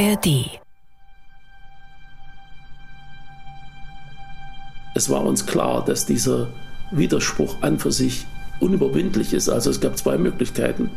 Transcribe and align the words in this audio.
ARD. 0.00 0.60
Es 4.94 5.10
war 5.10 5.24
uns 5.24 5.46
klar, 5.46 5.84
dass 5.84 6.06
dieser 6.06 6.48
Widerspruch 6.92 7.56
an 7.62 7.78
für 7.78 7.90
sich 7.90 8.26
unüberwindlich 8.60 9.32
ist. 9.32 9.48
Also 9.48 9.70
es 9.70 9.80
gab 9.80 9.98
zwei 9.98 10.16
Möglichkeiten. 10.16 10.90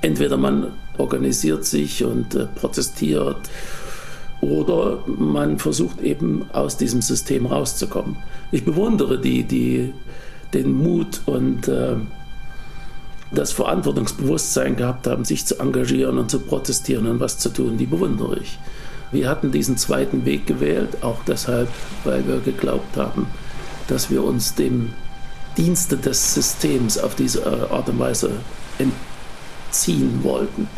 Entweder 0.00 0.36
man 0.36 0.72
organisiert 0.98 1.64
sich 1.64 2.04
und 2.04 2.34
äh, 2.34 2.46
protestiert 2.46 3.38
oder 4.40 5.02
man 5.06 5.58
versucht 5.58 6.00
eben 6.00 6.46
aus 6.52 6.76
diesem 6.76 7.02
System 7.02 7.46
rauszukommen. 7.46 8.16
Ich 8.52 8.64
bewundere 8.64 9.18
die, 9.18 9.44
die 9.44 9.92
den 10.52 10.72
Mut 10.72 11.20
und 11.26 11.68
äh, 11.68 11.96
das 13.34 13.52
Verantwortungsbewusstsein 13.52 14.76
gehabt 14.76 15.06
haben, 15.06 15.24
sich 15.24 15.46
zu 15.46 15.58
engagieren 15.58 16.18
und 16.18 16.30
zu 16.30 16.40
protestieren 16.40 17.06
und 17.06 17.20
was 17.20 17.38
zu 17.38 17.48
tun, 17.48 17.78
die 17.78 17.86
bewundere 17.86 18.38
ich. 18.38 18.58
Wir 19.12 19.28
hatten 19.28 19.52
diesen 19.52 19.76
zweiten 19.76 20.24
Weg 20.24 20.46
gewählt, 20.46 21.02
auch 21.02 21.18
deshalb, 21.26 21.68
weil 22.04 22.26
wir 22.26 22.40
geglaubt 22.40 22.96
haben, 22.96 23.26
dass 23.86 24.10
wir 24.10 24.24
uns 24.24 24.54
dem 24.54 24.92
Dienste 25.56 25.96
des 25.96 26.34
Systems 26.34 26.98
auf 26.98 27.14
diese 27.14 27.46
Art 27.70 27.88
und 27.88 27.98
Weise 27.98 28.30
entziehen 28.78 30.20
wollten. 30.22 30.68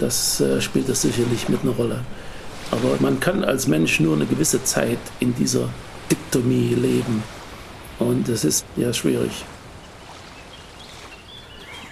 Das 0.00 0.40
äh, 0.40 0.60
spielt 0.60 0.88
das 0.88 1.02
sicherlich 1.02 1.48
mit 1.48 1.62
einer 1.62 1.72
Rolle. 1.72 2.00
Aber 2.70 2.96
man 3.00 3.20
kann 3.20 3.44
als 3.44 3.66
Mensch 3.66 4.00
nur 4.00 4.14
eine 4.14 4.26
gewisse 4.26 4.62
Zeit 4.64 4.98
in 5.20 5.34
dieser 5.34 5.68
Diktomie 6.10 6.74
leben. 6.74 7.22
Und 7.98 8.28
das 8.28 8.44
ist 8.44 8.64
ja 8.76 8.92
schwierig. 8.92 9.44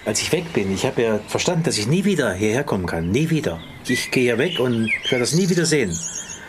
Als 0.05 0.21
ich 0.21 0.31
weg 0.31 0.53
bin, 0.53 0.71
ich 0.71 0.85
habe 0.85 1.01
ja 1.01 1.19
verstanden, 1.27 1.63
dass 1.63 1.79
ich 1.79 1.87
nie 1.87 2.05
wieder 2.05 2.31
hierher 2.31 2.63
kommen 2.63 2.85
kann. 2.85 3.09
Nie 3.09 3.31
wieder. 3.31 3.59
Ich 3.87 4.11
gehe 4.11 4.25
ja 4.25 4.37
weg 4.37 4.59
und 4.59 4.87
ich 5.03 5.11
werde 5.11 5.23
das 5.23 5.33
nie 5.33 5.49
wieder 5.49 5.65
sehen. 5.65 5.89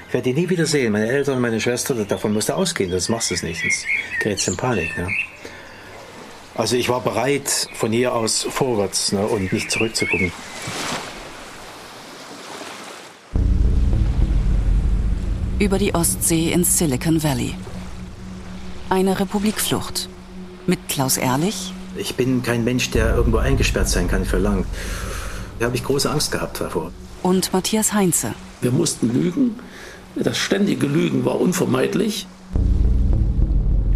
Ich 0.09 0.15
werde 0.15 0.31
die 0.33 0.39
nie 0.39 0.51
wieder 0.51 0.67
sehen. 0.67 0.93
Meine 0.93 1.09
Eltern, 1.09 1.41
meine 1.41 1.59
Schwester, 1.59 1.95
davon 1.95 2.35
musst 2.35 2.51
du 2.51 2.53
ausgehen. 2.53 2.91
Das 2.91 3.09
machst 3.09 3.31
du 3.31 3.47
nicht. 3.47 3.63
Sonst 3.63 3.87
gerätst 4.21 4.47
in 4.49 4.59
Panik. 4.59 4.97
Ne? 4.99 5.09
Also 6.55 6.77
ich 6.77 6.91
war 6.91 7.01
bereit, 7.01 7.69
von 7.73 7.93
hier 7.93 8.15
aus 8.15 8.47
vorwärts 8.49 9.13
ne, 9.13 9.27
und 9.27 9.51
nicht 9.51 9.71
zurückzugucken. 9.71 10.31
Über 15.59 15.79
die 15.79 15.95
Ostsee 15.95 16.53
ins 16.53 16.77
Silicon 16.77 17.23
Valley. 17.23 17.55
Eine 18.91 19.19
Republikflucht. 19.19 20.11
Mit 20.67 20.89
Klaus 20.89 21.17
Ehrlich. 21.17 21.73
Ich 21.99 22.15
bin 22.17 22.43
kein 22.43 22.65
Mensch, 22.65 22.91
der 22.91 23.15
irgendwo 23.15 23.39
eingesperrt 23.39 23.89
sein 23.89 24.09
kann 24.09 24.25
für 24.25 24.39
lang. 24.39 24.65
Da 25.59 25.67
habe 25.67 25.77
ich 25.77 25.85
große 25.85 26.11
Angst 26.11 26.33
gehabt 26.33 26.61
davor. 26.61 26.93
Und 27.23 27.53
Matthias 27.53 27.93
Heinze. 27.93 28.35
Wir 28.61 28.71
mussten 28.71 29.13
lügen. 29.13 29.59
Das 30.15 30.39
ständige 30.39 30.87
Lügen 30.87 31.25
war 31.25 31.41
unvermeidlich. 31.41 32.27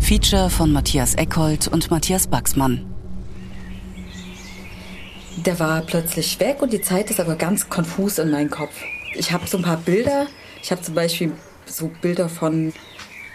Feature 0.01 0.51
von 0.51 0.73
Matthias 0.73 1.15
Eckhold 1.15 1.69
und 1.69 1.91
Matthias 1.91 2.27
Baxmann. 2.27 2.85
Der 5.37 5.59
war 5.59 5.81
plötzlich 5.83 6.39
weg 6.41 6.61
und 6.61 6.73
die 6.73 6.81
Zeit 6.81 7.11
ist 7.11 7.21
aber 7.21 7.37
ganz 7.37 7.69
konfus 7.69 8.19
in 8.19 8.31
meinem 8.31 8.51
Kopf. 8.51 8.75
Ich 9.15 9.33
habe 9.33 9.47
so 9.47 9.57
ein 9.57 9.63
paar 9.63 9.77
Bilder. 9.77 10.27
Ich 10.63 10.71
habe 10.71 10.83
zum 10.83 10.95
Beispiel 10.95 11.33
so 11.67 11.91
Bilder 12.03 12.29
von 12.29 12.73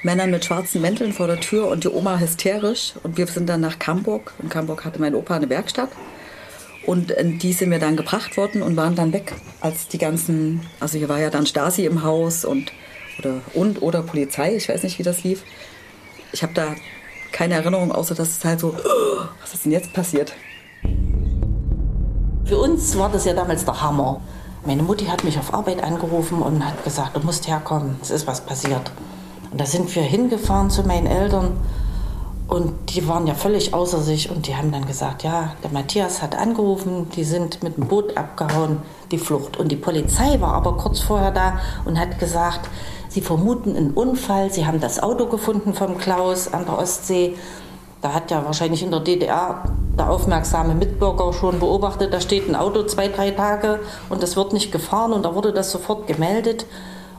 Männern 0.06 0.30
mit 0.30 0.46
schwarzen 0.46 0.82
Mänteln 0.82 1.14
vor 1.14 1.26
der 1.26 1.40
Tür 1.40 1.68
und 1.68 1.84
die 1.84 1.90
Oma 1.90 2.20
hysterisch. 2.20 2.94
Und 3.02 3.18
wir 3.18 3.26
sind 3.26 3.50
dann 3.50 3.62
nach 3.62 3.80
Camburg. 3.80 4.34
In 4.40 4.50
Camburg 4.50 4.86
hatte 4.86 5.02
mein 5.02 5.16
Opa 5.16 5.36
eine 5.36 5.50
Werkstatt. 5.50 5.90
Und 6.86 7.10
in 7.10 7.40
die 7.40 7.54
sind 7.54 7.72
wir 7.72 7.80
dann 7.80 7.98
gebracht 7.98 8.38
worden 8.38 8.62
und 8.62 8.78
waren 8.78 8.94
dann 8.96 9.14
weg, 9.14 9.34
als 9.62 9.88
die 9.88 9.98
ganzen, 9.98 10.62
also 10.80 11.00
hier 11.00 11.10
war 11.10 11.20
ja 11.20 11.32
dann 11.32 11.48
Stasi 11.48 11.86
im 11.86 12.04
Haus 12.04 12.46
und 12.46 12.72
oder, 13.18 13.42
und 13.56 13.82
oder 13.82 14.04
Polizei, 14.04 14.56
ich 14.56 14.70
weiß 14.70 14.84
nicht, 14.84 15.00
wie 15.00 15.04
das 15.04 15.24
lief. 15.24 15.42
Ich 16.32 16.44
habe 16.44 16.54
da 16.54 16.76
keine 17.32 17.56
Erinnerung, 17.56 17.92
außer 17.92 18.14
dass 18.14 18.38
es 18.38 18.46
halt 18.46 18.60
so, 18.60 18.76
was 19.42 19.56
ist 19.56 19.66
denn 19.66 19.72
jetzt 19.72 19.92
passiert? 19.92 20.34
Für 22.44 22.60
uns 22.60 22.96
war 22.96 23.12
das 23.12 23.26
ja 23.26 23.34
damals 23.34 23.66
der 23.66 23.82
Hammer. 23.82 24.22
Meine 24.68 24.84
Mutti 24.84 25.06
hat 25.06 25.24
mich 25.24 25.40
auf 25.40 25.52
Arbeit 25.52 25.84
angerufen 25.84 26.44
und 26.44 26.64
hat 26.64 26.84
gesagt, 26.84 27.16
du 27.16 27.22
musst 27.22 27.48
herkommen, 27.48 27.96
es 28.04 28.12
ist 28.12 28.28
was 28.28 28.46
passiert. 28.46 28.92
Und 29.52 29.62
da 29.62 29.66
sind 29.66 29.94
wir 29.96 30.04
hingefahren 30.04 30.70
zu 30.70 30.84
meinen 30.84 31.08
Eltern 31.08 31.58
und 32.48 32.74
die 32.94 33.08
waren 33.08 33.26
ja 33.26 33.34
völlig 33.34 33.74
außer 33.74 34.00
sich 34.00 34.30
und 34.30 34.48
die 34.48 34.56
haben 34.56 34.72
dann 34.72 34.86
gesagt, 34.86 35.24
ja, 35.24 35.54
der 35.64 35.72
Matthias 35.72 36.22
hat 36.22 36.38
angerufen, 36.38 37.10
die 37.16 37.24
sind 37.24 37.64
mit 37.64 37.78
dem 37.78 37.88
Boot 37.88 38.16
abgehauen, 38.18 38.84
die 39.12 39.18
Flucht. 39.18 39.58
Und 39.58 39.72
die 39.72 39.76
Polizei 39.76 40.40
war 40.40 40.54
aber 40.54 40.78
kurz 40.78 41.00
vorher 41.00 41.32
da 41.32 41.60
und 41.86 42.00
hat 42.00 42.20
gesagt, 42.20 42.70
sie 43.10 43.22
vermuten 43.22 43.76
einen 43.76 43.92
Unfall, 43.92 44.52
sie 44.52 44.68
haben 44.68 44.80
das 44.80 45.02
Auto 45.02 45.26
gefunden 45.26 45.74
vom 45.74 45.98
Klaus 45.98 46.54
an 46.54 46.66
der 46.66 46.78
Ostsee. 46.78 47.36
Da 48.04 48.14
hat 48.14 48.30
ja 48.30 48.46
wahrscheinlich 48.46 48.84
in 48.84 48.92
der 48.92 49.00
DDR 49.00 49.64
der 49.98 50.12
aufmerksame 50.12 50.76
Mitbürger 50.76 51.34
schon 51.34 51.60
beobachtet, 51.60 52.14
da 52.14 52.20
steht 52.22 52.48
ein 52.48 52.56
Auto 52.56 52.84
zwei, 52.84 53.08
drei 53.08 53.32
Tage 53.32 53.80
und 54.10 54.22
das 54.22 54.36
wird 54.36 54.54
nicht 54.54 54.72
gefahren 54.72 55.14
und 55.14 55.24
da 55.24 55.34
wurde 55.34 55.52
das 55.52 55.72
sofort 55.72 56.06
gemeldet. 56.06 56.68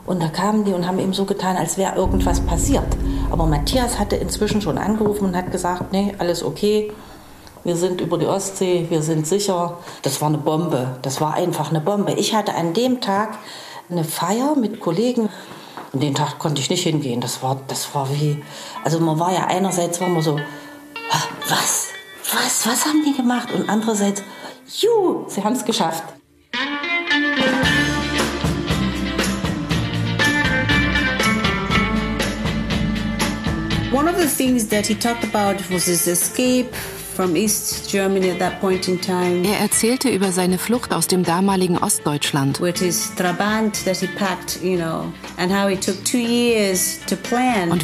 Und 0.06 0.22
da 0.22 0.28
kamen 0.28 0.64
die 0.64 0.72
und 0.72 0.86
haben 0.86 0.98
eben 0.98 1.12
so 1.12 1.24
getan, 1.24 1.56
als 1.56 1.76
wäre 1.76 1.96
irgendwas 1.96 2.40
passiert. 2.40 2.86
Aber 3.30 3.46
Matthias 3.46 3.98
hatte 3.98 4.16
inzwischen 4.16 4.62
schon 4.62 4.78
angerufen 4.78 5.24
und 5.24 5.36
hat 5.36 5.50
gesagt, 5.50 5.92
nee, 5.92 6.14
alles 6.18 6.44
okay. 6.44 6.92
Wir 7.64 7.74
sind 7.74 8.00
über 8.00 8.16
die 8.16 8.26
Ostsee, 8.26 8.86
wir 8.88 9.02
sind 9.02 9.26
sicher. 9.26 9.78
Das 10.02 10.20
war 10.20 10.28
eine 10.28 10.38
Bombe. 10.38 10.98
Das 11.02 11.20
war 11.20 11.34
einfach 11.34 11.70
eine 11.70 11.80
Bombe. 11.80 12.12
Ich 12.12 12.34
hatte 12.34 12.54
an 12.54 12.72
dem 12.74 13.00
Tag 13.00 13.38
eine 13.90 14.04
Feier 14.04 14.54
mit 14.54 14.78
Kollegen. 14.78 15.28
Und 15.92 16.02
den 16.02 16.14
Tag 16.14 16.38
konnte 16.38 16.60
ich 16.60 16.70
nicht 16.70 16.84
hingehen. 16.84 17.20
Das 17.20 17.42
war, 17.42 17.60
das 17.66 17.92
war 17.94 18.08
wie, 18.12 18.42
also 18.84 19.00
man 19.00 19.18
war 19.18 19.32
ja 19.32 19.46
einerseits 19.46 20.00
war 20.00 20.08
man 20.08 20.22
so, 20.22 20.38
was, 21.48 21.88
was, 22.32 22.66
was 22.66 22.86
haben 22.86 23.02
die 23.04 23.16
gemacht? 23.16 23.52
Und 23.52 23.68
andererseits, 23.68 24.22
juhu, 24.80 25.24
sie 25.28 25.42
haben 25.42 25.54
es 25.54 25.64
geschafft. 25.64 26.04
One 33.92 34.08
of 34.08 34.16
the 34.16 34.28
things 34.28 34.66
that 34.69 34.84
he 34.86 34.97
talked 34.97 35.22
about 35.22 35.70
was 35.70 35.86
his 35.86 36.08
escape 36.08 36.74
from 37.16 37.34
East 37.34 37.91
Germany 37.91 38.31
at 38.31 38.38
that 38.38 38.60
point 38.60 38.87
in 38.88 39.00
time. 39.00 39.43
Er 39.44 39.59
erzählte 39.59 40.10
über 40.10 40.32
seine 40.32 40.59
Flucht 40.59 40.93
aus 40.93 41.06
dem 41.06 41.25
damaligen 41.25 41.78
Ostdeutschland. 41.78 42.60
Und 42.60 42.81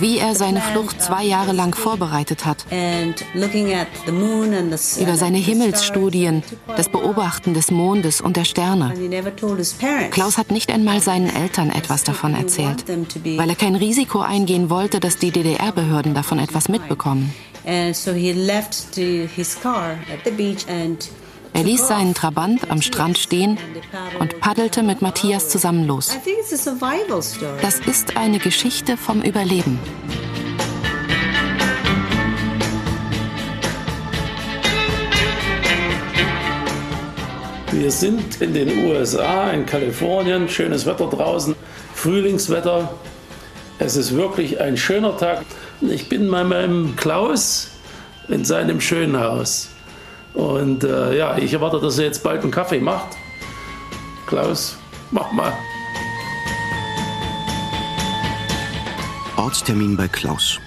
wie 0.03 0.19
er 0.19 0.34
seine 0.34 0.60
Flucht 0.60 1.03
zwei 1.03 1.25
Jahre 1.25 1.53
lang 1.53 1.75
vorbereitet 1.75 2.44
hat. 2.44 2.66
And 2.70 3.25
looking 3.34 3.72
at 3.72 3.88
the 4.04 4.12
moon 4.12 4.53
and 4.53 4.78
the 4.78 5.03
Über 5.03 5.16
seine 5.16 5.38
Himmelsstudien, 5.38 6.43
das 6.76 6.91
Beobachten 6.91 7.54
des 7.54 7.70
Mondes 7.70 8.20
und 8.20 8.37
der 8.37 8.44
Sterne. 8.44 8.93
Klaus 10.10 10.37
hat 10.37 10.50
nicht 10.50 10.70
einmal 10.70 11.00
seinen 11.00 11.34
Eltern 11.34 11.70
etwas 11.70 12.04
davon 12.04 12.34
erzählt, 12.34 12.84
weil 13.25 13.49
er 13.49 13.56
kein 13.56 13.76
Risiko 13.76 14.20
eingehen 14.20 14.69
wollte, 14.69 15.00
dass 15.00 15.16
die 15.16 15.31
DDR-Behörden 15.31 16.12
davon 16.12 16.38
etwas 16.38 16.69
mitbekommen. 16.69 17.32
And 17.64 17.94
so 17.94 18.12
he 18.12 18.32
left 18.32 18.94
the, 18.94 19.26
his 19.26 19.54
car 19.54 19.98
at 20.12 20.24
the 20.24 20.30
beach 20.30 20.66
and 20.68 21.08
Er 21.54 21.64
ließ 21.64 21.86
seinen 21.86 22.14
Trabant 22.14 22.70
am 22.70 22.80
Strand 22.80 23.18
stehen 23.18 23.58
und 24.18 24.40
paddelte 24.40 24.82
mit 24.82 25.02
Matthias 25.02 25.50
zusammen 25.50 25.86
los. 25.86 26.16
Das 27.60 27.78
ist 27.80 28.16
eine 28.16 28.38
Geschichte 28.38 28.96
vom 28.96 29.20
Überleben. 29.20 29.78
Wir 37.72 37.90
sind 37.90 38.40
in 38.40 38.54
den 38.54 38.87
USA, 38.87 39.50
in 39.50 39.66
Kalifornien, 39.66 40.48
schönes 40.48 40.87
Wetter 40.87 41.08
draußen, 41.08 41.54
Frühlingswetter. 41.94 42.94
Es 43.84 43.96
ist 43.96 44.14
wirklich 44.14 44.61
ein 44.61 44.76
schöner 44.76 45.17
Tag. 45.17 45.44
Ich 45.81 46.08
bin 46.08 46.31
bei 46.31 46.44
meinem 46.44 46.94
Klaus 46.94 47.69
in 48.29 48.44
seinem 48.44 48.81
schönen 48.81 49.19
Haus. 49.19 49.70
Und 50.34 50.84
äh, 50.84 51.19
ja, 51.19 51.37
ich 51.37 51.52
erwarte, 51.52 51.81
dass 51.81 51.99
er 51.99 52.05
jetzt 52.05 52.23
bald 52.23 52.43
einen 52.43 52.52
Kaffee 52.52 52.79
macht. 52.79 53.08
Klaus, 54.29 54.76
mach 55.11 55.32
mal. 55.32 55.52
Ortstermin 59.37 59.96
bei 59.96 60.06
Klaus. 60.06 60.61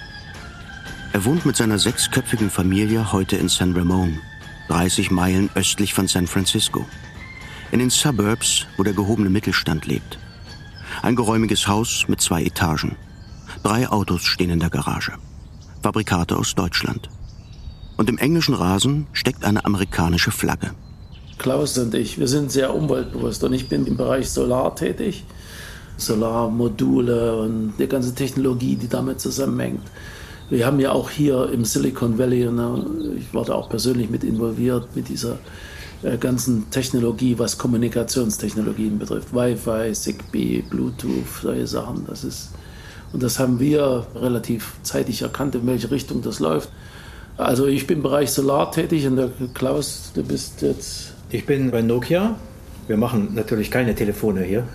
Er 1.14 1.24
wohnt 1.24 1.46
mit 1.46 1.56
seiner 1.56 1.78
sechsköpfigen 1.78 2.50
Familie 2.50 3.12
heute 3.12 3.36
in 3.36 3.48
San 3.48 3.72
Ramon, 3.72 4.20
30 4.68 5.10
Meilen 5.10 5.48
östlich 5.54 5.94
von 5.94 6.06
San 6.06 6.26
Francisco. 6.26 6.84
In 7.72 7.78
den 7.78 7.88
Suburbs, 7.88 8.66
wo 8.76 8.82
der 8.82 8.92
gehobene 8.92 9.30
Mittelstand 9.30 9.86
lebt. 9.86 10.18
Ein 11.00 11.16
geräumiges 11.16 11.66
Haus 11.66 12.04
mit 12.08 12.20
zwei 12.20 12.42
Etagen. 12.42 12.94
Drei 13.66 13.88
Autos 13.88 14.22
stehen 14.22 14.50
in 14.50 14.60
der 14.60 14.70
Garage. 14.70 15.14
Fabrikate 15.82 16.36
aus 16.36 16.54
Deutschland. 16.54 17.10
Und 17.96 18.08
im 18.08 18.16
englischen 18.16 18.54
Rasen 18.54 19.08
steckt 19.12 19.44
eine 19.44 19.64
amerikanische 19.64 20.30
Flagge. 20.30 20.70
Klaus 21.36 21.76
und 21.76 21.92
ich, 21.92 22.16
wir 22.20 22.28
sind 22.28 22.52
sehr 22.52 22.72
umweltbewusst 22.72 23.42
und 23.42 23.52
ich 23.52 23.68
bin 23.68 23.84
im 23.84 23.96
Bereich 23.96 24.30
Solar 24.30 24.76
tätig. 24.76 25.24
Solarmodule 25.96 27.38
und 27.38 27.72
die 27.76 27.88
ganze 27.88 28.14
Technologie, 28.14 28.76
die 28.76 28.86
damit 28.86 29.20
zusammenhängt. 29.20 29.82
Wir 30.48 30.64
haben 30.64 30.78
ja 30.78 30.92
auch 30.92 31.10
hier 31.10 31.50
im 31.50 31.64
Silicon 31.64 32.18
Valley, 32.18 32.48
ne, 32.48 32.86
ich 33.18 33.34
war 33.34 33.46
da 33.46 33.54
auch 33.54 33.68
persönlich 33.68 34.08
mit 34.10 34.22
involviert, 34.22 34.94
mit 34.94 35.08
dieser 35.08 35.40
äh, 36.04 36.16
ganzen 36.18 36.70
Technologie, 36.70 37.36
was 37.36 37.58
Kommunikationstechnologien 37.58 38.96
betrifft. 39.00 39.34
Wi-Fi, 39.34 39.92
Zigbee, 39.92 40.62
Bluetooth, 40.70 41.26
solche 41.42 41.66
Sachen. 41.66 42.06
Das 42.06 42.22
ist, 42.22 42.50
und 43.12 43.22
das 43.22 43.38
haben 43.38 43.60
wir 43.60 44.06
relativ 44.14 44.74
zeitig 44.82 45.22
erkannt, 45.22 45.54
in 45.54 45.66
welche 45.66 45.90
Richtung 45.90 46.22
das 46.22 46.40
läuft. 46.40 46.70
Also 47.36 47.66
ich 47.66 47.86
bin 47.86 47.98
im 47.98 48.02
Bereich 48.02 48.30
Solar 48.30 48.72
tätig 48.72 49.06
und 49.06 49.16
der 49.16 49.30
Klaus, 49.54 50.12
du 50.14 50.22
bist 50.22 50.62
jetzt... 50.62 51.12
Ich 51.30 51.44
bin 51.44 51.70
bei 51.70 51.82
Nokia. 51.82 52.36
Wir 52.86 52.96
machen 52.96 53.34
natürlich 53.34 53.70
keine 53.70 53.94
Telefone 53.94 54.42
hier. 54.42 54.66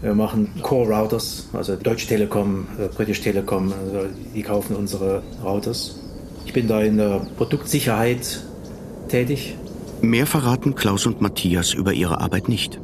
Wir 0.00 0.14
machen 0.14 0.50
Core 0.62 0.94
Routers, 0.94 1.48
also 1.52 1.76
Deutsche 1.76 2.06
Telekom, 2.06 2.66
äh, 2.78 2.88
British 2.94 3.22
Telekom, 3.22 3.72
also 3.72 4.06
die 4.34 4.42
kaufen 4.42 4.76
unsere 4.76 5.22
Routers. 5.42 5.98
Ich 6.44 6.52
bin 6.52 6.68
da 6.68 6.82
in 6.82 6.98
der 6.98 7.26
Produktsicherheit 7.36 8.42
tätig. 9.08 9.56
Mehr 10.02 10.26
verraten 10.26 10.74
Klaus 10.74 11.06
und 11.06 11.22
Matthias 11.22 11.72
über 11.72 11.94
ihre 11.94 12.20
Arbeit 12.20 12.48
nicht. 12.48 12.78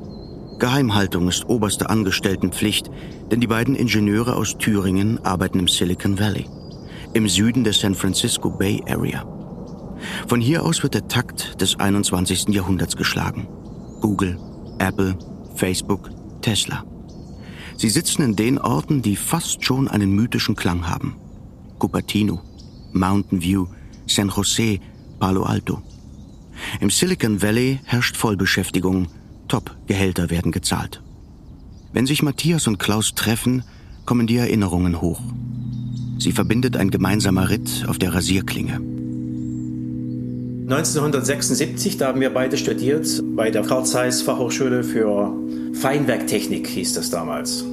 Geheimhaltung 0.60 1.28
ist 1.28 1.48
oberste 1.48 1.90
Angestelltenpflicht, 1.90 2.90
denn 3.32 3.40
die 3.40 3.48
beiden 3.48 3.74
Ingenieure 3.74 4.36
aus 4.36 4.56
Thüringen 4.56 5.18
arbeiten 5.24 5.58
im 5.58 5.66
Silicon 5.66 6.20
Valley 6.20 6.46
im 7.12 7.28
Süden 7.28 7.64
der 7.64 7.72
San 7.72 7.94
Francisco 7.94 8.50
Bay 8.50 8.82
Area. 8.86 9.26
Von 10.28 10.40
hier 10.40 10.64
aus 10.64 10.82
wird 10.82 10.94
der 10.94 11.08
Takt 11.08 11.60
des 11.60 11.78
21. 11.78 12.48
Jahrhunderts 12.48 12.96
geschlagen. 12.96 13.48
Google, 14.00 14.38
Apple, 14.78 15.18
Facebook, 15.56 16.10
Tesla. 16.40 16.84
Sie 17.76 17.88
sitzen 17.88 18.22
in 18.22 18.36
den 18.36 18.58
Orten, 18.58 19.02
die 19.02 19.16
fast 19.16 19.64
schon 19.64 19.88
einen 19.88 20.12
mythischen 20.12 20.54
Klang 20.54 20.88
haben. 20.88 21.16
Cupertino, 21.78 22.40
Mountain 22.92 23.42
View, 23.42 23.66
San 24.06 24.28
Jose, 24.28 24.78
Palo 25.18 25.42
Alto. 25.42 25.82
Im 26.80 26.90
Silicon 26.90 27.42
Valley 27.42 27.80
herrscht 27.84 28.16
Vollbeschäftigung, 28.16 29.08
Top-Gehälter 29.50 30.30
werden 30.30 30.52
gezahlt. 30.52 31.02
Wenn 31.92 32.06
sich 32.06 32.22
Matthias 32.22 32.66
und 32.66 32.78
Klaus 32.78 33.14
treffen, 33.14 33.64
kommen 34.06 34.26
die 34.26 34.36
Erinnerungen 34.36 35.00
hoch. 35.00 35.20
Sie 36.18 36.32
verbindet 36.32 36.76
ein 36.76 36.90
gemeinsamer 36.90 37.50
Ritt 37.50 37.84
auf 37.88 37.98
der 37.98 38.14
Rasierklinge. 38.14 38.80
1976, 40.70 41.96
da 41.96 42.06
haben 42.06 42.20
wir 42.20 42.32
beide 42.32 42.56
studiert, 42.56 43.08
bei 43.34 43.50
der 43.50 43.62
Karl 43.62 43.84
Zeiss 43.84 44.22
Fachhochschule 44.22 44.84
für 44.84 45.34
Feinwerktechnik 45.74 46.68
hieß 46.68 46.92
das 46.92 47.10
damals. 47.10 47.64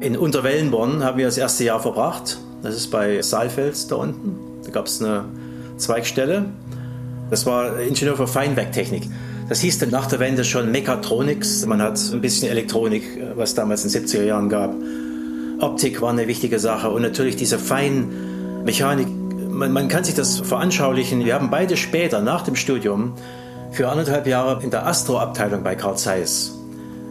In 0.00 0.16
Unterwellenborn 0.16 1.02
haben 1.02 1.18
wir 1.18 1.26
das 1.26 1.38
erste 1.38 1.64
Jahr 1.64 1.80
verbracht. 1.80 2.38
Das 2.62 2.76
ist 2.76 2.92
bei 2.92 3.20
Saalfeld 3.22 3.90
da 3.90 3.96
unten. 3.96 4.36
Da 4.64 4.70
gab 4.70 4.86
es 4.86 5.02
eine 5.02 5.24
Zweigstelle. 5.78 6.44
Das 7.30 7.44
war 7.44 7.80
Ingenieur 7.80 8.16
für 8.16 8.28
Feinwerktechnik. 8.28 9.02
Das 9.48 9.60
hieß 9.60 9.78
dann 9.78 9.90
nach 9.90 10.06
der 10.06 10.20
Wende 10.20 10.42
schon 10.42 10.70
Mechatronics. 10.70 11.66
Man 11.66 11.82
hat 11.82 12.00
ein 12.12 12.20
bisschen 12.22 12.48
Elektronik, 12.48 13.04
was 13.36 13.54
damals 13.54 13.84
in 13.84 13.92
den 13.92 14.06
70er 14.06 14.24
Jahren 14.24 14.48
gab. 14.48 14.74
Optik 15.60 16.00
war 16.00 16.10
eine 16.10 16.26
wichtige 16.26 16.58
Sache 16.58 16.90
und 16.90 17.02
natürlich 17.02 17.36
diese 17.36 17.58
Feinmechanik. 17.58 19.06
Man, 19.50 19.72
man 19.72 19.88
kann 19.88 20.02
sich 20.02 20.14
das 20.14 20.40
veranschaulichen. 20.40 21.24
Wir 21.24 21.34
haben 21.34 21.50
beide 21.50 21.76
später, 21.76 22.22
nach 22.22 22.42
dem 22.42 22.56
Studium, 22.56 23.12
für 23.70 23.88
anderthalb 23.88 24.26
Jahre 24.26 24.62
in 24.62 24.70
der 24.70 24.86
Astro-Abteilung 24.86 25.62
bei 25.62 25.74
Carl 25.74 25.96
Zeiss 25.96 26.58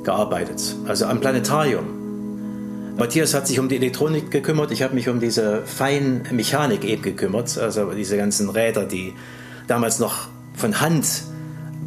gearbeitet, 0.04 0.76
also 0.88 1.06
am 1.06 1.20
Planetarium. 1.20 2.96
Matthias 2.98 3.34
hat 3.34 3.48
sich 3.48 3.60
um 3.60 3.70
die 3.70 3.76
Elektronik 3.78 4.32
gekümmert, 4.32 4.72
ich 4.72 4.82
habe 4.82 4.96
mich 4.96 5.10
um 5.10 5.20
diese 5.20 5.64
Feinmechanik 5.66 6.84
eben 6.84 7.02
gekümmert, 7.02 7.58
also 7.58 7.92
diese 7.92 8.18
ganzen 8.18 8.50
Räder, 8.50 8.86
die 8.86 9.14
damals 9.68 10.00
noch 10.00 10.28
von 10.56 10.80
Hand 10.80 11.06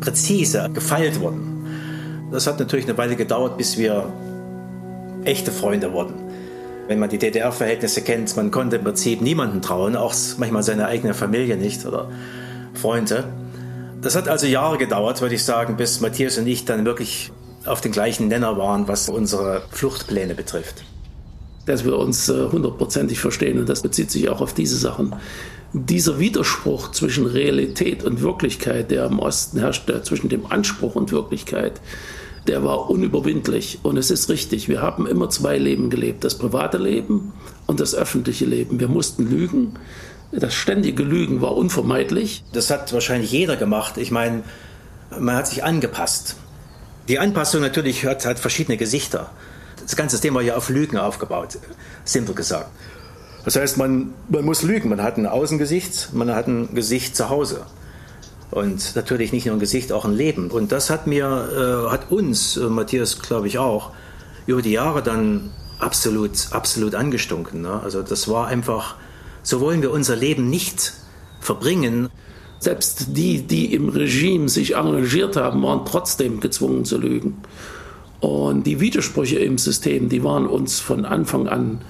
präzise 0.01 0.71
gefeilt 0.73 1.21
wurden. 1.21 1.57
Das 2.31 2.47
hat 2.47 2.59
natürlich 2.59 2.87
eine 2.87 2.99
Weile 2.99 3.17
gedauert, 3.17 3.57
bis 3.57 3.79
wir 3.79 4.13
echte 5.25 5.53
Freunde 5.53 5.93
wurden. 5.93 6.15
Wenn 6.89 6.99
man 6.99 7.09
die 7.09 7.19
DDR-Verhältnisse 7.19 8.03
kennt, 8.03 8.37
man 8.37 8.51
konnte 8.51 8.77
im 8.77 8.85
Prinzip 8.85 9.21
niemanden 9.21 9.61
trauen, 9.61 9.97
auch 9.97 10.15
manchmal 10.39 10.63
seine 10.63 10.87
eigene 10.87 11.15
Familie 11.15 11.57
nicht 11.57 11.85
oder 11.85 12.11
Freunde. 12.75 13.25
Das 14.01 14.15
hat 14.15 14.29
also 14.29 14.47
Jahre 14.47 14.79
gedauert, 14.79 15.21
würde 15.21 15.35
ich 15.35 15.45
sagen, 15.45 15.77
bis 15.77 16.01
Matthias 16.01 16.39
und 16.39 16.47
ich 16.47 16.65
dann 16.65 16.85
wirklich 16.85 17.33
auf 17.65 17.81
den 17.81 17.91
gleichen 17.91 18.29
Nenner 18.29 18.57
waren, 18.57 18.87
was 18.87 19.09
unsere 19.09 19.63
Fluchtpläne 19.71 20.35
betrifft. 20.35 20.85
Dass 21.67 21.85
wir 21.85 21.99
uns 21.99 22.29
äh, 22.29 22.49
hundertprozentig 22.53 23.19
verstehen 23.19 23.59
und 23.59 23.69
das 23.69 23.83
bezieht 23.83 24.11
sich 24.13 24.29
auch 24.29 24.41
auf 24.41 24.55
diese 24.55 24.77
Sachen. 24.77 25.17
Dieser 25.79 26.19
Widerspruch 26.19 26.93
zwischen 26.93 27.27
Realität 27.27 28.03
und 28.03 28.23
Wirklichkeit, 28.23 28.91
der 28.91 29.05
im 29.05 29.19
Osten 29.19 29.59
herrscht, 29.59 29.93
zwischen 30.05 30.31
dem 30.31 30.47
Anspruch 30.47 30.95
und 30.95 31.13
Wirklichkeit, 31.13 31.83
der 32.47 32.65
war 32.65 32.89
unüberwindlich. 32.89 33.81
Und 33.83 33.99
es 33.99 34.11
ist 34.11 34.31
richtig, 34.31 34.71
wir 34.71 34.81
haben 34.81 35.07
immer 35.07 35.29
zwei 35.29 35.59
Leben 35.59 35.91
gelebt, 35.91 36.25
das 36.25 36.39
private 36.39 36.79
Leben 36.79 37.35
und 37.67 37.79
das 37.79 37.95
öffentliche 37.95 38.47
Leben. 38.47 38.81
Wir 38.81 38.89
mussten 38.89 39.29
lügen. 39.29 39.75
Das 40.33 40.55
ständige 40.55 41.03
Lügen 41.03 41.43
war 41.43 41.55
unvermeidlich. 41.55 42.43
Das 42.55 42.71
hat 42.71 42.95
wahrscheinlich 42.95 43.31
jeder 43.31 43.57
gemacht. 43.57 43.99
Ich 43.99 44.11
meine, 44.11 44.45
man 45.21 45.37
hat 45.37 45.47
sich 45.47 45.63
angepasst. 45.63 46.37
Die 47.09 47.19
Anpassung 47.19 47.61
natürlich 47.61 48.07
hat, 48.07 48.25
hat 48.25 48.39
verschiedene 48.39 48.79
Gesichter. 48.79 49.31
Das 49.83 49.95
ganze 49.95 50.33
war 50.33 50.41
ja 50.41 50.57
auf 50.57 50.71
Lügen 50.71 50.97
aufgebaut, 50.97 51.59
simpel 52.07 52.35
gesagt. 52.35 52.71
Das 53.47 53.55
heißt, 53.55 53.77
man, 53.79 54.13
man 54.29 54.45
muss 54.45 54.65
lügen. 54.65 54.89
Man 54.89 55.01
hat 55.01 55.19
ein 55.19 55.27
Außengesicht, 55.27 56.11
man 56.13 56.35
hat 56.35 56.49
ein 56.49 56.75
Gesicht 56.75 57.17
zu 57.17 57.31
Hause. 57.31 57.65
Und 58.51 58.97
natürlich 58.97 59.33
nicht 59.33 59.47
nur 59.47 59.55
ein 59.55 59.61
Gesicht, 59.61 59.93
auch 59.93 60.05
ein 60.05 60.13
Leben. 60.13 60.51
Und 60.51 60.73
das 60.73 60.91
hat 60.91 61.07
mir, 61.07 61.87
äh, 61.87 61.93
hat 61.93 62.11
uns, 62.11 62.57
äh, 62.57 62.65
Matthias 62.65 63.23
glaube 63.23 63.47
ich 63.47 63.59
auch, 63.59 63.93
über 64.47 64.63
die 64.63 64.73
Jahre 64.73 65.01
dann 65.01 65.53
absolut, 65.79 66.49
absolut 66.51 66.97
angestunken. 66.97 67.63
Ne? 67.63 67.81
Also 67.85 68.03
das 68.03 68.27
war 68.27 68.49
einfach, 68.49 68.97
so 69.45 69.61
wollen 69.61 69.81
wir 69.81 69.93
unser 69.93 70.17
Leben 70.17 70.51
nicht 70.51 70.95
verbringen. 71.39 72.09
Selbst 72.59 73.17
die, 73.17 73.43
die 73.43 73.73
im 73.75 73.91
Regime 73.91 74.49
sich 74.49 74.75
engagiert 74.75 75.37
haben, 75.37 75.63
waren 75.63 75.87
trotzdem 75.87 76.41
gezwungen 76.41 76.85
zu 76.85 76.99
lügen. 76.99 77.37
Und 78.19 78.65
die 78.67 78.81
Widersprüche 78.81 79.39
im 79.39 79.57
System, 79.57 80.09
die 80.09 80.25
waren 80.25 80.49
uns 80.49 80.81
von 80.81 81.05
Anfang 81.05 81.47
an, 81.47 81.83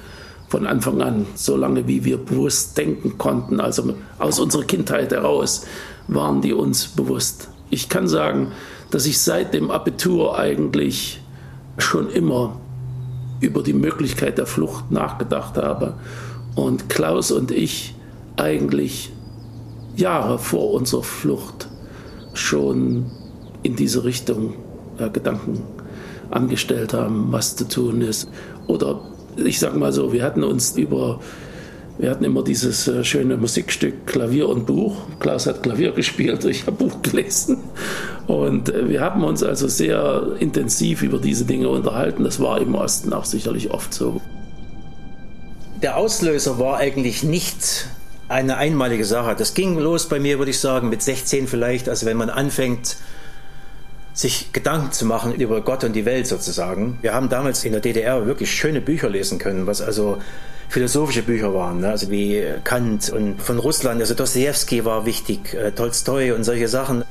von 0.48 0.66
Anfang 0.66 1.02
an, 1.02 1.26
so 1.34 1.56
lange 1.56 1.88
wie 1.88 2.04
wir 2.04 2.18
bewusst 2.18 2.78
denken 2.78 3.18
konnten, 3.18 3.60
also 3.60 3.94
aus 4.18 4.38
unserer 4.38 4.64
Kindheit 4.64 5.12
heraus, 5.12 5.66
waren 6.08 6.40
die 6.40 6.52
uns 6.52 6.88
bewusst. 6.88 7.48
Ich 7.70 7.88
kann 7.88 8.06
sagen, 8.06 8.52
dass 8.90 9.06
ich 9.06 9.18
seit 9.18 9.54
dem 9.54 9.70
Abitur 9.70 10.38
eigentlich 10.38 11.20
schon 11.78 12.08
immer 12.10 12.60
über 13.40 13.62
die 13.62 13.72
Möglichkeit 13.72 14.38
der 14.38 14.46
Flucht 14.46 14.90
nachgedacht 14.90 15.56
habe 15.56 15.94
und 16.54 16.88
Klaus 16.88 17.32
und 17.32 17.50
ich 17.50 17.94
eigentlich 18.36 19.12
Jahre 19.96 20.38
vor 20.38 20.72
unserer 20.72 21.02
Flucht 21.02 21.68
schon 22.34 23.10
in 23.62 23.76
diese 23.76 24.04
Richtung 24.04 24.54
äh, 24.98 25.10
Gedanken 25.10 25.62
angestellt 26.30 26.92
haben, 26.92 27.32
was 27.32 27.56
zu 27.56 27.68
tun 27.68 28.00
ist. 28.00 28.28
Oder 28.66 29.00
ich 29.36 29.58
sage 29.58 29.78
mal 29.78 29.92
so, 29.92 30.12
wir 30.12 30.22
hatten 30.22 30.44
uns 30.44 30.76
über 30.76 31.20
wir 31.98 32.10
hatten 32.10 32.24
immer 32.24 32.44
dieses 32.44 32.88
äh, 32.88 33.04
schöne 33.04 33.38
Musikstück 33.38 34.06
Klavier 34.06 34.50
und 34.50 34.66
Buch. 34.66 34.96
Klaus 35.18 35.46
hat 35.46 35.62
Klavier 35.62 35.92
gespielt, 35.94 36.44
ich 36.44 36.66
habe 36.66 36.72
Buch 36.72 37.00
gelesen. 37.02 37.58
Und 38.26 38.68
äh, 38.68 38.88
wir 38.88 39.00
haben 39.00 39.24
uns 39.24 39.42
also 39.42 39.66
sehr 39.66 40.36
intensiv 40.38 41.02
über 41.02 41.18
diese 41.18 41.46
Dinge 41.46 41.68
unterhalten. 41.70 42.24
Das 42.24 42.38
war 42.40 42.60
im 42.60 42.74
Osten 42.74 43.12
auch 43.12 43.24
sicherlich 43.24 43.70
oft 43.70 43.94
so. 43.94 44.20
Der 45.82 45.96
Auslöser 45.96 46.58
war 46.58 46.76
eigentlich 46.78 47.22
nicht 47.22 47.86
eine 48.28 48.56
einmalige 48.56 49.04
Sache. 49.04 49.34
Das 49.36 49.54
ging 49.54 49.78
los 49.78 50.08
bei 50.08 50.20
mir, 50.20 50.38
würde 50.38 50.50
ich 50.50 50.58
sagen, 50.58 50.88
mit 50.90 51.00
16 51.00 51.46
vielleicht. 51.46 51.88
Also 51.88 52.04
wenn 52.06 52.16
man 52.16 52.28
anfängt, 52.28 52.96
sich 54.16 54.50
Gedanken 54.52 54.92
zu 54.92 55.04
machen 55.04 55.34
über 55.34 55.60
Gott 55.60 55.84
und 55.84 55.92
die 55.92 56.06
Welt 56.06 56.26
sozusagen. 56.26 56.98
Wir 57.02 57.12
haben 57.12 57.28
damals 57.28 57.64
in 57.64 57.72
der 57.72 57.82
DDR 57.82 58.26
wirklich 58.26 58.50
schöne 58.50 58.80
Bücher 58.80 59.10
lesen 59.10 59.38
können, 59.38 59.66
was 59.66 59.82
also 59.82 60.18
philosophische 60.70 61.22
Bücher 61.22 61.52
waren, 61.52 61.80
ne? 61.80 61.90
also 61.90 62.10
wie 62.10 62.42
Kant 62.64 63.10
und 63.10 63.40
von 63.42 63.58
Russland, 63.58 64.00
also 64.00 64.14
Dostoevsky 64.14 64.86
war 64.86 65.04
wichtig, 65.04 65.52
äh, 65.54 65.70
Tolstoi 65.70 66.32
und 66.32 66.44
solche 66.44 66.66
Sachen. 66.66 67.04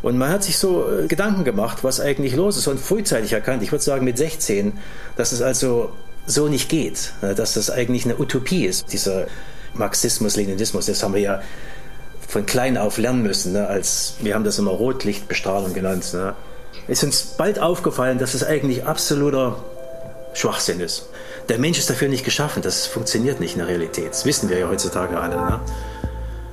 Und 0.00 0.16
man 0.16 0.30
hat 0.30 0.42
sich 0.42 0.56
so 0.56 0.90
äh, 0.90 1.06
Gedanken 1.06 1.44
gemacht, 1.44 1.84
was 1.84 2.00
eigentlich 2.00 2.34
los 2.34 2.56
ist 2.56 2.66
und 2.66 2.80
frühzeitig 2.80 3.34
erkannt, 3.34 3.62
ich 3.62 3.70
würde 3.70 3.84
sagen 3.84 4.06
mit 4.06 4.16
16, 4.16 4.72
dass 5.16 5.32
es 5.32 5.42
also 5.42 5.92
so 6.26 6.48
nicht 6.48 6.70
geht, 6.70 7.12
ne? 7.20 7.34
dass 7.34 7.54
das 7.54 7.70
eigentlich 7.70 8.06
eine 8.06 8.18
Utopie 8.18 8.64
ist, 8.64 8.90
dieser 8.92 9.26
Marxismus, 9.74 10.36
Leninismus, 10.36 10.86
das 10.86 11.02
haben 11.02 11.12
wir 11.12 11.20
ja 11.20 11.42
von 12.28 12.44
klein 12.44 12.76
auf 12.76 12.98
lernen 12.98 13.22
müssen, 13.22 13.54
ne, 13.54 13.66
als 13.66 14.14
wir 14.20 14.34
haben 14.34 14.44
das 14.44 14.58
immer 14.58 14.70
Rotlichtbestrahlung 14.70 15.72
genannt. 15.72 16.12
Ne. 16.12 16.34
Ist 16.86 17.02
uns 17.02 17.22
bald 17.22 17.58
aufgefallen, 17.58 18.18
dass 18.18 18.34
es 18.34 18.44
eigentlich 18.44 18.84
absoluter 18.84 19.56
Schwachsinn 20.34 20.80
ist. 20.80 21.08
Der 21.48 21.58
Mensch 21.58 21.78
ist 21.78 21.88
dafür 21.88 22.08
nicht 22.08 22.24
geschaffen, 22.24 22.62
das 22.62 22.86
funktioniert 22.86 23.40
nicht 23.40 23.54
in 23.54 23.60
der 23.60 23.68
Realität. 23.68 24.10
Das 24.10 24.26
wissen 24.26 24.50
wir 24.50 24.58
ja 24.58 24.68
heutzutage 24.68 25.18
alle. 25.18 25.36
Ne? 25.36 25.60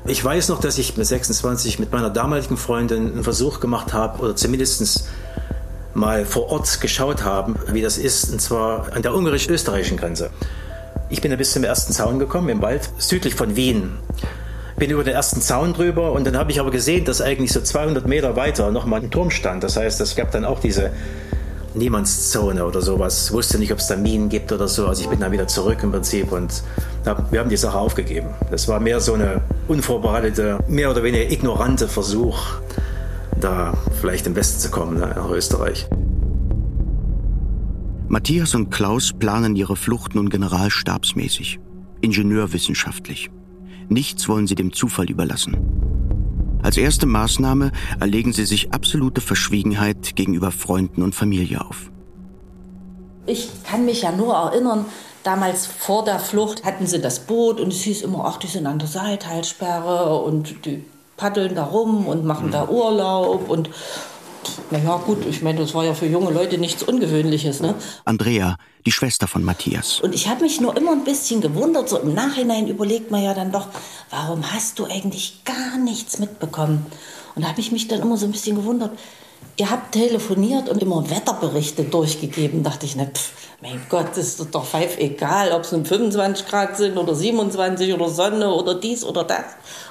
Ich 0.07 0.23
weiß 0.23 0.47
noch, 0.47 0.61
dass 0.61 0.77
ich 0.77 0.95
mit 0.95 1.05
26 1.05 1.77
mit 1.79 1.91
meiner 1.91 2.09
damaligen 2.09 2.55
Freundin 2.55 3.11
einen 3.11 3.23
Versuch 3.23 3.59
gemacht 3.59 3.91
habe, 3.91 4.21
oder 4.23 4.35
zumindest 4.35 5.09
mal 5.93 6.25
vor 6.25 6.51
Ort 6.51 6.79
geschaut 6.79 7.23
haben, 7.23 7.55
wie 7.67 7.81
das 7.81 7.97
ist, 7.97 8.31
und 8.31 8.39
zwar 8.39 8.93
an 8.93 9.01
der 9.01 9.13
ungarisch-österreichischen 9.13 9.97
Grenze. 9.97 10.29
Ich 11.09 11.21
bin 11.21 11.31
da 11.31 11.37
bis 11.37 11.51
zum 11.51 11.65
ersten 11.65 11.91
Zaun 11.91 12.17
gekommen, 12.17 12.47
im 12.47 12.61
Wald, 12.61 12.89
südlich 12.97 13.35
von 13.35 13.57
Wien. 13.57 13.97
Bin 14.77 14.91
über 14.91 15.03
den 15.03 15.13
ersten 15.13 15.41
Zaun 15.41 15.73
drüber 15.73 16.11
und 16.11 16.27
dann 16.27 16.37
habe 16.37 16.51
ich 16.51 16.59
aber 16.59 16.71
gesehen, 16.71 17.05
dass 17.05 17.21
eigentlich 17.21 17.51
so 17.53 17.61
200 17.61 18.07
Meter 18.07 18.35
weiter 18.35 18.71
nochmal 18.71 19.01
ein 19.01 19.09
Turm 19.09 19.31
stand. 19.31 19.63
Das 19.63 19.77
heißt, 19.77 20.01
es 20.01 20.15
gab 20.15 20.31
dann 20.31 20.43
auch 20.43 20.59
diese 20.59 20.91
Niemandszone 21.75 22.65
oder 22.65 22.81
sowas. 22.81 23.31
Wusste 23.31 23.59
nicht, 23.59 23.71
ob 23.71 23.79
es 23.79 23.87
da 23.87 23.95
Minen 23.95 24.29
gibt 24.29 24.51
oder 24.51 24.67
so. 24.67 24.87
Also 24.87 25.03
ich 25.03 25.09
bin 25.09 25.19
dann 25.19 25.31
wieder 25.31 25.47
zurück 25.47 25.77
im 25.83 25.91
Prinzip 25.91 26.31
und 26.31 26.63
hab, 27.05 27.31
wir 27.31 27.39
haben 27.39 27.49
die 27.49 27.57
Sache 27.57 27.77
aufgegeben. 27.77 28.29
Das 28.51 28.67
war 28.67 28.79
mehr 28.79 28.99
so 28.99 29.13
eine 29.13 29.41
unvorbereitete, 29.67 30.59
mehr 30.67 30.89
oder 30.89 31.03
weniger 31.03 31.29
ignorante 31.29 31.87
Versuch, 31.87 32.37
da 33.39 33.73
vielleicht 33.99 34.27
im 34.27 34.35
Westen 34.35 34.59
zu 34.59 34.71
kommen, 34.71 34.99
ne, 34.99 35.13
nach 35.15 35.29
Österreich. 35.29 35.87
Matthias 38.07 38.55
und 38.55 38.69
Klaus 38.69 39.13
planen 39.17 39.55
ihre 39.55 39.75
Flucht 39.75 40.15
nun 40.15 40.29
generalstabsmäßig, 40.29 41.59
ingenieurwissenschaftlich. 42.01 43.29
Nichts 43.89 44.27
wollen 44.27 44.47
sie 44.47 44.55
dem 44.55 44.73
Zufall 44.73 45.09
überlassen. 45.09 45.57
Als 46.63 46.77
erste 46.77 47.05
Maßnahme 47.05 47.71
erlegen 47.99 48.33
sie 48.33 48.45
sich 48.45 48.73
absolute 48.73 49.21
Verschwiegenheit 49.21 50.15
gegenüber 50.15 50.51
Freunden 50.51 51.03
und 51.03 51.13
Familie 51.13 51.61
auf. 51.61 51.91
Ich 53.27 53.49
kann 53.63 53.85
mich 53.85 54.01
ja 54.01 54.11
nur 54.11 54.33
erinnern, 54.33 54.85
damals 55.23 55.67
vor 55.67 56.03
der 56.05 56.19
Flucht 56.19 56.63
hatten 56.63 56.87
sie 56.87 56.99
das 56.99 57.19
Boot 57.19 57.59
und 57.59 57.71
es 57.71 57.81
hieß 57.81 58.01
immer, 58.01 58.25
ach, 58.25 58.37
die 58.37 58.47
sind 58.47 58.65
an 58.65 58.79
der 58.79 58.87
Seilteilsperre 58.87 60.15
und 60.21 60.65
die 60.65 60.83
paddeln 61.17 61.55
da 61.55 61.65
rum 61.65 62.07
und 62.07 62.25
machen 62.25 62.51
da 62.51 62.67
Urlaub 62.67 63.49
und 63.49 63.69
naja, 64.69 64.97
gut, 64.97 65.25
ich 65.27 65.41
meine, 65.41 65.59
das 65.59 65.73
war 65.73 65.85
ja 65.85 65.93
für 65.93 66.05
junge 66.05 66.31
Leute 66.31 66.57
nichts 66.57 66.83
Ungewöhnliches. 66.83 67.61
Ne? 67.61 67.75
Andrea, 68.05 68.57
die 68.85 68.91
Schwester 68.91 69.27
von 69.27 69.43
Matthias. 69.43 69.99
Und 69.99 70.13
ich 70.13 70.27
habe 70.27 70.43
mich 70.43 70.61
nur 70.61 70.77
immer 70.77 70.91
ein 70.91 71.03
bisschen 71.03 71.41
gewundert, 71.41 71.89
so 71.89 71.97
im 71.97 72.13
Nachhinein 72.13 72.67
überlegt 72.67 73.11
man 73.11 73.23
ja 73.23 73.33
dann 73.33 73.51
doch, 73.51 73.67
warum 74.09 74.51
hast 74.51 74.79
du 74.79 74.85
eigentlich 74.85 75.43
gar 75.43 75.77
nichts 75.77 76.19
mitbekommen? 76.19 76.85
Und 77.33 77.43
da 77.43 77.49
habe 77.49 77.59
ich 77.59 77.71
mich 77.71 77.87
dann 77.87 78.01
immer 78.01 78.17
so 78.17 78.25
ein 78.25 78.31
bisschen 78.31 78.55
gewundert, 78.55 78.97
ihr 79.57 79.71
habt 79.71 79.93
telefoniert 79.93 80.67
und 80.69 80.81
immer 80.81 81.09
Wetterberichte 81.09 81.83
durchgegeben. 81.83 82.63
Dachte 82.63 82.85
ich, 82.85 82.95
ne, 82.95 83.09
pff, 83.13 83.31
mein 83.61 83.81
Gott, 83.89 84.17
ist 84.17 84.45
doch 84.51 84.65
pfeif 84.65 84.97
egal, 84.97 85.51
ob 85.53 85.61
es 85.61 85.71
nun 85.71 85.85
25 85.85 86.45
Grad 86.45 86.75
sind 86.75 86.97
oder 86.97 87.15
27 87.15 87.93
oder 87.93 88.09
Sonne 88.09 88.53
oder 88.53 88.75
dies 88.75 89.03
oder 89.05 89.23
das. 89.23 89.45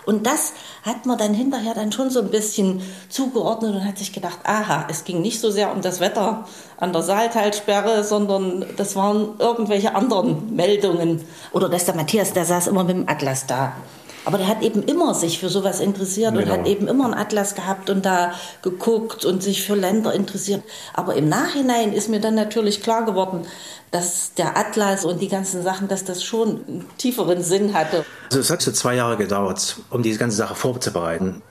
Und 0.05 0.27
das 0.27 0.53
hat 0.83 1.07
man 1.07 1.17
dann 1.17 1.33
hinterher 1.33 1.75
dann 1.75 1.93
schon 1.93 2.11
so 2.11 2.21
ein 2.21 2.31
bisschen 2.31 2.83
zugeordnet 3.09 3.75
und 3.75 3.85
hat 3.85 3.97
sich 3.97 4.13
gedacht, 4.13 4.39
aha, 4.45 4.87
es 4.91 5.05
ging 5.05 5.23
nicht 5.23 5.41
so 5.41 5.51
sehr 5.51 5.73
um 5.73 5.81
das 5.81 6.01
Wetter 6.01 6.47
an 6.77 6.93
der 6.93 7.03
Saaltalsperre, 7.03 8.05
sondern 8.05 8.67
das 8.77 8.97
waren 8.97 9.31
irgendwelche 9.39 9.95
anderen 9.95 10.55
Meldungen. 10.55 11.27
Oder 11.53 11.71
dass 11.71 11.87
der 11.87 11.95
Matthias, 11.95 12.35
der 12.35 12.45
saß 12.45 12.67
immer 12.67 12.85
mit 12.85 12.97
dem 12.97 13.09
Atlas 13.09 13.47
da. 13.47 13.73
Aber 14.25 14.39
der 14.39 14.49
hat 14.49 14.63
eben 14.63 14.83
immer 14.83 15.15
sich 15.15 15.39
für 15.39 15.49
sowas 15.49 15.81
interessiert 15.81 16.35
genau. 16.35 16.45
und 16.45 16.51
hat 16.51 16.67
eben 16.67 16.89
immer 16.89 17.05
einen 17.05 17.15
Atlas 17.15 17.55
gehabt 17.55 17.91
und 17.91 18.07
da 18.07 18.33
geguckt 18.63 19.25
und 19.25 19.43
sich 19.43 19.63
für 19.63 19.75
Länder 19.75 20.15
interessiert. 20.15 20.63
Aber 20.95 21.15
im 21.15 21.29
Nachhinein 21.29 21.93
ist 21.93 22.09
mir 22.09 22.21
dann 22.21 22.35
natürlich 22.35 22.83
klar 22.83 23.05
geworden, 23.05 23.47
dass 23.91 24.35
der 24.35 24.57
Atlas 24.57 25.05
und 25.05 25.21
die 25.21 25.29
ganzen 25.29 25.63
Sachen, 25.63 25.89
dass 25.89 26.05
das 26.05 26.25
schon 26.25 26.65
einen 26.67 26.89
tieferen 26.97 27.43
Sinn 27.43 27.75
hatte. 27.75 28.05
Also 28.31 28.41
es 28.41 28.51
hat 28.51 28.63
so 28.63 28.73
zwei 28.73 28.95
Jahre 28.95 29.17
gedauert, 29.17 29.77
um 29.91 30.03
diese 30.03 30.19
ganze 30.19 30.37
Sache 30.37 30.55
vorzubereiten. 30.55 31.43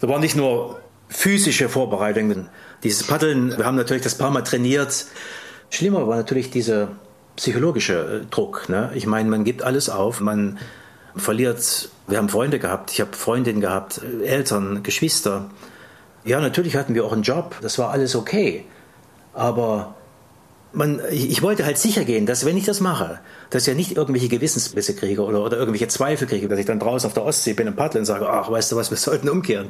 Da 0.00 0.08
waren 0.08 0.20
nicht 0.20 0.36
nur 0.36 0.80
physische 1.08 1.68
Vorbereitungen, 1.68 2.48
dieses 2.82 3.06
Paddeln, 3.06 3.56
wir 3.56 3.64
haben 3.64 3.76
natürlich 3.76 4.02
das 4.02 4.16
paar 4.16 4.30
Mal 4.30 4.42
trainiert. 4.42 5.06
Schlimmer 5.70 6.06
war 6.06 6.16
natürlich 6.16 6.50
dieser 6.50 6.90
psychologische 7.36 8.22
äh, 8.22 8.26
Druck. 8.30 8.68
Ne? 8.68 8.90
Ich 8.94 9.06
meine, 9.06 9.28
man 9.28 9.44
gibt 9.44 9.62
alles 9.62 9.88
auf, 9.88 10.20
man 10.20 10.58
verliert. 11.16 11.90
Wir 12.06 12.18
haben 12.18 12.28
Freunde 12.28 12.58
gehabt, 12.58 12.92
ich 12.92 13.00
habe 13.00 13.12
Freundinnen 13.14 13.60
gehabt, 13.60 14.00
Eltern, 14.24 14.82
Geschwister. 14.82 15.50
Ja, 16.24 16.40
natürlich 16.40 16.76
hatten 16.76 16.94
wir 16.94 17.04
auch 17.04 17.12
einen 17.12 17.22
Job, 17.22 17.56
das 17.62 17.78
war 17.78 17.90
alles 17.90 18.14
okay. 18.14 18.64
Aber 19.32 19.94
man, 20.72 21.00
ich, 21.10 21.30
ich, 21.30 21.42
wollte 21.42 21.64
halt 21.64 21.78
sicher 21.78 22.04
gehen, 22.04 22.26
dass 22.26 22.44
wenn 22.44 22.56
ich 22.56 22.64
das 22.64 22.80
mache, 22.80 23.20
dass 23.50 23.62
ich 23.62 23.68
ja 23.68 23.74
nicht 23.74 23.96
irgendwelche 23.96 24.28
Gewissensbisse 24.28 24.94
kriege 24.94 25.22
oder, 25.22 25.42
oder 25.42 25.56
irgendwelche 25.56 25.88
Zweifel 25.88 26.26
kriege, 26.26 26.48
dass 26.48 26.58
ich 26.58 26.66
dann 26.66 26.78
draußen 26.78 27.06
auf 27.06 27.14
der 27.14 27.24
Ostsee 27.24 27.54
bin 27.54 27.68
und 27.68 27.76
paddle 27.76 28.00
und 28.00 28.06
sage, 28.06 28.28
ach, 28.28 28.50
weißt 28.50 28.72
du 28.72 28.76
was, 28.76 28.90
wir 28.90 28.96
sollten 28.96 29.28
umkehren. 29.28 29.68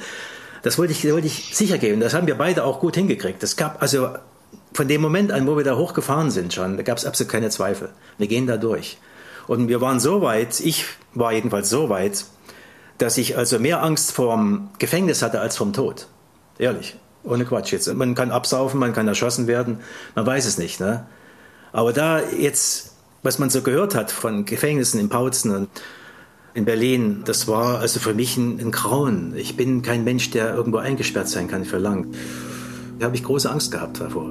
Das 0.62 0.78
wollte 0.78 0.92
ich, 0.92 1.10
wollte 1.10 1.26
ich 1.26 1.54
sicher 1.54 1.78
gehen. 1.78 2.00
Das 2.00 2.14
haben 2.14 2.26
wir 2.26 2.36
beide 2.36 2.64
auch 2.64 2.80
gut 2.80 2.96
hingekriegt. 2.96 3.42
Es 3.42 3.56
gab 3.56 3.82
also 3.82 4.08
von 4.72 4.88
dem 4.88 5.00
Moment 5.00 5.32
an, 5.32 5.46
wo 5.46 5.56
wir 5.56 5.64
da 5.64 5.76
hochgefahren 5.76 6.30
sind 6.30 6.52
schon, 6.52 6.76
da 6.76 6.82
gab 6.82 6.98
es 6.98 7.04
absolut 7.04 7.30
keine 7.30 7.50
Zweifel. 7.50 7.90
Wir 8.18 8.26
gehen 8.26 8.46
da 8.46 8.56
durch. 8.56 8.98
Und 9.46 9.68
wir 9.68 9.80
waren 9.80 10.00
so 10.00 10.22
weit, 10.22 10.60
ich 10.60 10.86
war 11.14 11.32
jedenfalls 11.32 11.70
so 11.70 11.88
weit, 11.88 12.24
dass 12.98 13.18
ich 13.18 13.36
also 13.36 13.58
mehr 13.58 13.82
Angst 13.82 14.12
vorm 14.12 14.70
Gefängnis 14.78 15.22
hatte 15.22 15.40
als 15.40 15.56
vom 15.56 15.72
Tod. 15.72 16.08
Ehrlich. 16.58 16.96
Ohne 17.22 17.44
Quatsch 17.44 17.72
jetzt. 17.72 17.92
Man 17.92 18.14
kann 18.14 18.30
absaufen, 18.30 18.78
man 18.78 18.92
kann 18.92 19.08
erschossen 19.08 19.46
werden, 19.48 19.80
man 20.14 20.24
weiß 20.26 20.46
es 20.46 20.58
nicht. 20.58 20.78
Ne? 20.78 21.06
Aber 21.72 21.92
da 21.92 22.20
jetzt, 22.22 22.92
was 23.22 23.38
man 23.38 23.50
so 23.50 23.62
gehört 23.62 23.94
hat 23.94 24.12
von 24.12 24.44
Gefängnissen 24.44 25.00
in 25.00 25.08
Pautzen 25.08 25.50
und 25.50 25.68
in 26.54 26.64
Berlin, 26.64 27.22
das 27.24 27.48
war 27.48 27.80
also 27.80 27.98
für 28.00 28.14
mich 28.14 28.36
ein, 28.36 28.60
ein 28.60 28.70
Grauen. 28.70 29.34
Ich 29.36 29.56
bin 29.56 29.82
kein 29.82 30.04
Mensch, 30.04 30.30
der 30.30 30.54
irgendwo 30.54 30.78
eingesperrt 30.78 31.28
sein 31.28 31.48
kann 31.48 31.64
für 31.64 31.78
lang. 31.78 32.14
Da 32.98 33.06
habe 33.06 33.16
ich 33.16 33.24
große 33.24 33.50
Angst 33.50 33.72
gehabt 33.72 34.00
davor. 34.00 34.30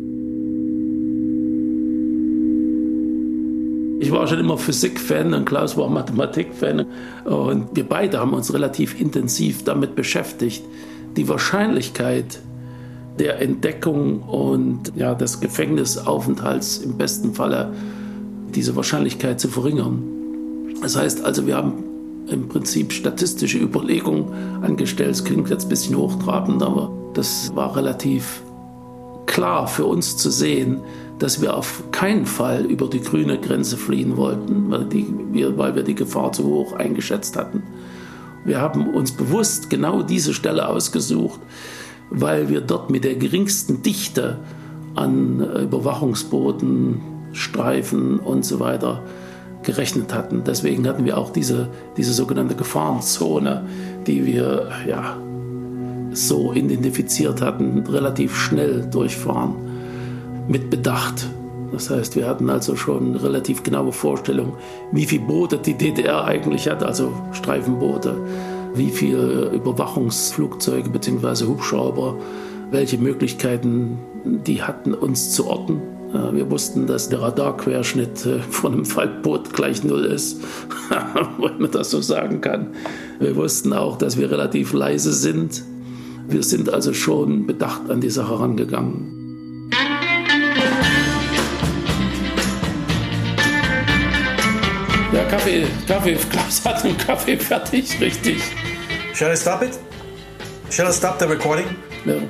Ich 3.99 4.11
war 4.11 4.27
schon 4.27 4.39
immer 4.39 4.57
Physik-Fan 4.57 5.33
und 5.33 5.45
Klaus 5.45 5.77
war 5.77 5.89
Mathematik-Fan. 5.89 6.85
Und 7.23 7.69
wir 7.73 7.87
beide 7.87 8.19
haben 8.19 8.33
uns 8.33 8.53
relativ 8.53 8.99
intensiv 8.99 9.63
damit 9.63 9.95
beschäftigt, 9.95 10.63
die 11.15 11.27
Wahrscheinlichkeit 11.29 12.39
der 13.17 13.41
Entdeckung 13.41 14.21
und 14.23 14.91
ja, 14.95 15.15
des 15.15 15.39
Gefängnisaufenthalts 15.39 16.79
im 16.79 16.97
besten 16.97 17.33
Falle 17.33 17.71
diese 18.53 18.75
Wahrscheinlichkeit 18.75 19.39
zu 19.39 19.47
verringern. 19.47 20.03
Das 20.81 20.97
heißt 20.97 21.23
also, 21.23 21.47
wir 21.47 21.55
haben 21.55 21.83
im 22.27 22.49
Prinzip 22.49 22.91
statistische 22.91 23.59
Überlegungen 23.59 24.25
angestellt. 24.61 25.11
Es 25.11 25.23
klingt 25.23 25.49
jetzt 25.49 25.65
ein 25.65 25.69
bisschen 25.69 25.95
hochtrabend, 25.95 26.61
aber 26.61 26.91
das 27.13 27.55
war 27.55 27.75
relativ 27.77 28.41
klar 29.25 29.67
für 29.67 29.85
uns 29.85 30.17
zu 30.17 30.29
sehen, 30.29 30.81
dass 31.19 31.41
wir 31.41 31.55
auf 31.55 31.84
keinen 31.91 32.25
Fall 32.25 32.65
über 32.65 32.88
die 32.88 33.01
grüne 33.01 33.39
Grenze 33.39 33.77
fliehen 33.77 34.17
wollten, 34.17 34.69
weil, 34.69 34.86
die, 34.86 35.07
wir, 35.31 35.57
weil 35.57 35.75
wir 35.75 35.84
die 35.84 35.95
Gefahr 35.95 36.31
zu 36.31 36.43
hoch 36.45 36.74
eingeschätzt 36.74 37.38
hatten. 37.38 37.63
Wir 38.43 38.60
haben 38.62 38.93
uns 38.93 39.12
bewusst 39.12 39.69
genau 39.69 40.03
diese 40.03 40.34
Stelle 40.34 40.67
ausgesucht, 40.67 41.39
weil 42.10 42.50
wir 42.50 42.62
dort 42.62 42.89
mit 42.89 43.03
der 43.03 43.15
geringsten 43.15 43.81
Dichte 43.81 44.39
an 44.93 45.39
Überwachungsbooten, 45.39 47.01
Streifen 47.31 48.19
und 48.19 48.45
so 48.45 48.60
weiter 48.60 49.01
gerechnet 49.63 50.13
hatten. 50.13 50.43
Deswegen 50.45 50.88
hatten 50.88 51.05
wir 51.05 51.17
auch 51.17 51.31
diese, 51.31 51.69
diese 51.98 52.13
sogenannte 52.13 52.55
Gefahrenzone, 52.55 53.65
die 54.05 54.25
wir 54.25 54.69
ja, 54.88 55.17
so 56.12 56.53
identifiziert 56.53 57.41
hatten, 57.41 57.79
relativ 57.88 58.38
schnell 58.38 58.88
durchfahren 58.89 59.64
mit 60.47 60.69
Bedacht. 60.69 61.27
Das 61.71 61.89
heißt, 61.89 62.15
wir 62.15 62.27
hatten 62.27 62.49
also 62.49 62.75
schon 62.75 63.09
eine 63.09 63.23
relativ 63.23 63.63
genaue 63.63 63.91
Vorstellung, 63.91 64.53
wie 64.91 65.05
viele 65.05 65.25
Boote 65.25 65.57
die 65.57 65.73
DDR 65.73 66.23
eigentlich 66.25 66.69
hat, 66.69 66.83
also 66.83 67.11
Streifenboote, 67.33 68.15
wie 68.75 68.89
viele 68.89 69.49
Überwachungsflugzeuge 69.49 70.89
bzw. 70.89 71.45
Hubschrauber, 71.45 72.17
welche 72.71 72.97
Möglichkeiten 72.97 73.97
die 74.23 74.61
hatten, 74.61 74.93
uns 74.93 75.31
zu 75.31 75.47
orten. 75.47 75.81
Wir 76.31 76.49
wussten, 76.49 76.87
dass 76.87 77.09
der 77.09 77.21
Radarquerschnitt 77.21 78.25
äh, 78.25 78.39
von 78.39 78.73
einem 78.73 78.85
Faltboot 78.85 79.51
gleich 79.51 79.83
null 79.83 80.05
ist, 80.05 80.41
wenn 81.39 81.59
man 81.59 81.71
das 81.71 81.91
so 81.91 81.99
sagen 81.99 82.39
kann. 82.39 82.67
Wir 83.19 83.35
wussten 83.35 83.73
auch, 83.73 83.97
dass 83.97 84.17
wir 84.17 84.31
relativ 84.31 84.71
leise 84.71 85.11
sind. 85.11 85.63
Wir 86.29 86.41
sind 86.41 86.73
also 86.73 86.93
schon 86.93 87.45
bedacht 87.45 87.89
an 87.89 87.99
die 87.99 88.09
Sache 88.09 88.39
rangegangen. 88.39 89.25
Kaffee, 95.35 95.67
Kaffee, 95.85 96.15
Klaus 96.15 96.63
hat 96.63 96.85
einen 96.85 96.97
Kaffee 96.97 97.35
fertig, 97.35 97.99
richtig. 97.99 98.41
Shall 99.13 99.33
I 99.33 99.35
stop 99.35 99.61
it? 99.63 99.77
Shall 100.69 100.87
I 100.87 100.93
stop 100.93 101.19
the 101.19 101.27
recording? 101.27 101.65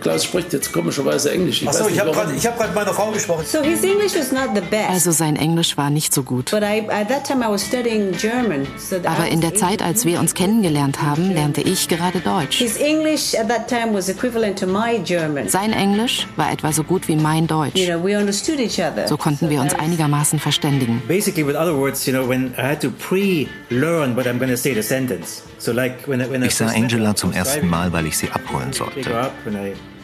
Klaus 0.02 0.24
spricht 0.24 0.54
jetzt 0.54 0.72
komischerweise 0.72 1.32
Englisch. 1.32 1.62
Ich 1.62 1.68
Achso, 1.68 1.88
ich 1.88 2.00
habe 2.00 2.12
gerade 2.12 2.34
hab 2.34 2.60
mit 2.60 2.76
meiner 2.76 2.94
Frau 2.94 3.12
gesprochen. 3.12 3.46
So 3.46 3.62
his 3.62 3.84
English 3.84 4.16
was 4.16 4.32
not 4.32 4.50
the 4.56 4.62
best. 4.62 4.90
Also 4.90 5.12
sein 5.12 5.36
Englisch 5.36 5.78
war 5.78 5.90
nicht 5.90 6.14
so 6.14 6.24
gut. 6.24 6.52
But 6.52 6.64
I, 6.64 6.88
at 6.90 7.10
that 7.10 7.26
time 7.26 7.44
I 7.46 7.50
was 7.50 7.66
studying 7.66 8.12
German, 8.14 8.68
so 8.78 8.98
Aber 9.04 9.28
in 9.28 9.42
der 9.42 9.56
Zeit, 9.56 9.82
als 9.82 10.06
wir 10.06 10.20
uns 10.20 10.34
kennengelernt 10.34 11.02
haben, 11.02 11.32
lernte 11.32 11.62
ich 11.62 11.88
gerade 11.88 12.20
Deutsch. 12.20 12.58
His 12.58 12.78
English 12.78 13.36
at 13.36 13.50
that 13.50 13.68
time 13.68 13.94
was 13.94 14.10
equivalent 14.10 14.58
to 14.60 14.68
my 14.68 15.00
German. 15.04 15.50
Sein 15.50 15.74
Englisch 15.74 16.28
war 16.36 16.52
etwa 16.52 16.72
so 16.72 16.84
gut 16.84 17.08
wie 17.08 17.16
mein 17.16 17.48
Deutsch. 17.48 17.76
You 17.76 17.88
know, 17.88 18.04
we 18.04 18.18
understood 18.18 18.60
each 18.60 18.80
other. 18.80 19.08
So 19.08 19.18
konnten 19.18 19.50
wir 19.50 19.62
uns 19.62 19.74
einigermaßen 19.74 20.40
verständigen. 20.40 21.02
Basically, 21.08 21.46
with 21.46 21.56
other 21.56 21.76
words, 21.76 22.06
you 22.06 22.14
know, 22.14 22.28
when 22.28 22.54
I 22.58 22.62
had 22.62 22.82
to 22.82 22.90
pre-learn 22.90 24.16
what 24.16 24.26
I'm 24.26 24.38
going 24.38 24.52
to 24.52 24.58
say, 24.58 24.74
the 24.74 24.84
sentence. 24.84 25.44
Ich 25.58 26.56
sah 26.56 26.68
Angela 26.68 27.16
zum 27.16 27.32
ersten 27.32 27.68
Mal, 27.68 27.92
weil 27.92 28.06
ich 28.06 28.18
sie 28.18 28.30
abholen 28.30 28.72
sollte. 28.72 29.10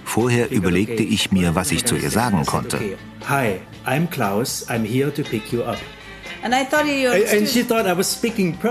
Vorher 0.04 0.52
überlegte 0.52 1.04
ich 1.04 1.32
mir, 1.32 1.56
was 1.56 1.72
ich 1.72 1.86
zu 1.86 1.96
ihr 1.96 2.10
sagen 2.10 2.46
konnte. 2.46 2.80
Hi, 3.30 3.60
I'm 3.86 4.08
Klaus. 4.10 4.68
I'm 4.68 4.84
here 4.86 5.14
to 5.14 5.24
pick 5.24 5.52
you 5.52 5.64
up. 5.64 5.78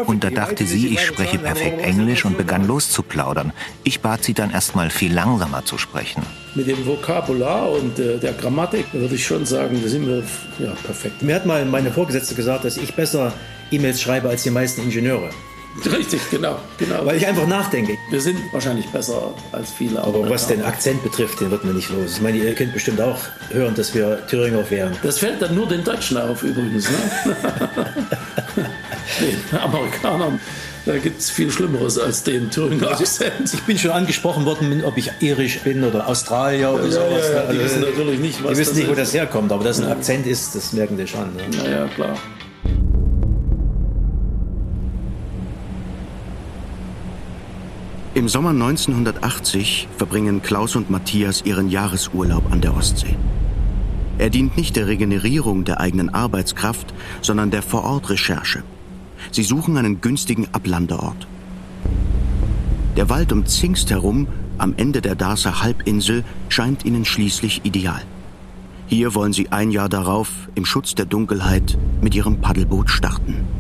Und 0.06 0.25
da 0.25 0.30
dachte 0.30 0.66
sie, 0.66 0.88
ich 0.88 1.00
spreche 1.00 1.38
perfekt 1.38 1.80
Englisch 1.80 2.25
und 2.25 2.37
begann 2.37 2.66
loszuplaudern. 2.66 3.52
Ich 3.85 4.00
bat 4.00 4.25
sie 4.25 4.35
dann 4.35 4.50
erstmal 4.50 4.90
viel 4.90 5.12
langsamer 5.12 5.64
zu 5.64 5.78
sprechen. 5.78 6.23
Mit 6.56 6.66
dem 6.66 6.85
Vokabular 6.85 7.70
und 7.70 7.97
äh, 7.99 8.18
der 8.18 8.32
Grammatik 8.32 8.87
würde 8.92 9.14
ich 9.14 9.25
schon 9.25 9.47
sagen, 9.47 9.78
da 9.80 9.88
sind 9.88 10.04
wir 10.04 10.25
ja, 10.59 10.73
perfekt. 10.82 11.23
Mir 11.23 11.37
hat 11.37 11.47
mal 11.47 11.64
meine 11.64 11.92
Vorgesetzte 11.92 12.35
gesagt, 12.35 12.64
dass 12.64 12.76
ich 12.76 12.92
besser 12.94 13.32
E-Mails 13.70 14.02
schreibe 14.02 14.28
als 14.28 14.42
die 14.42 14.50
meisten 14.50 14.82
Ingenieure. 14.82 15.30
Richtig, 15.97 16.21
genau, 16.31 16.59
genau. 16.79 17.07
Weil 17.07 17.17
ich 17.17 17.27
einfach 17.27 17.47
nachdenke. 17.47 17.97
Wir 18.11 18.21
sind 18.21 18.39
wahrscheinlich 18.53 18.89
besser 18.89 19.35
als 19.53 19.71
viele. 19.71 20.03
Aber 20.03 20.29
was 20.29 20.47
den 20.47 20.62
Akzent 20.65 21.03
betrifft, 21.03 21.41
den 21.41 21.50
wird 21.50 21.65
man 21.65 21.77
nicht 21.77 21.91
los. 21.91 22.17
Ich 22.17 22.21
meine, 22.21 22.39
ihr 22.39 22.55
könnt 22.55 22.73
bestimmt 22.73 23.00
auch 23.00 23.19
hören, 23.50 23.75
dass 23.75 23.95
wir 23.95 24.27
Thüringer 24.27 24.69
wären. 24.71 24.97
Das 25.03 25.19
fällt 25.19 25.41
dann 25.41 25.55
nur 25.55 25.69
den 25.69 25.85
Deutschen 25.85 26.17
auf 26.17 26.43
übrigens, 26.43 26.89
ne? 26.91 27.37
den 29.21 29.59
Amerikanern. 29.59 30.41
Da 30.87 30.97
gibt 30.97 31.21
es 31.21 31.31
viel 31.31 31.50
Schlimmeres 31.50 31.99
als 31.99 32.23
den 32.23 32.50
Thüringer 32.50 32.89
also, 32.89 33.05
Akzent. 33.05 33.53
Ich 33.53 33.62
bin 33.62 33.79
schon 33.79 33.91
angesprochen 33.91 34.47
worden, 34.47 34.83
ob 34.85 34.97
ich 34.97 35.11
irisch 35.21 35.61
bin 35.61 35.85
oder 35.85 36.09
Australier 36.09 36.73
oder 36.73 36.85
ja, 36.85 36.91
sowas. 36.91 37.29
Ja, 37.29 37.45
ja, 37.45 37.53
die 37.53 37.59
wissen 37.61 37.81
natürlich 37.83 38.19
nicht, 38.19 38.43
was 38.43 38.53
Die 38.53 38.59
wissen 38.59 38.77
nicht, 38.77 38.89
wo 38.89 38.95
das 38.95 39.12
herkommt, 39.12 39.53
aber 39.53 39.62
dass 39.62 39.79
ein 39.81 39.89
Akzent 39.89 40.27
ist, 40.27 40.55
das 40.55 40.73
merken 40.73 40.97
die 40.97 41.07
schon. 41.07 41.35
Ne? 41.37 41.43
Naja, 41.57 41.87
klar. 41.95 42.17
Im 48.21 48.29
Sommer 48.29 48.50
1980 48.50 49.89
verbringen 49.97 50.43
Klaus 50.43 50.77
und 50.77 50.91
Matthias 50.91 51.41
ihren 51.47 51.71
Jahresurlaub 51.71 52.53
an 52.53 52.61
der 52.61 52.77
Ostsee. 52.77 53.17
Er 54.19 54.29
dient 54.29 54.59
nicht 54.59 54.77
der 54.77 54.89
Regenerierung 54.89 55.65
der 55.65 55.81
eigenen 55.81 56.11
Arbeitskraft, 56.11 56.93
sondern 57.23 57.50
der 57.50 57.62
Vorortrecherche. 57.62 58.62
Sie 59.31 59.43
suchen 59.43 59.79
einen 59.79 60.03
günstigen 60.03 60.49
Ablandeort. 60.53 61.27
Der 62.99 63.09
Wald 63.09 63.33
um 63.33 63.47
Zingst 63.47 63.91
herum, 63.91 64.29
am 64.59 64.75
Ende 64.77 65.00
der 65.00 65.15
Darßer 65.15 65.62
Halbinsel, 65.62 66.23
scheint 66.50 66.85
ihnen 66.85 67.07
schließlich 67.07 67.65
ideal. 67.65 68.03
Hier 68.87 69.15
wollen 69.15 69.33
sie 69.33 69.50
ein 69.50 69.71
Jahr 69.71 69.89
darauf 69.89 70.29
im 70.55 70.67
Schutz 70.67 70.95
der 70.95 71.07
Dunkelheit 71.07 71.79
mit 72.03 72.15
ihrem 72.15 72.43
Paddelboot 72.43 72.91
starten. 72.91 73.60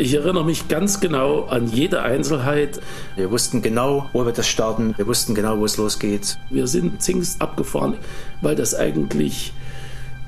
Ich 0.00 0.14
erinnere 0.14 0.46
mich 0.46 0.66
ganz 0.66 1.00
genau 1.00 1.42
an 1.42 1.68
jede 1.68 2.00
Einzelheit. 2.00 2.80
Wir 3.16 3.30
wussten 3.30 3.60
genau, 3.60 4.08
wo 4.14 4.24
wir 4.24 4.32
das 4.32 4.48
starten. 4.48 4.94
Wir 4.96 5.06
wussten 5.06 5.34
genau, 5.34 5.58
wo 5.58 5.66
es 5.66 5.76
losgeht. 5.76 6.38
Wir 6.48 6.66
sind 6.68 7.02
Zingst 7.02 7.42
abgefahren, 7.42 7.98
weil 8.40 8.56
das 8.56 8.74
eigentlich 8.74 9.52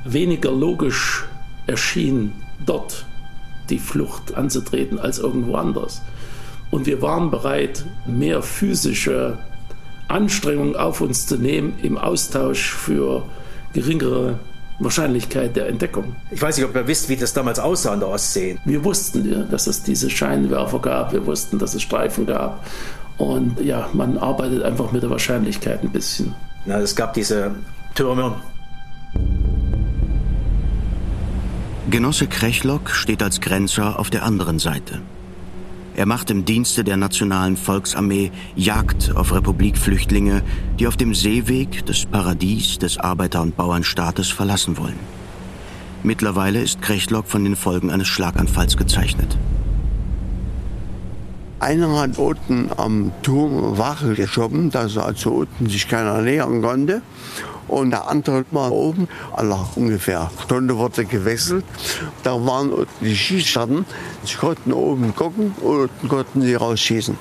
weniger 0.05 0.53
logisch 0.53 1.25
erschien, 1.67 2.35
dort 2.67 3.07
die 3.71 3.79
Flucht 3.79 4.35
anzutreten 4.35 4.99
als 4.99 5.19
irgendwo 5.19 5.55
anders. 5.55 6.03
Und 6.71 6.85
wir 6.85 7.01
waren 7.01 7.31
bereit, 7.31 7.87
mehr 8.05 8.43
physische 8.43 9.39
Anstrengungen 10.07 10.77
auf 10.77 11.01
uns 11.01 11.27
zu 11.27 11.39
nehmen 11.39 11.79
im 11.81 11.97
Austausch 11.97 12.75
für 12.75 13.23
geringere 13.73 14.39
Wahrscheinlichkeit 14.79 15.55
der 15.57 15.69
Entdeckung. 15.69 16.17
Ich 16.31 16.43
weiß 16.43 16.57
nicht, 16.57 16.67
ob 16.67 16.75
ihr 16.75 16.87
wisst, 16.87 17.09
wie 17.09 17.17
das 17.17 17.33
damals 17.33 17.59
aussah 17.59 17.93
an 17.93 18.01
der 18.01 18.09
Ostsee. 18.09 18.59
Wir 18.65 18.85
wussten, 18.85 19.49
dass 19.51 19.67
es 19.67 19.83
diese 19.83 20.11
Scheinwerfer 20.11 20.79
gab, 20.81 21.13
wir 21.13 21.25
wussten, 21.27 21.59
dass 21.59 21.75
es 21.75 21.83
Streifen 21.83 22.27
gab. 22.27 22.65
Und 23.19 23.61
ja, 23.61 23.89
man 23.93 24.19
arbeitet 24.19 24.63
einfach 24.63 24.93
mit 24.93 25.03
der 25.03 25.11
Wahrscheinlichkeit 25.11 25.83
ein 25.83 25.91
bisschen. 25.91 26.35
Na, 26.65 26.79
es 26.79 26.97
gab 26.97 27.15
diese 27.15 27.55
Türme. 27.95 28.35
Genosse 31.91 32.27
Krechlock 32.27 32.91
steht 32.91 33.23
als 33.23 33.41
Grenzer 33.41 33.99
auf 33.99 34.09
der 34.09 34.25
anderen 34.25 34.59
Seite. 34.59 35.01
Er 35.95 36.07
macht 36.07 36.31
im 36.31 36.47
Dienste 36.47 36.85
der 36.85 36.97
Nationalen 36.97 37.57
Volksarmee 37.57 38.31
Jagd 38.57 39.13
auf 39.15 39.35
Republikflüchtlinge, 39.35 40.43
die 40.79 40.87
auf 40.87 40.97
dem 40.97 41.15
Seeweg 41.15 41.85
das 41.85 42.07
Paradies 42.07 42.79
des 42.79 42.99
Arbeiter- 42.99 43.43
und 43.43 43.57
Bauernstaates 43.57 44.31
verlassen 44.31 44.79
wollen. 44.79 44.99
Mittlerweile 46.03 46.63
ist 46.63 46.81
Krechlock 46.81 47.27
von 47.27 47.45
den 47.45 47.57
Folgen 47.57 47.91
eines 47.91 48.09
Schlaganfalls 48.09 48.77
gezeichnet. 48.79 49.37
Einer 51.61 52.01
hat 52.01 52.19
unten 52.19 52.71
am 52.77 53.13
Turm 53.23 53.79
Wache 53.79 54.15
geschoben, 54.15 54.71
dass 54.71 54.97
also 54.97 55.31
unten 55.31 55.69
sich 55.69 55.87
keiner 55.89 56.23
nähern 56.23 56.63
konnte 56.63 57.03
und 57.73 57.91
der 57.91 58.09
andere 58.09 58.45
war 58.51 58.71
oben. 58.71 59.09
Nach 59.37 59.77
ungefähr 59.77 60.31
Stunde 60.45 60.77
wurde 60.77 61.05
gewechselt. 61.05 61.65
Da 62.23 62.33
waren 62.45 62.71
die 63.01 63.17
Schießscharten. 63.17 63.87
Sie 64.25 64.37
konnten 64.37 64.73
oben 64.73 65.15
gucken 65.15 65.55
und 65.63 65.91
konnten 66.09 66.43
sie 66.43 66.55
rausschießen. 66.55 67.17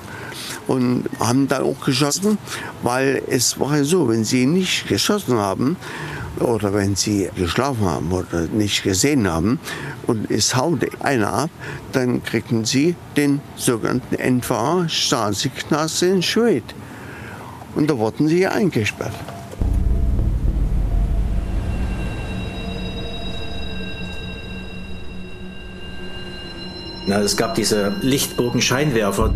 Und 0.68 1.04
haben 1.18 1.48
dann 1.48 1.62
auch 1.62 1.80
geschossen, 1.84 2.38
weil 2.82 3.22
es 3.28 3.58
war 3.58 3.78
ja 3.78 3.84
so, 3.84 4.08
wenn 4.08 4.24
sie 4.24 4.46
nicht 4.46 4.88
geschossen 4.88 5.38
haben, 5.38 5.76
oder 6.40 6.72
wenn 6.72 6.96
sie 6.96 7.28
geschlafen 7.36 7.84
haben 7.84 8.10
oder 8.10 8.46
nicht 8.52 8.82
gesehen 8.82 9.28
haben 9.28 9.60
und 10.06 10.30
es 10.30 10.56
haute 10.56 10.88
einer 11.00 11.32
ab, 11.32 11.50
dann 11.92 12.22
kriegen 12.22 12.64
sie 12.64 12.96
den 13.16 13.40
sogenannten 13.56 14.14
NVA 14.14 14.88
Stasi-Knast 14.88 16.02
in 16.02 16.22
Schwed. 16.22 16.64
Und 17.74 17.88
da 17.90 17.98
wurden 17.98 18.28
sie 18.28 18.46
eingesperrt. 18.46 19.14
Na, 27.06 27.18
es 27.18 27.36
gab 27.36 27.54
diese 27.54 27.92
Lichtbogenscheinwerfer. 28.00 29.32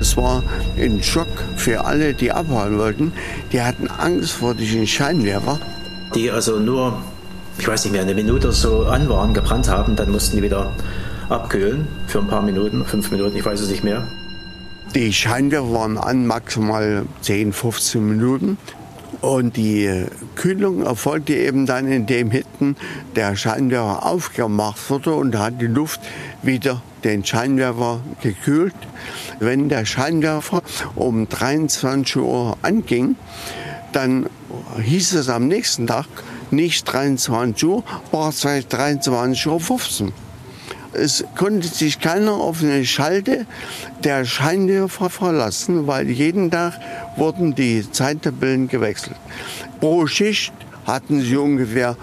Es 0.00 0.16
war 0.16 0.42
ein 0.78 1.02
Schock 1.02 1.28
für 1.56 1.84
alle, 1.84 2.14
die 2.14 2.32
abhauen 2.32 2.78
wollten. 2.78 3.12
Die 3.52 3.60
hatten 3.60 3.86
Angst 3.88 4.32
vor 4.32 4.54
diesen 4.54 4.86
Scheinwerfer. 4.86 5.60
Die 6.14 6.30
also 6.30 6.58
nur, 6.58 6.98
ich 7.58 7.68
weiß 7.68 7.84
nicht 7.84 7.92
mehr, 7.92 8.02
eine 8.02 8.14
Minute 8.14 8.50
so 8.52 8.86
an 8.86 9.08
waren, 9.08 9.34
gebrannt 9.34 9.68
haben, 9.68 9.94
dann 9.94 10.10
mussten 10.10 10.36
die 10.36 10.42
wieder 10.42 10.72
abkühlen 11.28 11.86
für 12.08 12.18
ein 12.18 12.26
paar 12.26 12.42
Minuten, 12.42 12.84
fünf 12.84 13.10
Minuten, 13.10 13.36
ich 13.36 13.44
weiß 13.44 13.60
es 13.60 13.68
nicht 13.68 13.84
mehr. 13.84 14.02
Die 14.94 15.12
Scheinwerfer 15.12 15.72
waren 15.72 15.98
an 15.98 16.26
maximal 16.26 17.04
10, 17.20 17.52
15 17.52 18.04
Minuten. 18.04 18.58
Und 19.20 19.56
die 19.56 20.06
Kühlung 20.34 20.82
erfolgte 20.82 21.34
eben 21.34 21.66
dann, 21.66 21.86
indem 21.86 22.30
hinten 22.30 22.76
der 23.16 23.36
Scheinwerfer 23.36 24.06
aufgemacht 24.06 24.88
wurde 24.88 25.12
und 25.14 25.36
hat 25.36 25.60
die 25.60 25.66
Luft 25.66 26.00
wieder 26.42 26.80
den 27.04 27.24
Scheinwerfer 27.24 28.00
gekühlt. 28.22 28.74
Wenn 29.38 29.68
der 29.68 29.84
Scheinwerfer 29.84 30.62
um 30.94 31.28
23 31.28 32.16
Uhr 32.16 32.56
anging, 32.62 33.16
dann 33.92 34.26
hieß 34.82 35.14
es 35.14 35.28
am 35.28 35.48
nächsten 35.48 35.86
Tag 35.86 36.06
nicht 36.50 36.84
23 36.90 37.64
Uhr, 37.68 37.84
war 38.10 38.30
es 38.30 38.44
23.15 38.44 40.02
Uhr. 40.02 40.12
Es 40.92 41.24
konnte 41.36 41.68
sich 41.68 42.00
keiner 42.00 42.32
auf 42.32 42.62
eine 42.62 42.84
Schalte 42.84 43.46
der 44.02 44.24
Scheinwerfer 44.24 45.08
verlassen, 45.08 45.86
weil 45.86 46.10
jeden 46.10 46.50
Tag 46.50 46.80
wurden 47.20 47.54
die 47.54 47.88
Zeittabellen 47.92 48.66
gewechselt. 48.66 49.16
Pro 49.78 50.06
Schicht 50.06 50.52
hatten 50.86 51.20
sie 51.20 51.36
ungefähr 51.36 51.96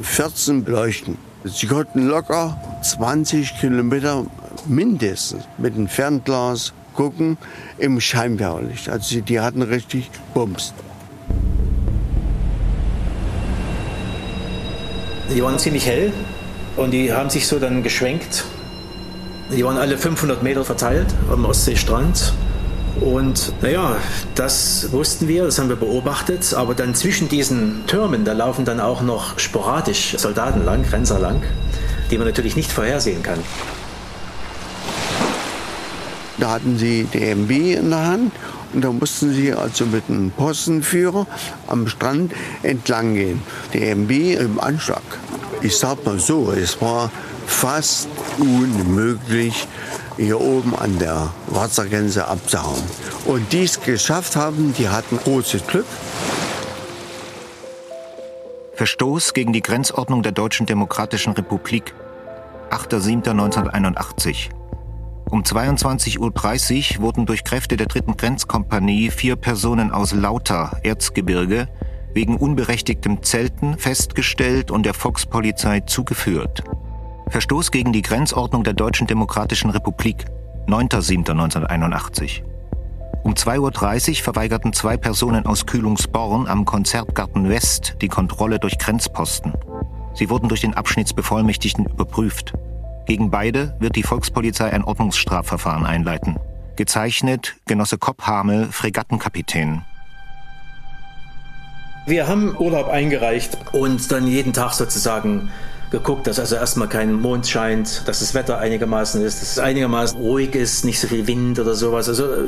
14 0.00 0.64
Beleuchten. 0.64 1.18
Sie 1.44 1.66
konnten 1.66 2.06
locker 2.06 2.56
20 2.82 3.58
Kilometer 3.58 4.24
mindestens 4.66 5.44
mit 5.58 5.76
dem 5.76 5.88
Fernglas 5.88 6.72
gucken 6.94 7.36
im 7.78 8.00
Scheinwerferlicht. 8.00 8.88
Also 8.88 9.20
die 9.20 9.40
hatten 9.40 9.62
richtig 9.62 10.10
Bums. 10.32 10.72
Die 15.34 15.42
waren 15.42 15.58
ziemlich 15.58 15.86
hell 15.86 16.12
und 16.76 16.92
die 16.92 17.12
haben 17.12 17.30
sich 17.30 17.46
so 17.46 17.58
dann 17.58 17.82
geschwenkt 17.82 18.44
Die 19.54 19.64
waren 19.64 19.76
alle 19.76 19.98
500 19.98 20.42
Meter 20.42 20.64
verteilt 20.64 21.08
am 21.30 21.44
Ostseestrand. 21.44 22.32
Und 23.00 23.52
naja, 23.62 23.96
das 24.34 24.92
wussten 24.92 25.28
wir, 25.28 25.44
das 25.44 25.58
haben 25.58 25.68
wir 25.68 25.76
beobachtet. 25.76 26.54
Aber 26.54 26.74
dann 26.74 26.94
zwischen 26.94 27.28
diesen 27.28 27.86
Türmen, 27.86 28.24
da 28.24 28.32
laufen 28.32 28.64
dann 28.64 28.80
auch 28.80 29.02
noch 29.02 29.38
sporadisch 29.38 30.16
Soldaten 30.18 30.64
lang, 30.64 30.82
Grenzer 30.82 31.18
lang, 31.18 31.42
die 32.10 32.18
man 32.18 32.26
natürlich 32.26 32.56
nicht 32.56 32.70
vorhersehen 32.70 33.22
kann. 33.22 33.38
Da 36.38 36.50
hatten 36.50 36.76
sie 36.76 37.06
die 37.12 37.22
MB 37.22 37.50
in 37.50 37.90
der 37.90 38.04
Hand 38.04 38.32
und 38.72 38.82
da 38.82 38.90
mussten 38.90 39.32
sie 39.32 39.52
also 39.52 39.86
mit 39.86 40.04
einem 40.08 40.30
Postenführer 40.30 41.26
am 41.68 41.86
Strand 41.88 42.32
entlang 42.62 43.14
gehen. 43.14 43.42
Die 43.72 43.84
MB 43.84 44.10
im 44.40 44.60
Anschlag. 44.60 45.02
Ich 45.60 45.76
sag 45.76 46.04
mal 46.04 46.18
so, 46.18 46.50
es 46.50 46.80
war 46.80 47.10
fast 47.46 48.08
unmöglich, 48.38 49.68
hier 50.16 50.40
oben 50.40 50.74
an 50.74 50.98
der 50.98 51.30
Wassergrenze 51.48 52.26
abzuhauen. 52.26 52.82
Und 53.24 53.52
die 53.52 53.64
es 53.64 53.80
geschafft 53.80 54.36
haben, 54.36 54.74
die 54.78 54.88
hatten 54.88 55.16
großes 55.16 55.66
Glück. 55.66 55.86
Verstoß 58.74 59.34
gegen 59.34 59.52
die 59.52 59.62
Grenzordnung 59.62 60.22
der 60.22 60.32
Deutschen 60.32 60.66
Demokratischen 60.66 61.34
Republik. 61.34 61.94
8.7.1981. 62.70 64.48
Um 65.30 65.42
22.30 65.42 66.18
Uhr 66.98 67.02
wurden 67.02 67.26
durch 67.26 67.44
Kräfte 67.44 67.76
der 67.76 67.86
dritten 67.86 68.16
Grenzkompanie 68.16 69.10
vier 69.10 69.36
Personen 69.36 69.90
aus 69.90 70.12
Lauter, 70.12 70.78
Erzgebirge, 70.82 71.68
wegen 72.12 72.36
unberechtigtem 72.36 73.22
Zelten 73.22 73.78
festgestellt 73.78 74.70
und 74.70 74.84
der 74.84 74.94
Volkspolizei 74.94 75.80
zugeführt. 75.80 76.62
Verstoß 77.32 77.70
gegen 77.70 77.94
die 77.94 78.02
Grenzordnung 78.02 78.62
der 78.62 78.74
Deutschen 78.74 79.06
Demokratischen 79.06 79.70
Republik, 79.70 80.26
9.7.1981. 80.66 82.42
Um 83.22 83.32
2.30 83.32 84.10
Uhr 84.10 84.16
verweigerten 84.16 84.74
zwei 84.74 84.98
Personen 84.98 85.46
aus 85.46 85.64
Kühlungsborn 85.64 86.46
am 86.46 86.66
Konzertgarten 86.66 87.48
West 87.48 87.96
die 88.02 88.08
Kontrolle 88.08 88.58
durch 88.58 88.78
Grenzposten. 88.78 89.54
Sie 90.12 90.28
wurden 90.28 90.50
durch 90.50 90.60
den 90.60 90.74
Abschnittsbevollmächtigten 90.74 91.86
überprüft. 91.86 92.52
Gegen 93.06 93.30
beide 93.30 93.76
wird 93.80 93.96
die 93.96 94.02
Volkspolizei 94.02 94.70
ein 94.70 94.84
Ordnungsstrafverfahren 94.84 95.86
einleiten. 95.86 96.36
Gezeichnet 96.76 97.56
Genosse 97.64 97.96
Kopp 97.96 98.26
Hamel, 98.26 98.70
Fregattenkapitän. 98.70 99.86
Wir 102.04 102.28
haben 102.28 102.54
Urlaub 102.58 102.88
eingereicht 102.88 103.56
und 103.72 104.12
dann 104.12 104.26
jeden 104.26 104.52
Tag 104.52 104.74
sozusagen 104.74 105.48
geguckt, 105.92 106.26
dass 106.26 106.40
also 106.40 106.56
erstmal 106.56 106.88
kein 106.88 107.12
Mond 107.12 107.46
scheint, 107.46 108.08
dass 108.08 108.18
das 108.18 108.34
Wetter 108.34 108.58
einigermaßen 108.58 109.22
ist, 109.22 109.40
dass 109.40 109.52
es 109.52 109.58
einigermaßen 109.58 110.18
ruhig 110.18 110.54
ist, 110.54 110.84
nicht 110.84 110.98
so 110.98 111.06
viel 111.06 111.26
Wind 111.26 111.60
oder 111.60 111.74
sowas. 111.74 112.08
Also 112.08 112.24
äh, 112.24 112.38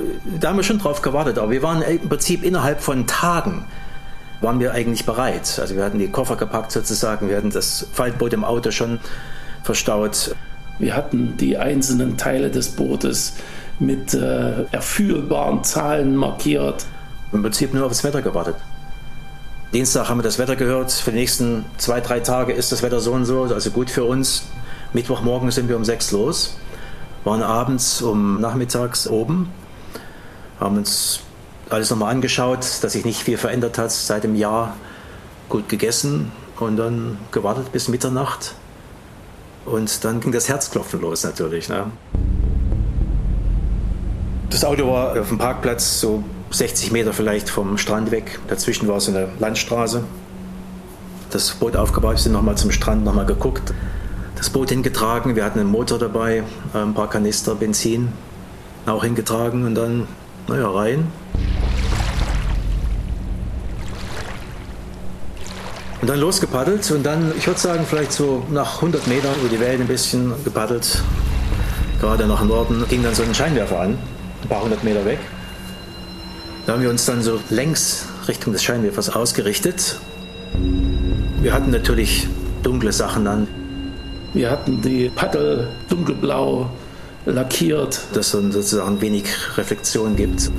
da 0.40 0.48
haben 0.48 0.56
wir 0.56 0.64
schon 0.64 0.78
drauf 0.78 1.02
gewartet, 1.02 1.38
aber 1.38 1.52
wir 1.52 1.62
waren 1.62 1.82
im 1.82 2.08
Prinzip 2.08 2.42
innerhalb 2.42 2.80
von 2.80 3.06
Tagen 3.06 3.66
waren 4.40 4.60
wir 4.60 4.72
eigentlich 4.72 5.06
bereit. 5.06 5.58
Also 5.60 5.76
wir 5.76 5.84
hatten 5.84 5.98
die 5.98 6.08
Koffer 6.08 6.36
gepackt 6.36 6.72
sozusagen, 6.72 7.28
wir 7.28 7.36
hatten 7.36 7.50
das 7.50 7.86
Faltboot 7.92 8.32
im 8.32 8.44
Auto 8.44 8.70
schon 8.70 8.98
verstaut. 9.62 10.34
Wir 10.78 10.96
hatten 10.96 11.36
die 11.36 11.56
einzelnen 11.56 12.16
Teile 12.16 12.50
des 12.50 12.70
Bootes 12.70 13.34
mit 13.78 14.14
äh, 14.14 14.64
erfühlbaren 14.72 15.62
Zahlen 15.64 16.16
markiert. 16.16 16.86
Im 17.32 17.42
Prinzip 17.42 17.74
nur 17.74 17.84
auf 17.84 17.92
das 17.92 18.04
Wetter 18.04 18.22
gewartet. 18.22 18.56
Dienstag 19.74 20.08
haben 20.08 20.18
wir 20.18 20.22
das 20.22 20.38
Wetter 20.38 20.54
gehört. 20.54 20.92
Für 20.92 21.10
die 21.10 21.16
nächsten 21.16 21.64
zwei, 21.78 22.00
drei 22.00 22.20
Tage 22.20 22.52
ist 22.52 22.70
das 22.70 22.84
Wetter 22.84 23.00
so 23.00 23.10
und 23.10 23.24
so, 23.24 23.42
also 23.42 23.72
gut 23.72 23.90
für 23.90 24.04
uns. 24.04 24.44
Mittwochmorgen 24.92 25.50
sind 25.50 25.68
wir 25.68 25.74
um 25.74 25.84
sechs 25.84 26.12
los, 26.12 26.56
waren 27.24 27.42
abends 27.42 28.00
um 28.00 28.40
nachmittags 28.40 29.08
oben, 29.08 29.50
haben 30.60 30.76
uns 30.76 31.22
alles 31.70 31.90
nochmal 31.90 32.12
angeschaut, 32.12 32.60
dass 32.82 32.92
sich 32.92 33.04
nicht 33.04 33.22
viel 33.22 33.36
verändert 33.36 33.76
hat 33.76 33.90
seit 33.90 34.22
dem 34.22 34.36
Jahr. 34.36 34.76
Gut 35.48 35.68
gegessen 35.68 36.30
und 36.60 36.76
dann 36.76 37.18
gewartet 37.32 37.72
bis 37.72 37.88
Mitternacht. 37.88 38.54
Und 39.64 40.04
dann 40.04 40.20
ging 40.20 40.30
das 40.30 40.48
Herzklopfen 40.48 41.00
los 41.00 41.24
natürlich. 41.24 41.68
Ne? 41.68 41.90
Das 44.50 44.64
Auto 44.64 44.86
war 44.86 45.18
auf 45.18 45.28
dem 45.30 45.38
Parkplatz 45.38 45.98
so 45.98 46.22
60 46.54 46.92
Meter 46.92 47.12
vielleicht 47.12 47.50
vom 47.50 47.78
Strand 47.78 48.10
weg. 48.10 48.38
Dazwischen 48.48 48.86
war 48.86 49.00
so 49.00 49.10
eine 49.10 49.28
Landstraße. 49.40 50.04
Das 51.30 51.50
Boot 51.52 51.76
aufgebaut, 51.76 52.12
wir 52.12 52.18
sind 52.18 52.32
nochmal 52.32 52.56
zum 52.56 52.70
Strand, 52.70 53.04
nochmal 53.04 53.26
geguckt. 53.26 53.74
Das 54.36 54.50
Boot 54.50 54.70
hingetragen, 54.70 55.34
wir 55.34 55.44
hatten 55.44 55.58
einen 55.58 55.70
Motor 55.70 55.98
dabei, 55.98 56.44
ein 56.72 56.94
paar 56.94 57.10
Kanister 57.10 57.54
Benzin 57.54 58.12
auch 58.86 59.02
hingetragen 59.02 59.64
und 59.64 59.74
dann, 59.74 60.06
naja, 60.46 60.70
rein. 60.70 61.06
Und 66.00 66.10
dann 66.10 66.20
losgepaddelt 66.20 66.90
und 66.90 67.02
dann, 67.02 67.32
ich 67.36 67.46
würde 67.46 67.58
sagen, 67.58 67.86
vielleicht 67.88 68.12
so 68.12 68.42
nach 68.50 68.76
100 68.76 69.06
Metern 69.06 69.34
über 69.40 69.48
die 69.48 69.58
Wellen 69.58 69.80
ein 69.80 69.86
bisschen 69.86 70.34
gepaddelt, 70.44 71.02
gerade 71.98 72.26
nach 72.26 72.44
Norden, 72.44 72.84
ging 72.90 73.02
dann 73.02 73.14
so 73.14 73.22
ein 73.22 73.34
Scheinwerfer 73.34 73.80
an, 73.80 73.98
ein 74.42 74.48
paar 74.48 74.62
hundert 74.62 74.84
Meter 74.84 75.04
weg. 75.06 75.18
Da 76.66 76.72
haben 76.72 76.82
wir 76.82 76.88
uns 76.88 77.04
dann 77.04 77.22
so 77.22 77.40
längs 77.50 78.06
Richtung 78.26 78.54
des 78.54 78.64
Scheinwerfers 78.64 79.10
ausgerichtet. 79.10 79.98
Wir 81.42 81.52
hatten 81.52 81.70
natürlich 81.70 82.26
dunkle 82.62 82.90
Sachen 82.90 83.26
an. 83.26 83.46
Wir 84.32 84.50
hatten 84.50 84.80
die 84.80 85.10
Paddel 85.10 85.68
dunkelblau 85.90 86.70
lackiert. 87.26 88.00
Dass 88.14 88.32
es 88.32 88.54
sozusagen 88.54 89.02
wenig 89.02 89.26
Reflexion 89.58 90.16
gibt. 90.16 90.50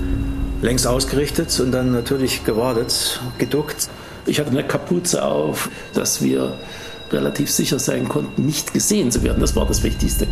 Längs 0.61 0.85
ausgerichtet 0.85 1.59
und 1.59 1.71
dann 1.71 1.91
natürlich 1.91 2.43
gewartet, 2.43 3.19
geduckt. 3.39 3.89
Ich 4.27 4.39
hatte 4.39 4.51
eine 4.51 4.63
Kapuze 4.63 5.23
auf, 5.23 5.69
dass 5.95 6.21
wir 6.21 6.53
relativ 7.11 7.49
sicher 7.49 7.79
sein 7.79 8.07
konnten, 8.07 8.45
nicht 8.45 8.73
gesehen 8.73 9.11
zu 9.11 9.23
werden. 9.23 9.39
Das 9.39 9.55
war 9.55 9.65
das 9.65 9.81
Wichtigste. 9.81 10.27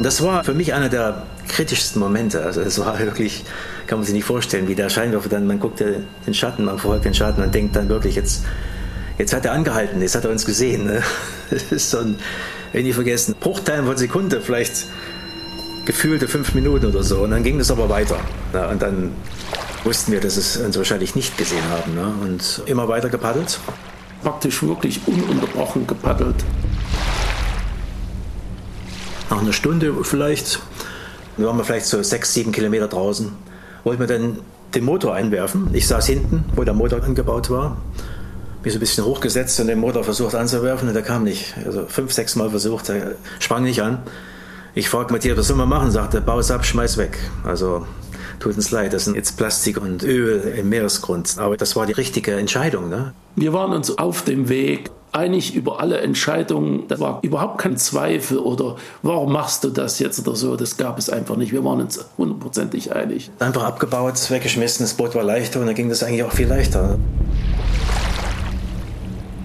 Das 0.00 0.22
war 0.22 0.44
für 0.44 0.54
mich 0.54 0.74
einer 0.74 0.88
der 0.88 1.26
kritischsten 1.48 2.00
Momente. 2.00 2.42
Also 2.42 2.60
es 2.60 2.78
war 2.78 2.98
wirklich, 2.98 3.44
kann 3.86 3.98
man 3.98 4.04
sich 4.04 4.14
nicht 4.14 4.24
vorstellen, 4.24 4.68
wie 4.68 4.74
der 4.74 4.88
Scheinwerfer 4.88 5.28
dann, 5.28 5.46
man 5.46 5.60
guckt 5.60 5.80
den 5.80 6.34
Schatten, 6.34 6.64
man 6.64 6.78
verfolgt 6.78 7.04
den 7.04 7.14
Schatten 7.14 7.42
und 7.42 7.54
denkt 7.54 7.76
dann 7.76 7.88
wirklich, 7.88 8.16
jetzt, 8.16 8.44
jetzt 9.18 9.32
hat 9.32 9.44
er 9.44 9.52
angehalten, 9.52 10.00
jetzt 10.02 10.14
hat 10.14 10.24
er 10.24 10.30
uns 10.30 10.44
gesehen. 10.44 10.86
Ne? 10.86 11.02
Das 11.50 11.62
ist 11.70 11.90
so 11.90 11.98
ein, 11.98 12.16
wenn 12.72 12.84
nie 12.84 12.92
vergessen, 12.92 13.36
Bruchteil 13.38 13.84
von 13.84 13.96
Sekunde, 13.96 14.40
vielleicht 14.40 14.86
gefühlte 15.84 16.26
fünf 16.26 16.54
Minuten 16.54 16.86
oder 16.86 17.04
so. 17.04 17.20
Und 17.20 17.30
dann 17.30 17.44
ging 17.44 17.60
es 17.60 17.70
aber 17.70 17.88
weiter. 17.88 18.18
Ne? 18.52 18.66
Und 18.68 18.82
dann 18.82 19.12
wussten 19.84 20.10
wir, 20.10 20.20
dass 20.20 20.36
es 20.36 20.56
uns 20.56 20.76
wahrscheinlich 20.76 21.14
nicht 21.14 21.38
gesehen 21.38 21.62
haben. 21.70 21.94
Ne? 21.94 22.12
Und 22.22 22.62
immer 22.66 22.88
weiter 22.88 23.08
gepaddelt. 23.08 23.60
Praktisch 24.22 24.62
wirklich 24.64 25.00
ununterbrochen 25.06 25.86
gepaddelt 25.86 26.44
nach 29.30 29.40
einer 29.40 29.52
Stunde 29.52 29.94
vielleicht, 30.02 30.60
dann 31.36 31.46
waren 31.46 31.56
wir 31.56 31.64
vielleicht 31.64 31.86
so 31.86 32.02
sechs, 32.02 32.32
sieben 32.32 32.52
Kilometer 32.52 32.88
draußen, 32.88 33.32
wollten 33.86 34.00
wir 34.00 34.08
dann 34.08 34.38
den 34.74 34.84
Motor 34.84 35.14
einwerfen. 35.14 35.70
Ich 35.72 35.86
saß 35.86 36.06
hinten, 36.06 36.44
wo 36.56 36.64
der 36.64 36.74
Motor 36.74 37.04
angebaut 37.04 37.50
war, 37.50 37.76
mich 38.64 38.72
so 38.72 38.78
ein 38.78 38.80
bisschen 38.80 39.04
hochgesetzt 39.04 39.60
und 39.60 39.68
den 39.68 39.78
Motor 39.78 40.02
versucht 40.02 40.34
anzuwerfen 40.34 40.88
und 40.88 40.94
der 40.94 41.04
kam 41.04 41.22
nicht. 41.22 41.54
Also 41.64 41.86
fünf, 41.86 42.12
sechs 42.12 42.34
Mal 42.34 42.50
versucht, 42.50 42.88
er 42.88 43.12
sprang 43.38 43.62
nicht 43.62 43.80
an. 43.80 43.98
Ich 44.74 44.88
fragte 44.88 45.12
Matthias, 45.12 45.38
was 45.38 45.46
soll 45.46 45.56
man 45.56 45.68
machen? 45.68 45.92
Sagte, 45.92 46.20
bau 46.20 46.40
es 46.40 46.50
ab, 46.50 46.66
schmeiß 46.66 46.98
weg. 46.98 47.16
Also 47.44 47.86
tut 48.38 48.56
uns 48.56 48.70
leid, 48.70 48.92
das 48.92 49.04
sind 49.04 49.16
jetzt 49.16 49.36
Plastik 49.36 49.80
und 49.80 50.02
Öl 50.02 50.54
im 50.56 50.68
Meeresgrund. 50.68 51.36
Aber 51.38 51.56
das 51.56 51.76
war 51.76 51.86
die 51.86 51.92
richtige 51.92 52.34
Entscheidung. 52.34 52.88
Ne? 52.88 53.12
Wir 53.34 53.52
waren 53.52 53.72
uns 53.72 53.96
auf 53.98 54.22
dem 54.22 54.48
Weg, 54.48 54.90
einig 55.12 55.54
über 55.54 55.80
alle 55.80 55.98
Entscheidungen. 56.00 56.84
Da 56.88 57.00
war 57.00 57.20
überhaupt 57.22 57.58
kein 57.58 57.76
Zweifel 57.76 58.38
oder 58.38 58.76
warum 59.02 59.32
machst 59.32 59.64
du 59.64 59.70
das 59.70 59.98
jetzt 59.98 60.18
oder 60.26 60.36
so. 60.36 60.56
Das 60.56 60.76
gab 60.76 60.98
es 60.98 61.10
einfach 61.10 61.36
nicht. 61.36 61.52
Wir 61.52 61.64
waren 61.64 61.80
uns 61.80 62.04
hundertprozentig 62.18 62.94
einig. 62.94 63.30
Einfach 63.38 63.64
abgebaut, 63.64 64.30
weggeschmissen, 64.30 64.84
das 64.84 64.94
Boot 64.94 65.14
war 65.14 65.24
leichter 65.24 65.60
und 65.60 65.66
dann 65.66 65.74
ging 65.74 65.88
das 65.88 66.02
eigentlich 66.02 66.22
auch 66.22 66.32
viel 66.32 66.48
leichter. 66.48 66.98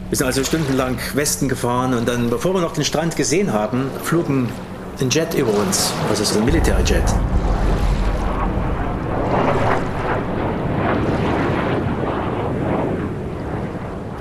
Wir 0.10 0.18
sind 0.18 0.28
also 0.28 0.44
stundenlang 0.44 0.98
Westen 1.14 1.48
gefahren 1.48 1.94
und 1.94 2.06
dann, 2.06 2.30
bevor 2.30 2.54
wir 2.54 2.60
noch 2.60 2.74
den 2.74 2.84
Strand 2.84 3.16
gesehen 3.16 3.54
haben, 3.54 3.86
flogen 4.04 4.50
ein 5.00 5.10
Jet 5.10 5.34
über 5.36 5.54
uns, 5.54 5.94
also 6.10 6.24
so 6.26 6.40
ein 6.40 6.46
Militärjet. 6.46 7.04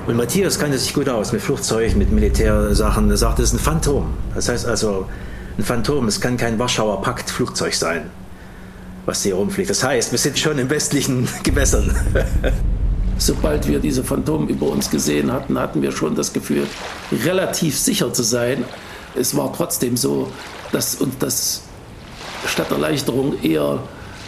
Und 0.07 0.17
Matthias 0.17 0.57
kannte 0.57 0.79
sich 0.79 0.93
gut 0.93 1.07
aus 1.07 1.31
mit 1.31 1.41
Flugzeugen, 1.41 1.99
mit 1.99 2.11
Militärsachen. 2.11 3.09
Er 3.11 3.17
sagte, 3.17 3.43
es 3.43 3.49
ist 3.49 3.55
ein 3.55 3.59
Phantom. 3.59 4.13
Das 4.33 4.49
heißt 4.49 4.65
also, 4.65 5.05
ein 5.57 5.63
Phantom, 5.63 6.07
es 6.07 6.19
kann 6.19 6.37
kein 6.37 6.57
Warschauer 6.57 7.01
Pakt-Flugzeug 7.03 7.75
sein, 7.75 8.09
was 9.05 9.21
hier 9.21 9.35
rumfliegt. 9.35 9.69
Das 9.69 9.83
heißt, 9.83 10.11
wir 10.11 10.17
sind 10.17 10.39
schon 10.39 10.57
in 10.57 10.69
westlichen 10.69 11.27
Gewässern. 11.43 11.95
Sobald 13.19 13.67
wir 13.67 13.79
diese 13.79 14.03
Phantom 14.03 14.47
über 14.47 14.65
uns 14.67 14.89
gesehen 14.89 15.31
hatten, 15.31 15.59
hatten 15.59 15.83
wir 15.83 15.91
schon 15.91 16.15
das 16.15 16.33
Gefühl, 16.33 16.65
relativ 17.23 17.77
sicher 17.77 18.11
zu 18.11 18.23
sein. 18.23 18.65
Es 19.15 19.37
war 19.37 19.53
trotzdem 19.53 19.95
so, 19.97 20.31
dass 20.71 20.95
uns 20.95 21.15
das 21.19 21.61
statt 22.47 22.71
Erleichterung 22.71 23.39
eher 23.43 23.83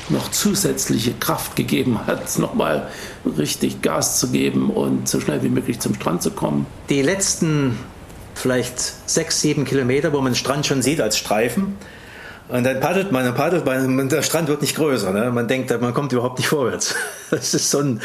noch 0.10 0.32
zusätzliche 0.32 1.14
Kraft 1.14 1.56
gegeben 1.56 2.06
hat, 2.06 2.38
nochmal 2.40 2.90
richtig 3.38 3.82
Gas 3.82 4.20
zu 4.20 4.30
geben 4.30 4.70
und 4.70 5.08
so 5.08 5.20
schnell 5.20 5.44
wie 5.44 5.50
möglich 5.50 5.80
zum 5.80 5.96
Strand 5.96 6.22
zu 6.22 6.32
kommen. 6.32 6.66
Die 6.90 7.02
letzten 7.02 7.78
vielleicht 8.36 8.80
sechs, 9.10 9.42
sieben 9.42 9.66
Kilometer, 9.66 10.14
wo 10.14 10.22
man 10.22 10.34
den 10.34 10.36
Strand 10.36 10.66
schon 10.66 10.82
sieht 10.82 11.02
als 11.02 11.18
Streifen, 11.18 11.76
und 12.50 12.66
dann 12.66 12.80
paddelt 12.82 13.12
man, 13.12 13.24
dann 13.24 13.36
paddelt 13.36 13.66
man, 13.66 14.00
und 14.00 14.12
der 14.12 14.22
Strand 14.22 14.50
wird 14.50 14.62
nicht 14.62 14.76
größer. 14.76 15.12
Ne? 15.12 15.32
Man 15.32 15.48
denkt, 15.48 15.70
man 15.82 15.94
kommt 15.94 16.12
überhaupt 16.12 16.40
nicht 16.40 16.48
vorwärts. 16.48 16.96
Das 17.32 17.54
ist 17.54 17.72
so 17.72 17.80
ein, 17.80 18.02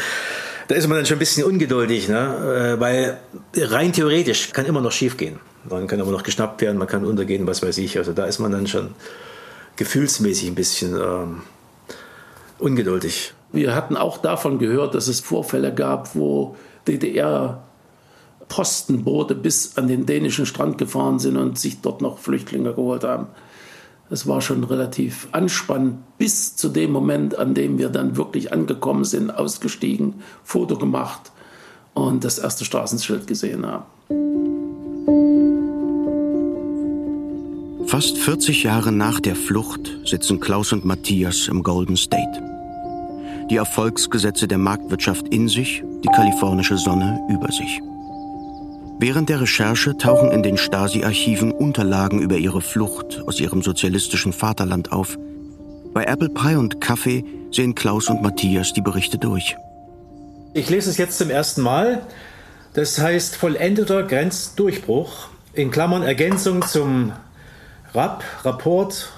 da 0.69 0.75
ist 0.75 0.87
man 0.87 0.97
dann 0.97 1.05
schon 1.05 1.17
ein 1.17 1.19
bisschen 1.19 1.43
ungeduldig, 1.43 2.07
ne? 2.07 2.77
Äh, 2.77 2.79
weil 2.79 3.19
rein 3.55 3.93
theoretisch 3.93 4.51
kann 4.51 4.65
immer 4.65 4.81
noch 4.81 4.91
schief 4.91 5.17
gehen. 5.17 5.39
Man 5.69 5.85
kann 5.85 6.01
aber 6.01 6.09
noch 6.09 6.23
geschnappt 6.23 6.61
werden, 6.61 6.77
man 6.77 6.87
kann 6.87 7.05
untergehen, 7.05 7.45
was 7.45 7.61
weiß 7.61 7.77
ich. 7.77 7.97
Also 7.97 8.13
da 8.13 8.25
ist 8.25 8.39
man 8.39 8.51
dann 8.51 8.65
schon 8.65 8.95
gefühlsmäßig 9.75 10.47
ein 10.47 10.55
bisschen 10.55 10.95
ähm, 10.95 11.41
ungeduldig. 12.59 13.33
Wir 13.51 13.73
hatten 13.73 13.97
auch 13.97 14.17
davon 14.17 14.59
gehört, 14.59 14.93
dass 14.93 15.07
es 15.07 15.19
Vorfälle 15.19 15.73
gab, 15.73 16.15
wo 16.15 16.55
DDR 16.87 17.63
Postenboote 18.47 19.35
bis 19.35 19.77
an 19.77 19.87
den 19.87 20.05
dänischen 20.05 20.45
Strand 20.45 20.77
gefahren 20.77 21.19
sind 21.19 21.37
und 21.37 21.57
sich 21.57 21.81
dort 21.81 22.01
noch 22.01 22.17
Flüchtlinge 22.17 22.73
geholt 22.73 23.03
haben. 23.03 23.27
Es 24.09 24.27
war 24.27 24.41
schon 24.41 24.63
relativ 24.63 25.27
anspannend 25.31 25.97
bis 26.17 26.55
zu 26.55 26.69
dem 26.69 26.91
Moment, 26.91 27.37
an 27.37 27.53
dem 27.53 27.77
wir 27.77 27.89
dann 27.89 28.17
wirklich 28.17 28.51
angekommen 28.51 29.05
sind, 29.05 29.29
ausgestiegen, 29.29 30.15
Foto 30.43 30.77
gemacht 30.77 31.31
und 31.93 32.23
das 32.23 32.39
erste 32.39 32.65
Straßenschild 32.65 33.27
gesehen 33.27 33.65
haben. 33.67 33.85
Fast 37.89 38.19
40 38.19 38.61
Jahre 38.61 38.91
nach 38.91 39.19
der 39.19 39.35
Flucht 39.35 39.81
sitzen 40.05 40.39
Klaus 40.39 40.73
und 40.73 40.85
Matthias 40.85 41.47
im 41.47 41.63
Golden 41.63 41.97
State. 41.97 42.39
Die 43.49 43.55
Erfolgsgesetze 43.55 44.47
der 44.47 44.59
Marktwirtschaft 44.59 45.27
in 45.29 45.49
sich, 45.49 45.81
die 46.03 46.07
kalifornische 46.09 46.77
Sonne 46.77 47.19
über 47.31 47.51
sich. 47.51 47.81
Während 48.99 49.29
der 49.29 49.41
Recherche 49.41 49.97
tauchen 49.97 50.29
in 50.29 50.43
den 50.43 50.55
Stasi-Archiven 50.55 51.51
Unterlagen 51.51 52.21
über 52.21 52.37
ihre 52.37 52.61
Flucht 52.61 53.23
aus 53.25 53.39
ihrem 53.39 53.63
sozialistischen 53.63 54.33
Vaterland 54.33 54.91
auf. 54.91 55.17
Bei 55.91 56.03
Apple 56.03 56.29
Pie 56.29 56.57
und 56.57 56.79
Kaffee 56.81 57.25
sehen 57.49 57.73
Klaus 57.73 58.07
und 58.07 58.21
Matthias 58.21 58.71
die 58.71 58.81
Berichte 58.81 59.17
durch. 59.17 59.57
Ich 60.53 60.69
lese 60.69 60.91
es 60.91 60.97
jetzt 60.97 61.17
zum 61.17 61.31
ersten 61.31 61.63
Mal. 61.63 62.03
Das 62.73 62.99
heißt 62.99 63.35
vollendeter 63.35 64.03
Grenzdurchbruch 64.03 65.29
in 65.53 65.71
Klammern 65.71 66.03
Ergänzung 66.03 66.61
zum 66.61 67.13
RAP, 67.93 68.23
Rapport 68.43 69.09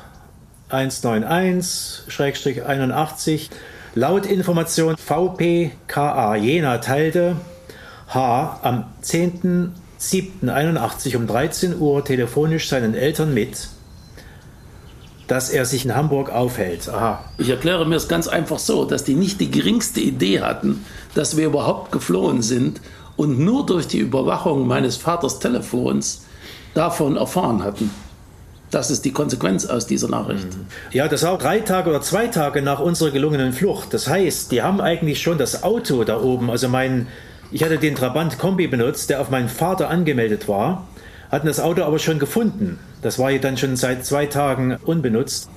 191-81. 0.69 3.49
Laut 3.95 4.25
Information 4.25 4.95
VPKA 4.95 6.37
Jena 6.37 6.77
teilte 6.77 7.35
H. 8.07 8.59
am 8.61 8.85
10.07.81 9.03 11.17
um 11.17 11.27
13 11.27 11.77
Uhr 11.77 12.05
telefonisch 12.05 12.69
seinen 12.69 12.95
Eltern 12.95 13.33
mit, 13.33 13.67
dass 15.27 15.49
er 15.49 15.65
sich 15.65 15.83
in 15.83 15.93
Hamburg 15.93 16.29
aufhält. 16.29 16.87
Aha. 16.87 17.25
Ich 17.37 17.49
erkläre 17.49 17.85
mir 17.85 17.95
es 17.95 18.07
ganz 18.07 18.29
einfach 18.29 18.59
so, 18.59 18.85
dass 18.85 19.03
die 19.03 19.15
nicht 19.15 19.41
die 19.41 19.51
geringste 19.51 19.99
Idee 19.99 20.39
hatten, 20.39 20.85
dass 21.13 21.35
wir 21.35 21.47
überhaupt 21.47 21.91
geflohen 21.91 22.41
sind 22.41 22.79
und 23.17 23.37
nur 23.37 23.65
durch 23.65 23.87
die 23.87 23.99
Überwachung 23.99 24.65
meines 24.65 24.95
Vaters 24.95 25.39
Telefons 25.39 26.23
davon 26.73 27.17
erfahren 27.17 27.65
hatten. 27.65 27.91
Das 28.71 28.89
ist 28.89 29.03
die 29.03 29.11
Konsequenz 29.11 29.65
aus 29.65 29.85
dieser 29.85 30.07
Nachricht. 30.07 30.45
Mhm. 30.45 30.65
Ja, 30.91 31.07
das 31.07 31.23
war 31.23 31.37
drei 31.37 31.59
Tage 31.59 31.89
oder 31.89 32.01
zwei 32.01 32.27
Tage 32.27 32.61
nach 32.61 32.79
unserer 32.79 33.11
gelungenen 33.11 33.53
Flucht. 33.53 33.93
Das 33.93 34.07
heißt, 34.07 34.51
die 34.51 34.61
haben 34.61 34.81
eigentlich 34.81 35.21
schon 35.21 35.37
das 35.37 35.63
Auto 35.63 36.03
da 36.03 36.19
oben, 36.21 36.49
also 36.49 36.69
mein 36.69 37.07
ich 37.53 37.65
hatte 37.65 37.77
den 37.77 37.95
Trabant 37.95 38.39
Kombi 38.39 38.67
benutzt, 38.67 39.09
der 39.09 39.19
auf 39.19 39.29
meinen 39.29 39.49
Vater 39.49 39.89
angemeldet 39.89 40.47
war, 40.47 40.87
hatten 41.29 41.47
das 41.47 41.59
Auto 41.59 41.83
aber 41.83 41.99
schon 41.99 42.17
gefunden. 42.17 42.79
Das 43.01 43.19
war 43.19 43.29
ja 43.29 43.39
dann 43.39 43.57
schon 43.57 43.75
seit 43.75 44.05
zwei 44.05 44.25
Tagen 44.25 44.77
unbenutzt. 44.85 45.49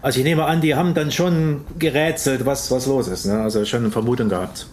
Also 0.00 0.20
ich 0.20 0.24
nehme 0.24 0.46
an, 0.46 0.62
die 0.62 0.74
haben 0.74 0.94
dann 0.94 1.12
schon 1.12 1.60
gerätselt, 1.78 2.46
was, 2.46 2.70
was 2.70 2.86
los 2.86 3.06
ist. 3.06 3.26
Ne? 3.26 3.40
Also 3.40 3.66
schon 3.66 3.80
eine 3.80 3.90
Vermutung 3.90 4.30
gehabt. 4.30 4.66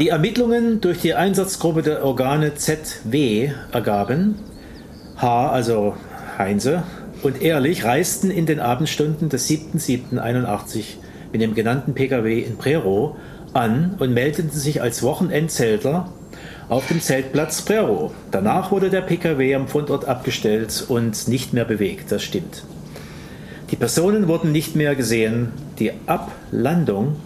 Die 0.00 0.08
Ermittlungen 0.08 0.80
durch 0.80 1.00
die 1.00 1.14
Einsatzgruppe 1.14 1.82
der 1.82 2.04
Organe 2.04 2.56
ZW 2.56 3.52
ergaben, 3.70 4.34
H, 5.16 5.50
also 5.50 5.94
Heinze, 6.38 6.84
und 7.22 7.42
Ehrlich 7.42 7.84
reisten 7.84 8.30
in 8.30 8.46
den 8.46 8.60
Abendstunden 8.60 9.28
des 9.28 9.48
7.7.81 9.50 10.84
mit 11.32 11.42
dem 11.42 11.54
genannten 11.54 11.94
Pkw 11.94 12.40
in 12.40 12.56
Prero 12.56 13.16
an 13.52 13.96
und 13.98 14.14
meldeten 14.14 14.50
sich 14.50 14.80
als 14.80 15.02
Wochenendzelter 15.02 16.12
auf 16.68 16.86
dem 16.86 17.00
Zeltplatz 17.00 17.62
Prero. 17.62 18.12
Danach 18.30 18.70
wurde 18.70 18.88
der 18.88 19.00
Pkw 19.00 19.54
am 19.54 19.68
Fundort 19.68 20.06
abgestellt 20.06 20.84
und 20.88 21.26
nicht 21.26 21.52
mehr 21.54 21.64
bewegt, 21.64 22.12
das 22.12 22.22
stimmt. 22.22 22.62
Die 23.70 23.76
Personen 23.76 24.28
wurden 24.28 24.52
nicht 24.52 24.76
mehr 24.76 24.94
gesehen. 24.94 25.52
Die 25.78 25.92
Ablandung 26.06 27.16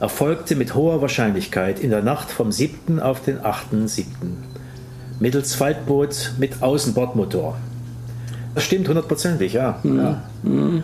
erfolgte 0.00 0.56
mit 0.56 0.74
hoher 0.74 1.00
Wahrscheinlichkeit 1.00 1.80
in 1.80 1.90
der 1.90 2.02
Nacht 2.02 2.30
vom 2.30 2.52
7. 2.52 3.00
auf 3.00 3.22
den 3.22 3.38
8.7. 3.38 4.04
mittels 5.20 5.54
Faltboot 5.54 6.32
mit 6.38 6.62
Außenbordmotor. 6.62 7.56
Das 8.58 8.64
stimmt 8.64 8.88
hundertprozentig, 8.88 9.52
ja. 9.52 9.78
Mhm. 9.84 10.00
ja. 10.00 10.22
Mhm. 10.42 10.82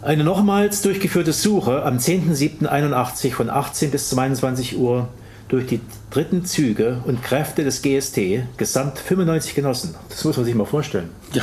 Eine 0.00 0.22
nochmals 0.22 0.80
durchgeführte 0.80 1.32
Suche 1.32 1.82
am 1.82 1.96
10.07.81 1.98 3.32
von 3.32 3.50
18 3.50 3.90
bis 3.90 4.10
22 4.10 4.78
Uhr 4.78 5.08
durch 5.48 5.66
die 5.66 5.80
dritten 6.10 6.44
Züge 6.44 6.98
und 7.04 7.20
Kräfte 7.20 7.64
des 7.64 7.82
GST, 7.82 8.44
gesamt 8.56 9.00
95 9.00 9.56
Genossen, 9.56 9.96
das 10.08 10.24
muss 10.24 10.36
man 10.36 10.46
sich 10.46 10.54
mal 10.54 10.66
vorstellen, 10.66 11.08
ja, 11.32 11.42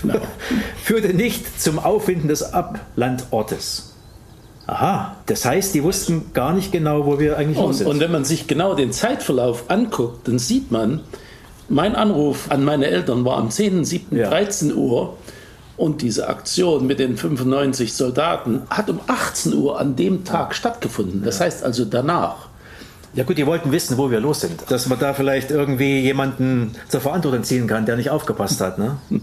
genau. 0.00 0.20
führte 0.84 1.12
nicht 1.12 1.60
zum 1.60 1.80
Auffinden 1.80 2.28
des 2.28 2.54
Ablandortes. 2.54 3.92
Aha, 4.68 5.16
das 5.26 5.44
heißt, 5.44 5.74
die 5.74 5.82
wussten 5.82 6.32
gar 6.34 6.52
nicht 6.52 6.70
genau, 6.70 7.04
wo 7.04 7.18
wir 7.18 7.36
eigentlich 7.36 7.58
und, 7.58 7.72
sind. 7.72 7.88
Und 7.88 7.98
wenn 7.98 8.12
man 8.12 8.24
sich 8.24 8.46
genau 8.46 8.74
den 8.74 8.92
Zeitverlauf 8.92 9.64
anguckt, 9.68 10.28
dann 10.28 10.38
sieht 10.38 10.70
man, 10.70 11.00
mein 11.70 11.94
Anruf 11.94 12.50
an 12.50 12.64
meine 12.64 12.86
Eltern 12.86 13.24
war 13.24 13.38
am 13.38 13.48
10.07.13 13.48 14.16
ja. 14.16 14.28
13 14.28 14.74
Uhr 14.74 15.16
und 15.76 16.02
diese 16.02 16.28
Aktion 16.28 16.86
mit 16.86 16.98
den 16.98 17.16
95 17.16 17.94
Soldaten 17.94 18.62
hat 18.68 18.90
um 18.90 19.00
18 19.06 19.54
Uhr 19.54 19.80
an 19.80 19.96
dem 19.96 20.24
Tag 20.24 20.54
stattgefunden. 20.54 21.22
Das 21.24 21.40
heißt 21.40 21.64
also 21.64 21.84
danach. 21.84 22.48
Ja 23.14 23.24
gut, 23.24 23.38
die 23.38 23.46
wollten 23.46 23.72
wissen, 23.72 23.96
wo 23.96 24.10
wir 24.10 24.20
los 24.20 24.40
sind. 24.40 24.70
Dass 24.70 24.88
man 24.88 24.98
da 24.98 25.14
vielleicht 25.14 25.50
irgendwie 25.50 26.00
jemanden 26.00 26.72
zur 26.88 27.00
Verantwortung 27.00 27.44
ziehen 27.44 27.66
kann, 27.66 27.86
der 27.86 27.96
nicht 27.96 28.10
aufgepasst 28.10 28.60
hat. 28.60 28.78
Ne? 28.78 28.98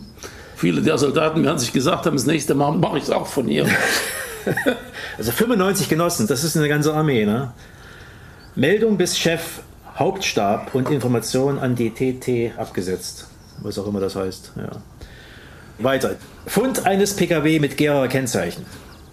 Viele 0.55 0.81
der 0.81 0.97
Soldaten 0.97 1.43
werden 1.43 1.59
sich 1.59 1.73
gesagt 1.73 2.05
haben, 2.05 2.15
das 2.15 2.25
nächste 2.25 2.55
Mal 2.55 2.71
mache 2.71 2.97
ich 2.97 3.03
es 3.03 3.11
auch 3.11 3.27
von 3.27 3.47
ihr. 3.47 3.67
also 5.17 5.31
95 5.31 5.89
Genossen, 5.89 6.27
das 6.27 6.43
ist 6.43 6.57
eine 6.57 6.67
ganze 6.67 6.93
Armee. 6.93 7.25
Ne? 7.25 7.51
Meldung 8.55 8.97
bis 8.97 9.17
Chef 9.19 9.59
Hauptstab 9.97 10.75
und 10.75 10.89
Information 10.89 11.57
an 11.59 11.75
die 11.75 11.89
TT 11.89 12.57
abgesetzt. 12.57 13.27
Was 13.61 13.79
auch 13.79 13.87
immer 13.87 13.99
das 13.99 14.15
heißt. 14.15 14.51
Ja. 14.55 14.69
Weiter. 15.79 16.15
Fund 16.45 16.85
eines 16.85 17.15
Pkw 17.15 17.59
mit 17.59 17.77
Gera 17.77 18.07
Kennzeichen. 18.07 18.65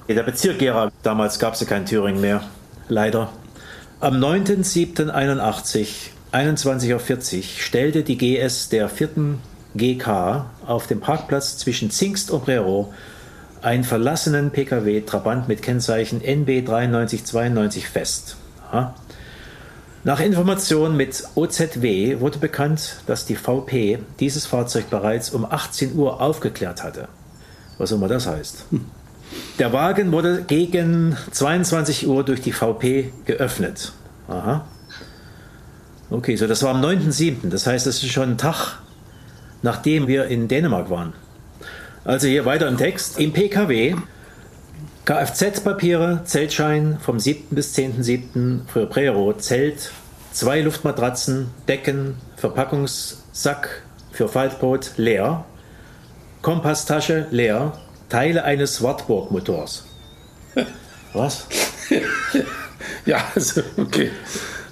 Der 0.08 0.22
Bezirk 0.22 0.58
Gera, 0.58 0.92
damals 1.02 1.38
gab 1.38 1.54
es 1.54 1.60
ja 1.60 1.66
kein 1.66 1.86
Thüringen 1.86 2.20
mehr, 2.20 2.42
leider. 2.88 3.30
Am 4.00 4.16
9.07.81, 4.22 5.86
21.40 6.32 7.36
Uhr, 7.38 7.42
stellte 7.42 8.02
die 8.02 8.18
GS 8.18 8.68
der 8.68 8.90
4. 8.90 9.38
GK 9.74 10.46
auf 10.66 10.86
dem 10.86 11.00
Parkplatz 11.00 11.56
zwischen 11.56 11.90
Zingst 11.90 12.30
und 12.30 12.44
Brero 12.44 12.92
einen 13.62 13.84
verlassenen 13.84 14.50
Pkw 14.50 15.00
Trabant 15.00 15.48
mit 15.48 15.62
Kennzeichen 15.62 16.20
NB 16.22 16.68
9392 16.68 17.88
fest. 17.88 18.36
Aha. 18.70 18.94
Nach 20.06 20.20
Informationen 20.20 20.98
mit 20.98 21.24
OZW 21.34 22.20
wurde 22.20 22.38
bekannt, 22.38 22.96
dass 23.06 23.24
die 23.24 23.36
VP 23.36 24.00
dieses 24.20 24.44
Fahrzeug 24.44 24.90
bereits 24.90 25.30
um 25.30 25.46
18 25.46 25.96
Uhr 25.96 26.20
aufgeklärt 26.20 26.84
hatte. 26.84 27.08
Was 27.78 27.90
immer 27.90 28.06
das 28.06 28.26
heißt. 28.26 28.66
Der 29.58 29.72
Wagen 29.72 30.12
wurde 30.12 30.44
gegen 30.46 31.16
22 31.30 32.06
Uhr 32.06 32.22
durch 32.22 32.42
die 32.42 32.52
VP 32.52 33.12
geöffnet. 33.24 33.92
Aha. 34.28 34.66
Okay, 36.10 36.36
so 36.36 36.46
das 36.46 36.62
war 36.62 36.74
am 36.74 36.84
9.7. 36.84 37.48
Das 37.48 37.66
heißt, 37.66 37.86
das 37.86 38.02
ist 38.02 38.12
schon 38.12 38.32
ein 38.32 38.38
Tag, 38.38 38.80
nachdem 39.62 40.06
wir 40.06 40.26
in 40.26 40.48
Dänemark 40.48 40.90
waren. 40.90 41.14
Also 42.04 42.28
hier 42.28 42.44
weiter 42.44 42.68
im 42.68 42.76
Text. 42.76 43.18
Im 43.18 43.32
PKW 43.32 43.96
Kfz-Papiere, 45.04 46.22
Zeltschein 46.24 46.98
vom 46.98 47.20
7. 47.20 47.54
bis 47.54 47.76
10.7. 47.76 48.60
für 48.66 48.86
Prero, 48.86 49.34
Zelt, 49.34 49.90
zwei 50.32 50.62
Luftmatratzen, 50.62 51.50
Decken, 51.68 52.14
Verpackungssack 52.36 53.82
für 54.12 54.28
Faltboot 54.28 54.92
leer. 54.96 55.44
Kompasstasche 56.40 57.26
leer, 57.30 57.72
Teile 58.08 58.44
eines 58.44 58.82
Wartburg-Motors. 58.82 59.84
Was? 61.12 61.48
ja, 63.04 63.18
also, 63.34 63.60
okay. 63.76 64.10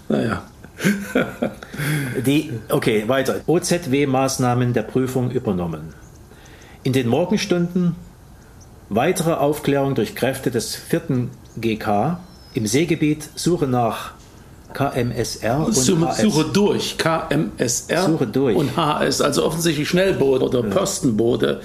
Naja. 0.09 0.45
Die, 2.27 2.59
okay, 2.71 3.07
weiter. 3.07 3.43
OZW-Maßnahmen 3.47 4.73
der 4.73 4.83
Prüfung 4.83 5.31
übernommen. 5.31 5.93
In 6.85 6.95
den 6.95 7.09
Morgenstunden 7.09 7.97
weitere 8.89 9.33
Aufklärung 9.33 9.95
durch 9.95 10.15
Kräfte 10.15 10.51
des 10.51 10.75
4. 10.75 11.29
GK 11.57 12.19
im 12.55 12.67
Seegebiet, 12.67 13.29
Suche 13.35 13.67
nach 13.67 14.13
KMSR 14.73 15.67
und 15.67 15.75
Suche, 15.75 16.09
HS. 16.09 16.21
Suche 16.23 16.45
durch 16.53 16.99
KMSR 16.99 18.07
Suche 18.07 18.27
durch. 18.27 18.57
und 18.57 18.77
HS, 18.77 19.21
also 19.21 19.45
offensichtlich 19.45 19.89
Schnellboote 19.89 20.45
oder 20.45 20.63
Postenboote. 20.63 21.61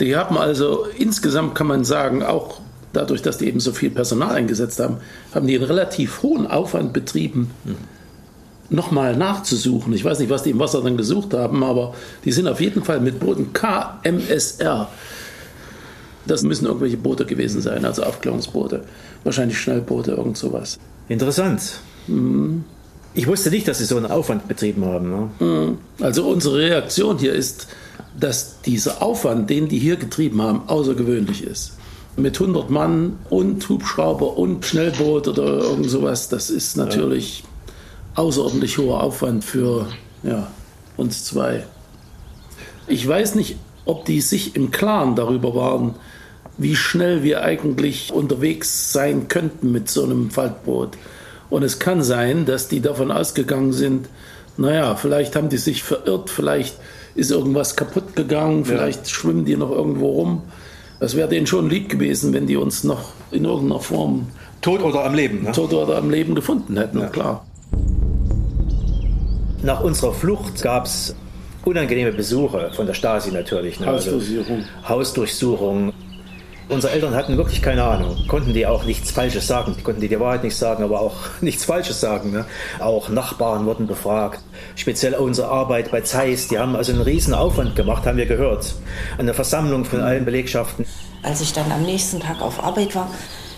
Die 0.00 0.16
haben 0.16 0.36
also 0.38 0.86
insgesamt, 0.96 1.54
kann 1.54 1.66
man 1.66 1.84
sagen, 1.84 2.22
auch 2.22 2.60
dadurch, 2.92 3.22
dass 3.22 3.38
die 3.38 3.46
eben 3.46 3.60
so 3.60 3.72
viel 3.72 3.90
Personal 3.90 4.34
eingesetzt 4.34 4.80
haben, 4.80 4.98
haben 5.34 5.46
die 5.46 5.56
einen 5.56 5.64
relativ 5.64 6.22
hohen 6.22 6.46
Aufwand 6.46 6.92
betrieben, 6.92 7.50
nochmal 8.70 9.16
nachzusuchen. 9.16 9.92
Ich 9.92 10.04
weiß 10.04 10.18
nicht, 10.18 10.30
was 10.30 10.42
die 10.42 10.50
im 10.50 10.58
Wasser 10.58 10.82
dann 10.82 10.96
gesucht 10.96 11.34
haben, 11.34 11.62
aber 11.64 11.94
die 12.24 12.32
sind 12.32 12.48
auf 12.48 12.60
jeden 12.60 12.84
Fall 12.84 13.00
mit 13.00 13.20
Booten 13.20 13.52
KMSR. 13.52 14.88
Das 16.28 16.42
müssen 16.42 16.66
irgendwelche 16.66 16.96
Boote 16.96 17.26
gewesen 17.26 17.60
sein, 17.60 17.84
also 17.84 18.04
Aufklärungsboote. 18.04 18.84
Wahrscheinlich 19.24 19.58
Schnellboote, 19.58 20.12
irgend 20.12 20.36
sowas. 20.36 20.78
Interessant. 21.08 21.80
Ich 23.14 23.26
wusste 23.26 23.50
nicht, 23.50 23.66
dass 23.66 23.78
sie 23.78 23.86
so 23.86 23.96
einen 23.96 24.06
Aufwand 24.06 24.46
betrieben 24.46 24.84
haben. 24.84 25.10
Ne? 25.10 25.76
Also 26.00 26.28
unsere 26.28 26.58
Reaktion 26.58 27.18
hier 27.18 27.32
ist, 27.32 27.66
dass 28.18 28.60
dieser 28.62 29.02
Aufwand, 29.02 29.50
den 29.50 29.68
die 29.68 29.78
hier 29.78 29.96
getrieben 29.96 30.42
haben, 30.42 30.68
außergewöhnlich 30.68 31.42
ist. 31.42 31.72
Mit 32.16 32.40
100 32.40 32.68
Mann 32.68 33.18
und 33.30 33.68
Hubschrauber 33.68 34.36
und 34.36 34.64
Schnellboot 34.64 35.28
oder 35.28 35.58
irgend 35.58 35.88
sowas, 35.88 36.28
das 36.28 36.50
ist 36.50 36.76
natürlich 36.76 37.44
außerordentlich 38.16 38.76
hoher 38.78 39.02
Aufwand 39.02 39.44
für 39.44 39.86
ja, 40.24 40.48
uns 40.96 41.24
zwei. 41.24 41.64
Ich 42.88 43.06
weiß 43.06 43.36
nicht, 43.36 43.56
ob 43.84 44.04
die 44.04 44.20
sich 44.20 44.56
im 44.56 44.70
Klaren 44.70 45.14
darüber 45.14 45.54
waren, 45.54 45.94
wie 46.58 46.76
schnell 46.76 47.22
wir 47.22 47.42
eigentlich 47.42 48.12
unterwegs 48.12 48.92
sein 48.92 49.28
könnten 49.28 49.72
mit 49.72 49.88
so 49.88 50.04
einem 50.04 50.30
Faltboot. 50.30 50.98
Und 51.50 51.62
es 51.62 51.78
kann 51.78 52.02
sein, 52.02 52.44
dass 52.44 52.68
die 52.68 52.80
davon 52.80 53.10
ausgegangen 53.10 53.72
sind, 53.72 54.08
naja, 54.56 54.96
vielleicht 54.96 55.36
haben 55.36 55.48
die 55.48 55.56
sich 55.56 55.84
verirrt, 55.84 56.30
vielleicht 56.30 56.76
ist 57.14 57.30
irgendwas 57.30 57.76
kaputt 57.76 58.16
gegangen, 58.16 58.64
vielleicht 58.64 59.08
schwimmen 59.08 59.44
die 59.44 59.56
noch 59.56 59.70
irgendwo 59.70 60.08
rum. 60.08 60.42
Das 61.00 61.14
wäre 61.14 61.28
denen 61.28 61.46
schon 61.46 61.70
lieb 61.70 61.88
gewesen, 61.88 62.32
wenn 62.32 62.48
die 62.48 62.56
uns 62.56 62.82
noch 62.82 63.12
in 63.30 63.44
irgendeiner 63.44 63.80
Form 63.80 64.26
Tot 64.60 64.82
oder 64.82 65.04
am 65.04 65.14
Leben. 65.14 65.44
Ne? 65.44 65.52
tot 65.52 65.72
oder 65.72 65.96
am 65.96 66.10
Leben 66.10 66.34
gefunden 66.34 66.76
hätten, 66.76 67.10
klar. 67.12 67.46
Nach 69.62 69.80
unserer 69.80 70.12
Flucht 70.12 70.62
gab 70.62 70.86
es 70.86 71.14
unangenehme 71.64 72.12
Besuche 72.12 72.70
von 72.74 72.86
der 72.86 72.94
Stasi 72.94 73.30
natürlich. 73.30 73.78
Ne? 73.78 73.86
Hausdurchsuchung. 73.86 74.56
Also 74.56 74.88
Hausdurchsuchung. 74.88 75.92
Unsere 76.68 76.92
Eltern 76.92 77.14
hatten 77.14 77.38
wirklich 77.38 77.62
keine 77.62 77.82
Ahnung, 77.82 78.26
konnten 78.28 78.52
die 78.52 78.66
auch 78.66 78.84
nichts 78.84 79.10
Falsches 79.10 79.46
sagen. 79.46 79.74
Die 79.78 79.82
konnten 79.82 80.02
die 80.02 80.08
die 80.08 80.20
Wahrheit 80.20 80.44
nicht 80.44 80.56
sagen, 80.56 80.84
aber 80.84 81.00
auch 81.00 81.16
nichts 81.40 81.64
Falsches 81.64 82.00
sagen. 82.00 82.30
Ne? 82.30 82.44
Auch 82.78 83.08
Nachbarn 83.08 83.64
wurden 83.64 83.86
befragt. 83.86 84.40
Speziell 84.76 85.14
unsere 85.14 85.48
Arbeit 85.48 85.90
bei 85.90 86.02
Zeiss, 86.02 86.48
die 86.48 86.58
haben 86.58 86.76
also 86.76 86.92
einen 86.92 87.00
riesen 87.00 87.32
Aufwand 87.32 87.74
gemacht, 87.74 88.04
haben 88.04 88.18
wir 88.18 88.26
gehört. 88.26 88.74
Eine 89.16 89.32
Versammlung 89.32 89.86
von 89.86 90.00
allen 90.02 90.26
Belegschaften. 90.26 90.84
Als 91.22 91.40
ich 91.40 91.54
dann 91.54 91.72
am 91.72 91.82
nächsten 91.82 92.20
Tag 92.20 92.42
auf 92.42 92.62
Arbeit 92.62 92.94
war, 92.94 93.08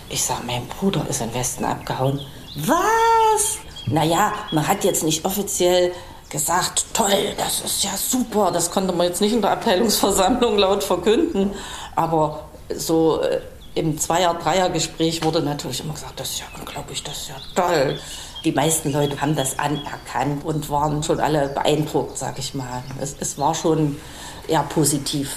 ich 0.09 0.23
sag, 0.23 0.45
mein 0.47 0.65
Bruder 0.67 1.05
ist 1.09 1.21
in 1.21 1.29
den 1.29 1.35
Westen 1.35 1.65
abgehauen. 1.65 2.21
Was? 2.55 3.59
Naja, 3.87 4.31
man 4.51 4.67
hat 4.67 4.85
jetzt 4.85 5.03
nicht 5.03 5.25
offiziell 5.25 5.91
gesagt, 6.29 6.85
toll, 6.93 7.33
das 7.37 7.59
ist 7.59 7.83
ja 7.83 7.91
super. 7.97 8.51
Das 8.53 8.71
konnte 8.71 8.93
man 8.93 9.07
jetzt 9.07 9.19
nicht 9.19 9.33
in 9.33 9.41
der 9.41 9.51
Abteilungsversammlung 9.51 10.57
laut 10.57 10.83
verkünden. 10.83 11.51
Aber 11.95 12.45
so 12.77 13.21
äh, 13.21 13.41
im 13.75 13.97
Zweier-, 13.97 14.33
Dreier-Gespräch 14.35 15.23
wurde 15.23 15.41
natürlich 15.41 15.83
immer 15.83 15.93
gesagt, 15.93 16.19
das 16.19 16.31
ist 16.31 16.39
ja 16.39 16.45
unglaublich, 16.57 17.03
das 17.03 17.17
ist 17.17 17.29
ja 17.29 17.35
toll. 17.55 17.99
Die 18.43 18.51
meisten 18.51 18.91
Leute 18.91 19.21
haben 19.21 19.35
das 19.35 19.59
anerkannt 19.59 20.43
und 20.43 20.69
waren 20.69 21.03
schon 21.03 21.19
alle 21.19 21.49
beeindruckt, 21.49 22.17
sag 22.17 22.39
ich 22.39 22.53
mal. 22.53 22.83
Es, 22.99 23.15
es 23.19 23.37
war 23.37 23.53
schon 23.53 23.97
eher 24.47 24.63
positiv. 24.63 25.35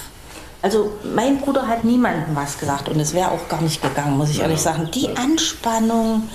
Also 0.61 0.91
mein 1.03 1.39
Bruder 1.39 1.67
hat 1.67 1.83
niemandem 1.83 2.35
was 2.35 2.57
gesagt 2.57 2.89
und 2.89 2.99
es 2.99 3.13
wäre 3.13 3.29
auch 3.29 3.47
gar 3.47 3.61
nicht 3.61 3.83
gegangen, 3.83 4.17
muss 4.17 4.31
ich 4.31 4.39
ehrlich 4.39 4.59
sagen. 4.59 4.89
Die 4.91 5.15
Anspannung, 5.15 6.27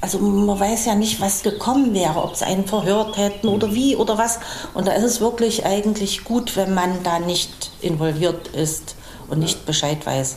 also 0.00 0.18
man 0.18 0.58
weiß 0.58 0.86
ja 0.86 0.96
nicht, 0.96 1.20
was 1.20 1.44
gekommen 1.44 1.94
wäre, 1.94 2.20
ob 2.20 2.34
sie 2.34 2.44
einen 2.44 2.66
verhört 2.66 3.16
hätten 3.16 3.46
oder 3.46 3.72
wie 3.72 3.94
oder 3.94 4.18
was. 4.18 4.40
Und 4.74 4.88
da 4.88 4.92
ist 4.92 5.04
es 5.04 5.20
wirklich 5.20 5.64
eigentlich 5.64 6.24
gut, 6.24 6.56
wenn 6.56 6.74
man 6.74 7.04
da 7.04 7.20
nicht 7.20 7.70
involviert 7.80 8.48
ist 8.48 8.96
und 9.28 9.38
nicht 9.38 9.64
Bescheid 9.66 10.04
weiß. 10.04 10.34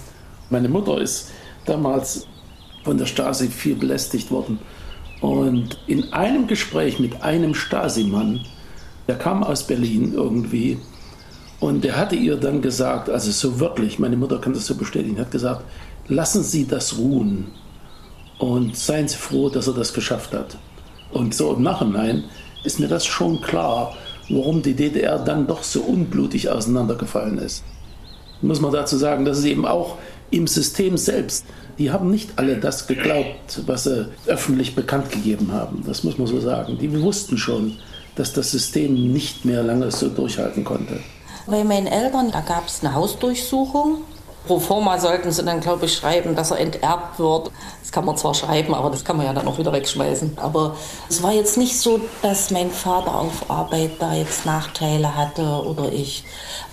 Meine 0.49 0.69
Mutter 0.69 0.99
ist 0.99 1.29
damals 1.65 2.27
von 2.83 2.97
der 2.97 3.05
Stasi 3.05 3.47
viel 3.47 3.75
belästigt 3.75 4.31
worden. 4.31 4.59
Und 5.21 5.77
in 5.87 6.13
einem 6.13 6.47
Gespräch 6.47 6.99
mit 6.99 7.21
einem 7.21 7.53
Stasi-Mann, 7.53 8.41
der 9.07 9.17
kam 9.17 9.43
aus 9.43 9.67
Berlin 9.67 10.13
irgendwie, 10.13 10.77
und 11.59 11.83
der 11.83 11.97
hatte 11.97 12.15
ihr 12.15 12.37
dann 12.37 12.61
gesagt, 12.61 13.09
also 13.09 13.31
so 13.31 13.59
wörtlich, 13.59 13.99
meine 13.99 14.15
Mutter 14.15 14.39
kann 14.39 14.53
das 14.53 14.65
so 14.65 14.75
bestätigen, 14.75 15.19
hat 15.19 15.31
gesagt, 15.31 15.65
lassen 16.07 16.41
Sie 16.41 16.65
das 16.65 16.97
ruhen 16.97 17.47
und 18.37 18.77
seien 18.77 19.09
Sie 19.09 19.17
froh, 19.17 19.49
dass 19.49 19.67
er 19.67 19.73
das 19.73 19.93
geschafft 19.93 20.33
hat. 20.33 20.57
Und 21.11 21.35
so 21.35 21.53
im 21.53 21.63
Nachhinein 21.63 22.23
ist 22.63 22.79
mir 22.79 22.87
das 22.87 23.05
schon 23.05 23.41
klar, 23.41 23.93
warum 24.29 24.61
die 24.61 24.73
DDR 24.73 25.19
dann 25.19 25.47
doch 25.47 25.63
so 25.63 25.81
unblutig 25.81 26.49
auseinandergefallen 26.49 27.39
ist. 27.39 27.63
Muss 28.41 28.61
man 28.61 28.71
dazu 28.71 28.95
sagen, 28.95 29.25
dass 29.25 29.39
es 29.39 29.45
eben 29.45 29.65
auch 29.65 29.97
im 30.31 30.47
System 30.47 30.97
selbst, 30.97 31.45
die 31.77 31.91
haben 31.91 32.11
nicht 32.11 32.31
alle 32.35 32.57
das 32.57 32.87
geglaubt, 32.87 33.61
was 33.65 33.85
sie 33.85 34.09
öffentlich 34.27 34.75
bekannt 34.75 35.11
gegeben 35.11 35.51
haben. 35.53 35.83
Das 35.87 36.03
muss 36.03 36.17
man 36.17 36.27
so 36.27 36.39
sagen. 36.39 36.77
Die 36.77 37.01
wussten 37.01 37.37
schon, 37.37 37.77
dass 38.15 38.33
das 38.33 38.51
System 38.51 39.13
nicht 39.13 39.45
mehr 39.45 39.63
lange 39.63 39.89
so 39.91 40.09
durchhalten 40.09 40.65
konnte. 40.65 40.99
Bei 41.47 41.63
meinen 41.63 41.87
Eltern, 41.87 42.31
da 42.31 42.41
gab 42.41 42.67
es 42.67 42.83
eine 42.83 42.93
Hausdurchsuchung. 42.93 44.03
Pro 44.45 44.59
forma 44.59 44.99
sollten 44.99 45.31
sie 45.31 45.43
dann, 45.43 45.59
glaube 45.59 45.85
ich, 45.85 45.95
schreiben, 45.95 46.35
dass 46.35 46.51
er 46.51 46.59
enterbt 46.59 47.19
wird. 47.19 47.51
Das 47.81 47.91
kann 47.91 48.05
man 48.05 48.17
zwar 48.17 48.33
schreiben, 48.33 48.73
aber 48.73 48.89
das 48.89 49.03
kann 49.05 49.17
man 49.17 49.25
ja 49.25 49.33
dann 49.33 49.47
auch 49.47 49.57
wieder 49.57 49.71
wegschmeißen. 49.71 50.37
Aber 50.37 50.75
es 51.09 51.23
war 51.23 51.33
jetzt 51.33 51.57
nicht 51.57 51.79
so, 51.79 51.99
dass 52.21 52.51
mein 52.51 52.71
Vater 52.71 53.15
auf 53.15 53.49
Arbeit 53.49 53.91
da 53.99 54.13
jetzt 54.13 54.45
Nachteile 54.45 55.15
hatte 55.15 55.43
oder 55.43 55.91
ich, 55.91 56.23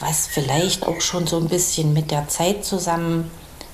was 0.01 0.27
vielleicht 0.27 0.87
auch 0.87 1.01
schon 1.01 1.27
so 1.27 1.37
ein 1.37 1.49
bisschen 1.49 1.93
mit 1.93 2.11
der 2.11 2.29
Zeit 2.29 2.65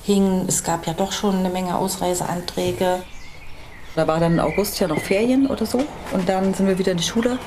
zusammenhing. 0.05 0.45
Es 0.47 0.63
gab 0.63 0.87
ja 0.87 0.93
doch 0.93 1.11
schon 1.11 1.35
eine 1.35 1.49
Menge 1.49 1.75
Ausreiseanträge. 1.77 3.03
Da 3.95 4.07
war 4.07 4.19
dann 4.19 4.33
im 4.33 4.39
August 4.39 4.79
ja 4.79 4.87
noch 4.87 4.99
Ferien 4.99 5.47
oder 5.47 5.65
so. 5.65 5.79
Und 6.11 6.27
dann 6.27 6.53
sind 6.53 6.67
wir 6.67 6.79
wieder 6.79 6.91
in 6.91 6.97
die 6.97 7.03
Schule. 7.03 7.37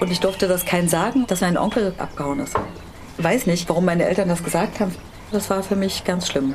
Und 0.00 0.10
ich 0.10 0.20
durfte 0.20 0.48
das 0.48 0.64
keinem 0.64 0.88
sagen, 0.88 1.26
dass 1.28 1.40
mein 1.40 1.56
Onkel 1.56 1.94
abgehauen 1.98 2.40
ist. 2.40 2.54
Weiß 3.18 3.46
nicht, 3.46 3.68
warum 3.68 3.84
meine 3.84 4.04
Eltern 4.04 4.28
das 4.28 4.42
gesagt 4.42 4.80
haben. 4.80 4.92
Das 5.30 5.48
war 5.50 5.62
für 5.62 5.76
mich 5.76 6.04
ganz 6.04 6.28
schlimm. 6.28 6.54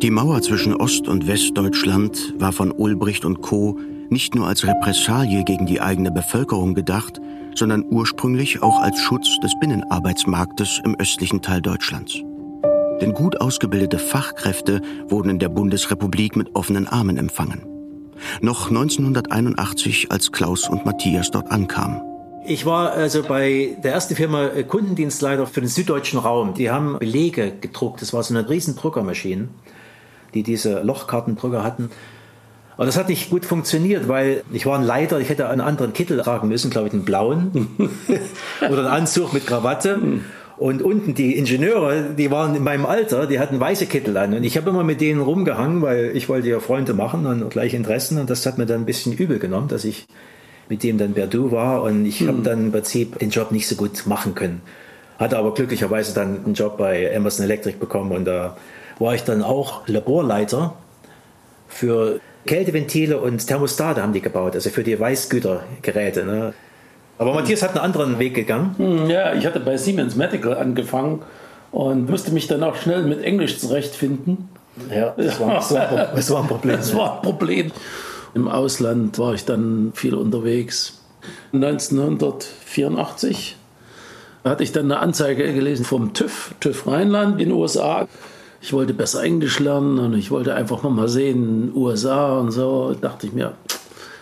Die 0.00 0.10
Mauer 0.10 0.40
zwischen 0.42 0.74
Ost- 0.74 1.08
und 1.08 1.26
Westdeutschland 1.26 2.34
war 2.38 2.52
von 2.52 2.72
Ulbricht 2.72 3.24
und 3.24 3.42
Co. 3.42 3.78
nicht 4.08 4.34
nur 4.34 4.46
als 4.46 4.66
Repressalie 4.66 5.44
gegen 5.44 5.66
die 5.66 5.80
eigene 5.82 6.10
Bevölkerung 6.10 6.74
gedacht, 6.74 7.20
sondern 7.54 7.84
ursprünglich 7.88 8.62
auch 8.62 8.80
als 8.80 9.00
Schutz 9.00 9.38
des 9.40 9.52
Binnenarbeitsmarktes 9.60 10.80
im 10.84 10.94
östlichen 10.98 11.42
Teil 11.42 11.60
Deutschlands. 11.60 12.22
Denn 13.00 13.12
gut 13.12 13.40
ausgebildete 13.40 13.98
Fachkräfte 13.98 14.80
wurden 15.08 15.30
in 15.30 15.38
der 15.38 15.48
Bundesrepublik 15.48 16.36
mit 16.36 16.54
offenen 16.54 16.88
Armen 16.88 17.16
empfangen. 17.16 17.62
Noch 18.40 18.68
1981, 18.68 20.10
als 20.10 20.32
Klaus 20.32 20.68
und 20.68 20.84
Matthias 20.84 21.30
dort 21.30 21.50
ankamen. 21.50 22.00
Ich 22.44 22.64
war 22.64 22.92
also 22.92 23.22
bei 23.22 23.76
der 23.84 23.92
ersten 23.92 24.16
Firma 24.16 24.46
äh, 24.46 24.64
Kundendienstleiter 24.64 25.46
für 25.46 25.60
den 25.60 25.68
süddeutschen 25.68 26.18
Raum. 26.18 26.54
Die 26.54 26.70
haben 26.70 26.98
Belege 26.98 27.52
gedruckt. 27.60 28.00
Das 28.00 28.12
war 28.12 28.22
so 28.22 28.34
eine 28.34 28.48
riesen 28.48 28.74
Druckermaschine, 28.74 29.48
die 30.34 30.42
diese 30.42 30.80
Lochkartendrucker 30.80 31.62
hatten. 31.62 31.90
Aber 32.78 32.86
das 32.86 32.96
hat 32.96 33.08
nicht 33.08 33.28
gut 33.28 33.44
funktioniert, 33.44 34.06
weil 34.06 34.44
ich 34.52 34.64
war 34.64 34.78
ein 34.78 34.84
Leiter, 34.84 35.18
ich 35.18 35.28
hätte 35.28 35.48
einen 35.48 35.60
anderen 35.60 35.92
Kittel 35.92 36.20
tragen 36.20 36.46
müssen, 36.46 36.70
glaube 36.70 36.86
ich, 36.86 36.94
einen 36.94 37.04
blauen 37.04 37.68
oder 38.60 38.78
einen 38.78 38.86
Anzug 38.86 39.32
mit 39.32 39.48
Krawatte. 39.48 40.00
Und 40.56 40.82
unten 40.82 41.12
die 41.14 41.36
Ingenieure, 41.36 42.10
die 42.16 42.30
waren 42.30 42.54
in 42.54 42.62
meinem 42.62 42.86
Alter, 42.86 43.26
die 43.26 43.40
hatten 43.40 43.58
weiße 43.58 43.86
Kittel 43.86 44.16
an. 44.16 44.32
Und 44.32 44.44
ich 44.44 44.56
habe 44.56 44.70
immer 44.70 44.84
mit 44.84 45.00
denen 45.00 45.20
rumgehangen, 45.20 45.82
weil 45.82 46.16
ich 46.16 46.28
wollte 46.28 46.48
ja 46.48 46.60
Freunde 46.60 46.94
machen 46.94 47.26
und 47.26 47.50
gleich 47.50 47.74
Interessen. 47.74 48.16
Und 48.18 48.30
das 48.30 48.46
hat 48.46 48.58
mir 48.58 48.66
dann 48.66 48.82
ein 48.82 48.86
bisschen 48.86 49.12
übel 49.12 49.40
genommen, 49.40 49.66
dass 49.66 49.84
ich 49.84 50.06
mit 50.68 50.84
dem 50.84 50.98
dann 50.98 51.14
Berdu 51.14 51.50
war. 51.50 51.82
Und 51.82 52.06
ich 52.06 52.20
hm. 52.20 52.28
habe 52.28 52.42
dann 52.42 52.66
im 52.66 52.72
Prinzip 52.72 53.18
den 53.18 53.30
Job 53.30 53.50
nicht 53.50 53.66
so 53.66 53.74
gut 53.74 54.06
machen 54.06 54.36
können. 54.36 54.62
Hatte 55.18 55.36
aber 55.36 55.52
glücklicherweise 55.52 56.14
dann 56.14 56.44
einen 56.44 56.54
Job 56.54 56.78
bei 56.78 57.06
Emerson 57.06 57.44
Electric 57.44 57.78
bekommen 57.78 58.12
und 58.12 58.24
da 58.24 58.56
war 59.00 59.16
ich 59.16 59.24
dann 59.24 59.42
auch 59.42 59.86
Laborleiter 59.88 60.74
für 61.66 62.20
Kälteventile 62.48 63.20
und 63.20 63.46
Thermostate 63.46 64.02
haben 64.02 64.14
die 64.14 64.22
gebaut, 64.22 64.54
also 64.54 64.70
für 64.70 64.82
die 64.82 64.98
Weißgütergeräte. 64.98 66.24
Ne? 66.24 66.54
Aber 67.18 67.34
Matthias 67.34 67.62
hat 67.62 67.72
einen 67.72 67.84
anderen 67.84 68.18
Weg 68.18 68.34
gegangen. 68.34 68.74
Hm, 68.78 69.10
ja, 69.10 69.34
ich 69.34 69.44
hatte 69.44 69.60
bei 69.60 69.76
Siemens 69.76 70.16
Medical 70.16 70.56
angefangen 70.56 71.20
und 71.72 72.08
musste 72.08 72.32
mich 72.32 72.46
dann 72.46 72.62
auch 72.62 72.76
schnell 72.76 73.02
mit 73.02 73.22
Englisch 73.22 73.58
zurechtfinden. 73.58 74.48
Ja, 74.90 75.12
das 75.16 75.38
war, 75.38 75.56
das 75.56 75.70
war, 75.74 76.08
das 76.14 76.30
war 76.30 76.40
ein 76.40 76.48
Problem. 76.48 76.76
Das 76.76 76.96
war 76.96 77.16
ein 77.16 77.22
Problem. 77.22 77.70
Im 78.34 78.48
Ausland 78.48 79.18
war 79.18 79.34
ich 79.34 79.44
dann 79.44 79.92
viel 79.94 80.14
unterwegs. 80.14 81.02
1984 81.52 83.56
hatte 84.44 84.62
ich 84.62 84.70
dann 84.72 84.86
eine 84.86 85.00
Anzeige 85.00 85.52
gelesen 85.52 85.84
vom 85.84 86.14
TÜV, 86.14 86.54
TÜV 86.60 86.86
Rheinland 86.86 87.42
in 87.42 87.50
den 87.50 87.58
USA. 87.58 88.08
Ich 88.60 88.72
wollte 88.72 88.92
besser 88.92 89.22
Englisch 89.22 89.60
lernen 89.60 89.98
und 89.98 90.14
ich 90.14 90.30
wollte 90.30 90.54
einfach 90.54 90.82
mal 90.82 91.08
sehen, 91.08 91.72
USA 91.74 92.38
und 92.38 92.50
so. 92.50 92.94
Da 93.00 93.08
dachte 93.08 93.28
ich 93.28 93.32
mir, 93.32 93.54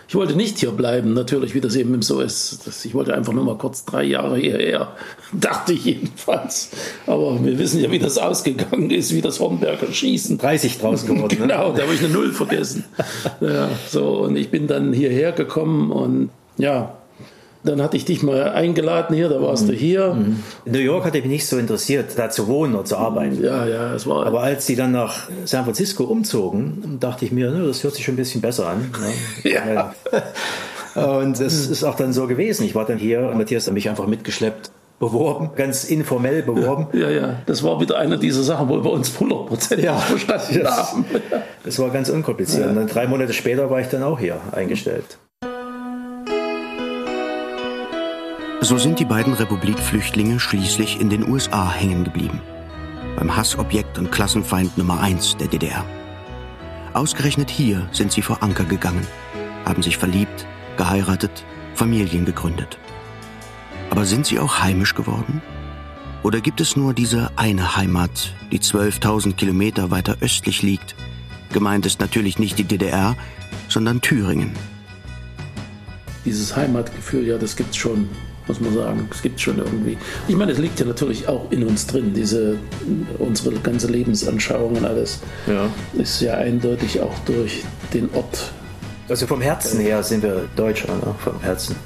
ich 0.08 0.14
wollte 0.14 0.36
nicht 0.36 0.58
hier 0.58 0.70
bleiben, 0.70 1.14
natürlich, 1.14 1.54
wie 1.54 1.60
das 1.60 1.74
eben 1.74 2.00
so 2.00 2.20
ist. 2.20 2.84
Ich 2.84 2.94
wollte 2.94 3.12
einfach 3.14 3.32
nur 3.32 3.44
mal 3.44 3.58
kurz 3.58 3.84
drei 3.84 4.04
Jahre 4.04 4.36
hierher, 4.36 4.92
dachte 5.32 5.72
ich 5.72 5.84
jedenfalls. 5.84 6.70
Aber 7.06 7.44
wir 7.44 7.58
wissen 7.58 7.80
ja, 7.80 7.90
wie 7.90 7.98
das 7.98 8.16
ausgegangen 8.16 8.90
ist, 8.90 9.12
wie 9.12 9.20
das 9.20 9.40
Homberger 9.40 9.92
Schießen. 9.92 10.38
30 10.38 10.78
draus 10.78 11.06
geworden. 11.06 11.34
Ne? 11.40 11.48
genau, 11.48 11.72
da 11.72 11.82
habe 11.82 11.94
ich 11.94 12.04
eine 12.04 12.10
Null 12.10 12.32
vergessen. 12.32 12.84
ja, 13.40 13.68
so, 13.88 14.24
und 14.24 14.36
ich 14.36 14.50
bin 14.50 14.68
dann 14.68 14.92
hierher 14.92 15.32
gekommen 15.32 15.90
und 15.90 16.30
ja, 16.56 16.96
dann 17.68 17.82
hatte 17.82 17.96
ich 17.96 18.04
dich 18.04 18.22
mal 18.22 18.50
eingeladen 18.50 19.14
hier, 19.14 19.28
da 19.28 19.40
warst 19.40 19.64
mhm. 19.64 19.68
du 19.68 19.74
hier. 19.74 20.14
Mhm. 20.14 20.42
In 20.64 20.72
New 20.72 20.78
York 20.78 21.04
hatte 21.04 21.18
mich 21.18 21.26
nicht 21.26 21.46
so 21.46 21.58
interessiert, 21.58 22.12
da 22.16 22.30
zu 22.30 22.46
wohnen 22.46 22.74
oder 22.74 22.84
zu 22.84 22.96
arbeiten. 22.96 23.42
Ja, 23.42 23.66
ja, 23.66 23.94
es 23.94 24.06
war. 24.06 24.26
Aber 24.26 24.42
als 24.42 24.66
die 24.66 24.76
dann 24.76 24.92
nach 24.92 25.28
San 25.44 25.64
Francisco 25.64 26.04
umzogen, 26.04 26.98
dachte 27.00 27.24
ich 27.24 27.32
mir, 27.32 27.50
ne, 27.50 27.66
das 27.66 27.84
hört 27.84 27.94
sich 27.94 28.04
schon 28.04 28.14
ein 28.14 28.18
bisschen 28.18 28.40
besser 28.40 28.68
an. 28.68 28.90
Ne? 29.42 29.50
ja. 29.50 29.94
Und 30.94 31.40
das 31.40 31.66
ist 31.66 31.84
auch 31.84 31.96
dann 31.96 32.12
so 32.12 32.26
gewesen. 32.26 32.64
Ich 32.64 32.74
war 32.74 32.86
dann 32.86 32.98
hier 32.98 33.28
und 33.28 33.36
Matthias 33.36 33.66
hat 33.66 33.74
mich 33.74 33.88
einfach 33.88 34.06
mitgeschleppt 34.06 34.70
beworben, 34.98 35.50
ganz 35.56 35.84
informell 35.84 36.42
beworben. 36.42 36.86
Ja, 36.94 37.10
ja, 37.10 37.42
das 37.44 37.62
war 37.62 37.80
wieder 37.80 37.98
eine 37.98 38.18
dieser 38.18 38.42
Sachen, 38.42 38.68
wo 38.68 38.82
wir 38.82 38.90
uns 38.90 39.14
100% 39.14 39.80
ja, 39.80 39.96
verstanden 39.98 40.60
das, 40.62 40.92
haben. 40.92 41.04
Das 41.64 41.78
war 41.78 41.90
ganz 41.90 42.08
unkompliziert. 42.08 42.64
Ja. 42.64 42.70
Und 42.70 42.76
dann 42.76 42.86
drei 42.86 43.06
Monate 43.06 43.32
später 43.34 43.68
war 43.68 43.80
ich 43.80 43.88
dann 43.88 44.02
auch 44.02 44.18
hier 44.18 44.40
eingestellt. 44.52 45.18
So 48.62 48.78
sind 48.78 48.98
die 48.98 49.04
beiden 49.04 49.34
Republikflüchtlinge 49.34 50.40
schließlich 50.40 51.00
in 51.00 51.10
den 51.10 51.28
USA 51.28 51.70
hängen 51.70 52.04
geblieben. 52.04 52.40
Beim 53.16 53.36
Hassobjekt 53.36 53.98
und 53.98 54.10
Klassenfeind 54.10 54.76
Nummer 54.78 55.00
1 55.00 55.36
der 55.36 55.48
DDR. 55.48 55.84
Ausgerechnet 56.94 57.50
hier 57.50 57.88
sind 57.92 58.12
sie 58.12 58.22
vor 58.22 58.42
Anker 58.42 58.64
gegangen, 58.64 59.06
haben 59.64 59.82
sich 59.82 59.98
verliebt, 59.98 60.46
geheiratet, 60.78 61.44
Familien 61.74 62.24
gegründet. 62.24 62.78
Aber 63.90 64.04
sind 64.06 64.26
sie 64.26 64.38
auch 64.38 64.60
heimisch 64.60 64.94
geworden? 64.94 65.42
Oder 66.22 66.40
gibt 66.40 66.60
es 66.60 66.76
nur 66.76 66.94
diese 66.94 67.30
eine 67.36 67.76
Heimat, 67.76 68.34
die 68.50 68.58
12.000 68.58 69.34
Kilometer 69.34 69.90
weiter 69.90 70.16
östlich 70.20 70.62
liegt? 70.62 70.96
Gemeint 71.52 71.86
ist 71.86 72.00
natürlich 72.00 72.38
nicht 72.38 72.58
die 72.58 72.64
DDR, 72.64 73.16
sondern 73.68 74.00
Thüringen. 74.00 74.52
Dieses 76.24 76.56
Heimatgefühl, 76.56 77.26
ja, 77.26 77.38
das 77.38 77.54
gibt's 77.54 77.76
schon 77.76 78.08
muss 78.48 78.60
man 78.60 78.74
sagen. 78.74 79.08
Es 79.10 79.22
gibt 79.22 79.40
schon 79.40 79.58
irgendwie. 79.58 79.96
Ich 80.28 80.36
meine, 80.36 80.52
es 80.52 80.58
liegt 80.58 80.78
ja 80.80 80.86
natürlich 80.86 81.28
auch 81.28 81.50
in 81.50 81.64
uns 81.64 81.86
drin, 81.86 82.12
diese 82.14 82.58
unsere 83.18 83.54
ganze 83.56 83.88
Lebensanschauung 83.88 84.76
und 84.76 84.84
alles. 84.84 85.20
Ja. 85.46 85.68
Ist 85.94 86.20
ja 86.20 86.34
eindeutig 86.34 87.00
auch 87.00 87.18
durch 87.26 87.64
den 87.92 88.08
Ort. 88.14 88.52
Also 89.08 89.26
vom 89.26 89.40
Herzen 89.40 89.80
her 89.80 90.02
sind 90.02 90.22
wir 90.22 90.48
Deutscher, 90.56 90.94
ne? 90.94 91.14
vom 91.18 91.40
Herzen. 91.40 91.76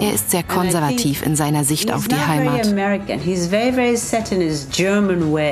Er 0.00 0.14
ist 0.14 0.30
sehr 0.30 0.42
konservativ 0.42 1.22
in 1.26 1.36
seiner 1.36 1.64
Sicht 1.64 1.92
auf 1.92 2.08
die 2.08 2.14
Heimat. 2.16 2.66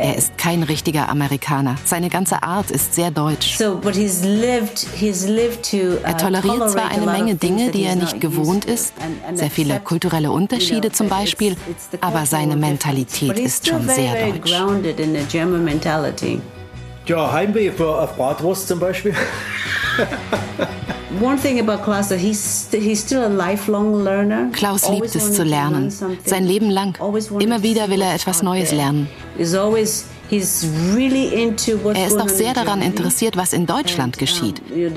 Er 0.01 0.17
ist 0.17 0.39
kein 0.39 0.63
richtiger 0.63 1.11
Amerikaner. 1.11 1.77
Seine 1.85 2.09
ganze 2.09 2.43
Art 2.43 2.71
ist 2.71 2.95
sehr 2.95 3.11
deutsch. 3.11 3.59
Er 6.05 6.17
toleriert 6.17 6.71
zwar 6.71 6.91
eine 6.91 7.07
Menge 7.07 7.35
Dinge, 7.35 7.71
die 7.71 7.85
er 7.85 7.97
nicht 7.97 8.19
gewohnt 8.21 8.65
ist, 8.65 8.95
sehr 9.35 9.51
viele 9.51 9.79
kulturelle 9.81 10.31
Unterschiede 10.31 10.91
zum 10.91 11.09
Beispiel, 11.09 11.55
aber 12.01 12.25
seine 12.25 12.57
Mentalität 12.57 13.39
ist 13.39 13.67
schon 13.69 13.87
sehr 13.89 14.15
deutsch. 14.33 14.51
Ja, 17.11 17.31
Heimweh 17.33 17.73
für 17.73 18.09
Bratwurst 18.17 18.69
zum 18.69 18.79
Beispiel. 18.79 19.13
Klaus 24.53 24.89
liebt 24.89 25.17
es 25.17 25.33
zu 25.33 25.43
lernen, 25.43 25.93
sein 26.25 26.45
Leben 26.45 26.71
lang. 26.71 26.97
Immer 27.41 27.65
wieder 27.65 27.91
will 27.91 28.01
er 28.01 28.15
etwas 28.15 28.45
Neues 28.45 28.71
lernen. 28.71 29.09
Er 29.37 29.41
ist 29.41 29.57
auch 32.21 32.29
sehr 32.29 32.55
daran 32.55 32.81
interessiert, 32.81 33.37
was 33.37 33.55
in 33.55 33.67
Deutschland 33.67 34.17
geschieht. 34.17 34.63
Die 34.73 34.89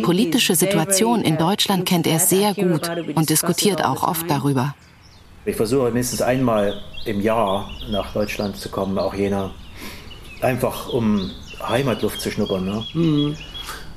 politische 0.00 0.56
Situation 0.56 1.22
in 1.22 1.38
Deutschland 1.38 1.86
kennt 1.86 2.08
er 2.08 2.18
sehr 2.18 2.54
gut 2.54 2.90
und 3.14 3.30
diskutiert 3.30 3.84
auch 3.84 4.02
oft 4.02 4.28
darüber. 4.28 4.74
Ich 5.46 5.54
versuche 5.54 5.84
mindestens 5.84 6.22
einmal 6.22 6.74
im 7.04 7.20
Jahr 7.20 7.70
nach 7.88 8.12
Deutschland 8.12 8.56
zu 8.56 8.68
kommen, 8.68 8.98
auch 8.98 9.14
jener, 9.14 9.52
einfach 10.40 10.88
um 10.88 11.30
Heimatluft 11.62 12.20
zu 12.20 12.30
schnuppern. 12.30 12.64
Ne? 12.64 12.84
Mhm. 12.94 13.36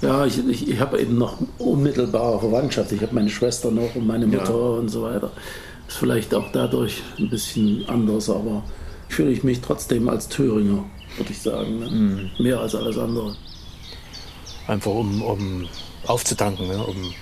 Ja, 0.02 0.26
ich, 0.26 0.38
ich, 0.48 0.70
ich 0.70 0.80
habe 0.80 1.00
eben 1.02 1.18
noch 1.18 1.38
unmittelbare 1.58 2.40
Verwandtschaft. 2.40 2.92
Ich 2.92 3.02
habe 3.02 3.16
meine 3.16 3.30
Schwester 3.30 3.72
noch 3.72 3.96
und 3.96 4.06
meine 4.06 4.28
Mutter 4.28 4.54
ja. 4.54 4.80
und 4.80 4.90
so 4.90 5.04
weiter. 5.04 5.32
Ist 5.88 5.98
vielleicht 5.98 6.34
auch 6.36 6.52
dadurch 6.52 7.02
ein 7.18 7.30
bisschen 7.30 7.88
anders, 7.88 8.30
aber 8.30 8.64
fühle 9.10 9.32
ich 9.32 9.44
mich 9.44 9.62
trotzdem 9.62 10.08
als 10.10 10.28
Thüringer, 10.28 10.84
würde 11.18 11.32
ich 11.32 11.42
sagen. 11.42 11.80
Ne? 11.80 11.90
Mhm. 11.90 12.44
Mehr 12.44 12.60
als 12.60 12.76
alles 12.76 12.98
andere. 12.98 13.36
Einfach 14.68 14.92
um, 14.92 15.22
um 15.22 15.68
aufzutanken, 16.06 16.68
ne? 16.68 16.78
um 16.78 17.14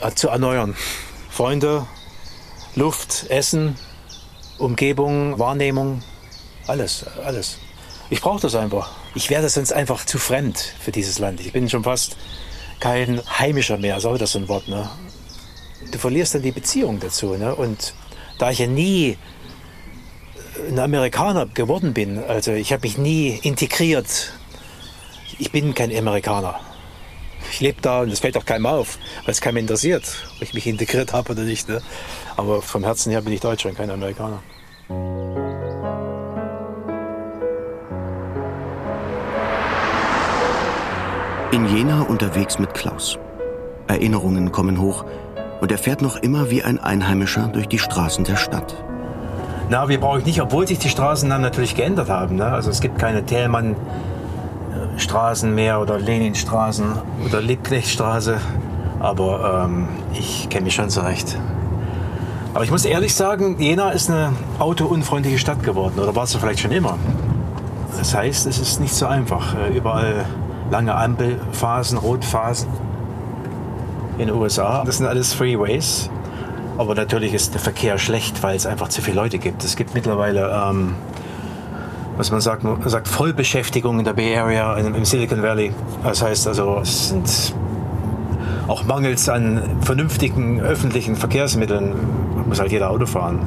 äh, 0.00 0.10
zu 0.14 0.28
erneuern. 0.28 0.74
Freunde, 1.28 1.86
Luft, 2.74 3.26
Essen, 3.28 3.76
Umgebung, 4.58 5.38
Wahrnehmung, 5.38 6.02
alles, 6.66 7.04
alles. 7.24 7.58
Ich 8.10 8.20
brauche 8.20 8.40
das 8.40 8.54
einfach. 8.54 8.90
Ich 9.14 9.30
werde 9.30 9.48
sonst 9.48 9.72
einfach 9.72 10.04
zu 10.04 10.18
fremd 10.18 10.74
für 10.80 10.90
dieses 10.90 11.18
Land. 11.18 11.40
Ich 11.40 11.52
bin 11.52 11.68
schon 11.68 11.84
fast 11.84 12.16
kein 12.80 13.20
Heimischer 13.38 13.78
mehr, 13.78 14.00
so 14.00 14.16
das 14.16 14.32
so 14.32 14.38
ein 14.40 14.48
Wort. 14.48 14.68
Ne? 14.68 14.88
Du 15.92 15.98
verlierst 15.98 16.34
dann 16.34 16.42
die 16.42 16.50
Beziehung 16.50 16.98
dazu. 16.98 17.36
Ne? 17.36 17.54
Und 17.54 17.94
da 18.38 18.50
ich 18.50 18.58
ja 18.58 18.66
nie 18.66 19.16
ein 20.68 20.78
Amerikaner 20.78 21.46
geworden 21.46 21.94
bin, 21.94 22.18
also 22.18 22.52
ich 22.52 22.72
habe 22.72 22.82
mich 22.82 22.98
nie 22.98 23.38
integriert. 23.42 24.32
Ich 25.38 25.52
bin 25.52 25.74
kein 25.74 25.96
Amerikaner. 25.96 26.58
Ich 27.52 27.60
lebe 27.60 27.80
da 27.80 28.00
und 28.00 28.10
es 28.10 28.20
fällt 28.20 28.36
auch 28.36 28.44
keinem 28.44 28.66
auf, 28.66 28.98
weil 29.24 29.32
es 29.32 29.40
keinem 29.40 29.58
interessiert, 29.58 30.04
ob 30.36 30.42
ich 30.42 30.54
mich 30.54 30.66
integriert 30.66 31.12
habe 31.12 31.32
oder 31.32 31.42
nicht. 31.42 31.68
Ne? 31.68 31.80
Aber 32.36 32.60
vom 32.60 32.84
Herzen 32.84 33.10
her 33.10 33.22
bin 33.22 33.32
ich 33.32 33.40
Deutscher 33.40 33.68
und 33.68 33.76
kein 33.76 33.90
Amerikaner. 33.90 34.42
In 41.52 41.66
Jena 41.66 42.02
unterwegs 42.02 42.60
mit 42.60 42.74
Klaus. 42.74 43.18
Erinnerungen 43.88 44.52
kommen 44.52 44.80
hoch 44.80 45.04
und 45.60 45.72
er 45.72 45.78
fährt 45.78 46.00
noch 46.00 46.14
immer 46.14 46.48
wie 46.48 46.62
ein 46.62 46.78
Einheimischer 46.78 47.48
durch 47.48 47.66
die 47.66 47.80
Straßen 47.80 48.22
der 48.22 48.36
Stadt. 48.36 48.76
Navi 49.68 49.98
brauche 49.98 50.20
ich 50.20 50.24
nicht, 50.24 50.40
obwohl 50.40 50.68
sich 50.68 50.78
die 50.78 50.90
Straßen 50.90 51.28
dann 51.28 51.42
natürlich 51.42 51.74
geändert 51.74 52.08
haben. 52.08 52.36
Ne? 52.36 52.44
Also 52.44 52.70
es 52.70 52.80
gibt 52.80 53.00
keine 53.00 53.26
Thälmann-Straßen 53.26 55.52
mehr 55.52 55.80
oder 55.80 55.98
Leninstraßen 55.98 56.86
oder 57.26 57.40
Liebknechtstraße. 57.40 58.36
Aber 59.00 59.64
ähm, 59.64 59.88
ich 60.12 60.48
kenne 60.50 60.66
mich 60.66 60.76
schon 60.76 60.88
zurecht. 60.88 61.36
Aber 62.54 62.62
ich 62.62 62.70
muss 62.70 62.84
ehrlich 62.84 63.16
sagen, 63.16 63.58
Jena 63.58 63.90
ist 63.90 64.08
eine 64.08 64.34
autounfreundliche 64.60 65.38
Stadt 65.38 65.64
geworden. 65.64 65.98
Oder 65.98 66.14
war 66.14 66.22
es 66.22 66.36
vielleicht 66.36 66.60
schon 66.60 66.70
immer? 66.70 66.96
Das 67.98 68.14
heißt, 68.14 68.46
es 68.46 68.60
ist 68.60 68.80
nicht 68.80 68.94
so 68.94 69.06
einfach. 69.06 69.56
Äh, 69.56 69.76
überall 69.76 70.26
lange 70.70 70.94
Ampelphasen, 70.94 71.98
Rotphasen 71.98 72.68
in 74.18 74.26
den 74.28 74.36
USA. 74.36 74.84
Das 74.84 74.98
sind 74.98 75.06
alles 75.06 75.32
Freeways. 75.32 76.10
Aber 76.78 76.94
natürlich 76.94 77.34
ist 77.34 77.52
der 77.54 77.60
Verkehr 77.60 77.98
schlecht, 77.98 78.42
weil 78.42 78.56
es 78.56 78.64
einfach 78.64 78.88
zu 78.88 79.02
viele 79.02 79.16
Leute 79.16 79.38
gibt. 79.38 79.64
Es 79.64 79.76
gibt 79.76 79.94
mittlerweile 79.94 80.50
ähm, 80.50 80.94
was 82.16 82.30
man 82.30 82.42
sagt, 82.42 82.64
man 82.64 82.86
sagt 82.86 83.08
Vollbeschäftigung 83.08 83.98
in 83.98 84.04
der 84.04 84.12
Bay 84.12 84.36
Area, 84.36 84.76
im 84.76 85.04
Silicon 85.06 85.42
Valley. 85.42 85.72
Das 86.04 86.22
heißt 86.22 86.48
also, 86.48 86.78
es 86.82 87.08
sind 87.08 87.54
auch 88.68 88.84
mangels 88.84 89.28
an 89.30 89.62
vernünftigen 89.80 90.60
öffentlichen 90.60 91.16
Verkehrsmitteln 91.16 91.94
muss 92.50 92.60
halt 92.60 92.72
jeder 92.72 92.90
Auto 92.90 93.06
fahren. 93.06 93.38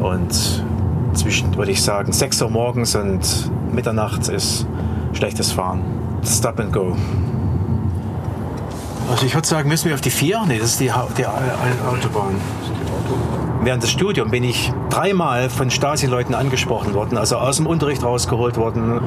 Und 0.00 0.64
zwischen, 1.12 1.54
würde 1.56 1.72
ich 1.72 1.82
sagen, 1.82 2.12
6 2.12 2.42
Uhr 2.42 2.50
morgens 2.50 2.94
und 2.94 3.50
Mitternacht 3.72 4.28
ist 4.28 4.66
schlechtes 5.12 5.52
Fahren. 5.52 5.82
Stop 6.28 6.60
and 6.60 6.72
go. 6.72 6.94
Also 9.10 9.24
ich 9.24 9.34
würde 9.34 9.48
sagen, 9.48 9.68
müssen 9.68 9.86
wir 9.86 9.94
auf 9.94 10.02
die 10.02 10.10
4? 10.10 10.44
Nee, 10.46 10.58
das 10.58 10.72
ist 10.72 10.80
die, 10.80 10.92
die 11.16 11.26
Autobahn. 11.26 12.36
Während 13.62 13.82
des 13.82 13.90
Studiums 13.90 14.30
bin 14.30 14.44
ich 14.44 14.72
dreimal 14.90 15.48
von 15.48 15.70
Stasi-Leuten 15.70 16.34
angesprochen 16.34 16.94
worden, 16.94 17.16
also 17.16 17.36
aus 17.36 17.56
dem 17.56 17.66
Unterricht 17.66 18.04
rausgeholt 18.04 18.56
worden, 18.56 19.00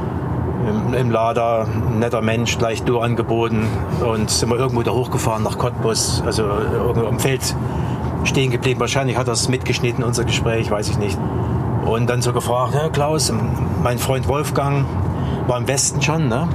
im, 0.68 0.94
im 0.94 1.12
Lader, 1.12 1.68
netter 1.98 2.22
Mensch, 2.22 2.58
gleich 2.58 2.84
du 2.84 3.00
angeboten 3.00 3.68
und 4.04 4.30
sind 4.30 4.50
wir 4.50 4.58
irgendwo 4.58 4.82
da 4.82 4.92
hochgefahren 4.92 5.44
nach 5.44 5.58
Cottbus, 5.58 6.24
also 6.26 6.44
irgendwo 6.44 7.08
am 7.08 7.20
Feld 7.20 7.56
stehen 8.24 8.52
geblieben. 8.52 8.80
Wahrscheinlich 8.80 9.18
hat 9.18 9.28
er 9.28 9.34
es 9.34 9.48
mitgeschnitten, 9.50 10.04
unser 10.04 10.26
Gespräch, 10.26 10.70
weiß 10.70 10.90
ich 10.90 10.98
nicht. 10.98 11.18
Und 11.86 12.10
dann 12.10 12.22
so 12.22 12.34
gefragt, 12.34 12.74
ja 12.74 12.90
Klaus, 12.90 13.32
mein 13.84 14.00
Freund 14.00 14.28
Wolfgang 14.28 14.86
war 15.48 15.58
im 15.58 15.68
Westen 15.68 16.02
schon, 16.02 16.28
ne? 16.28 16.48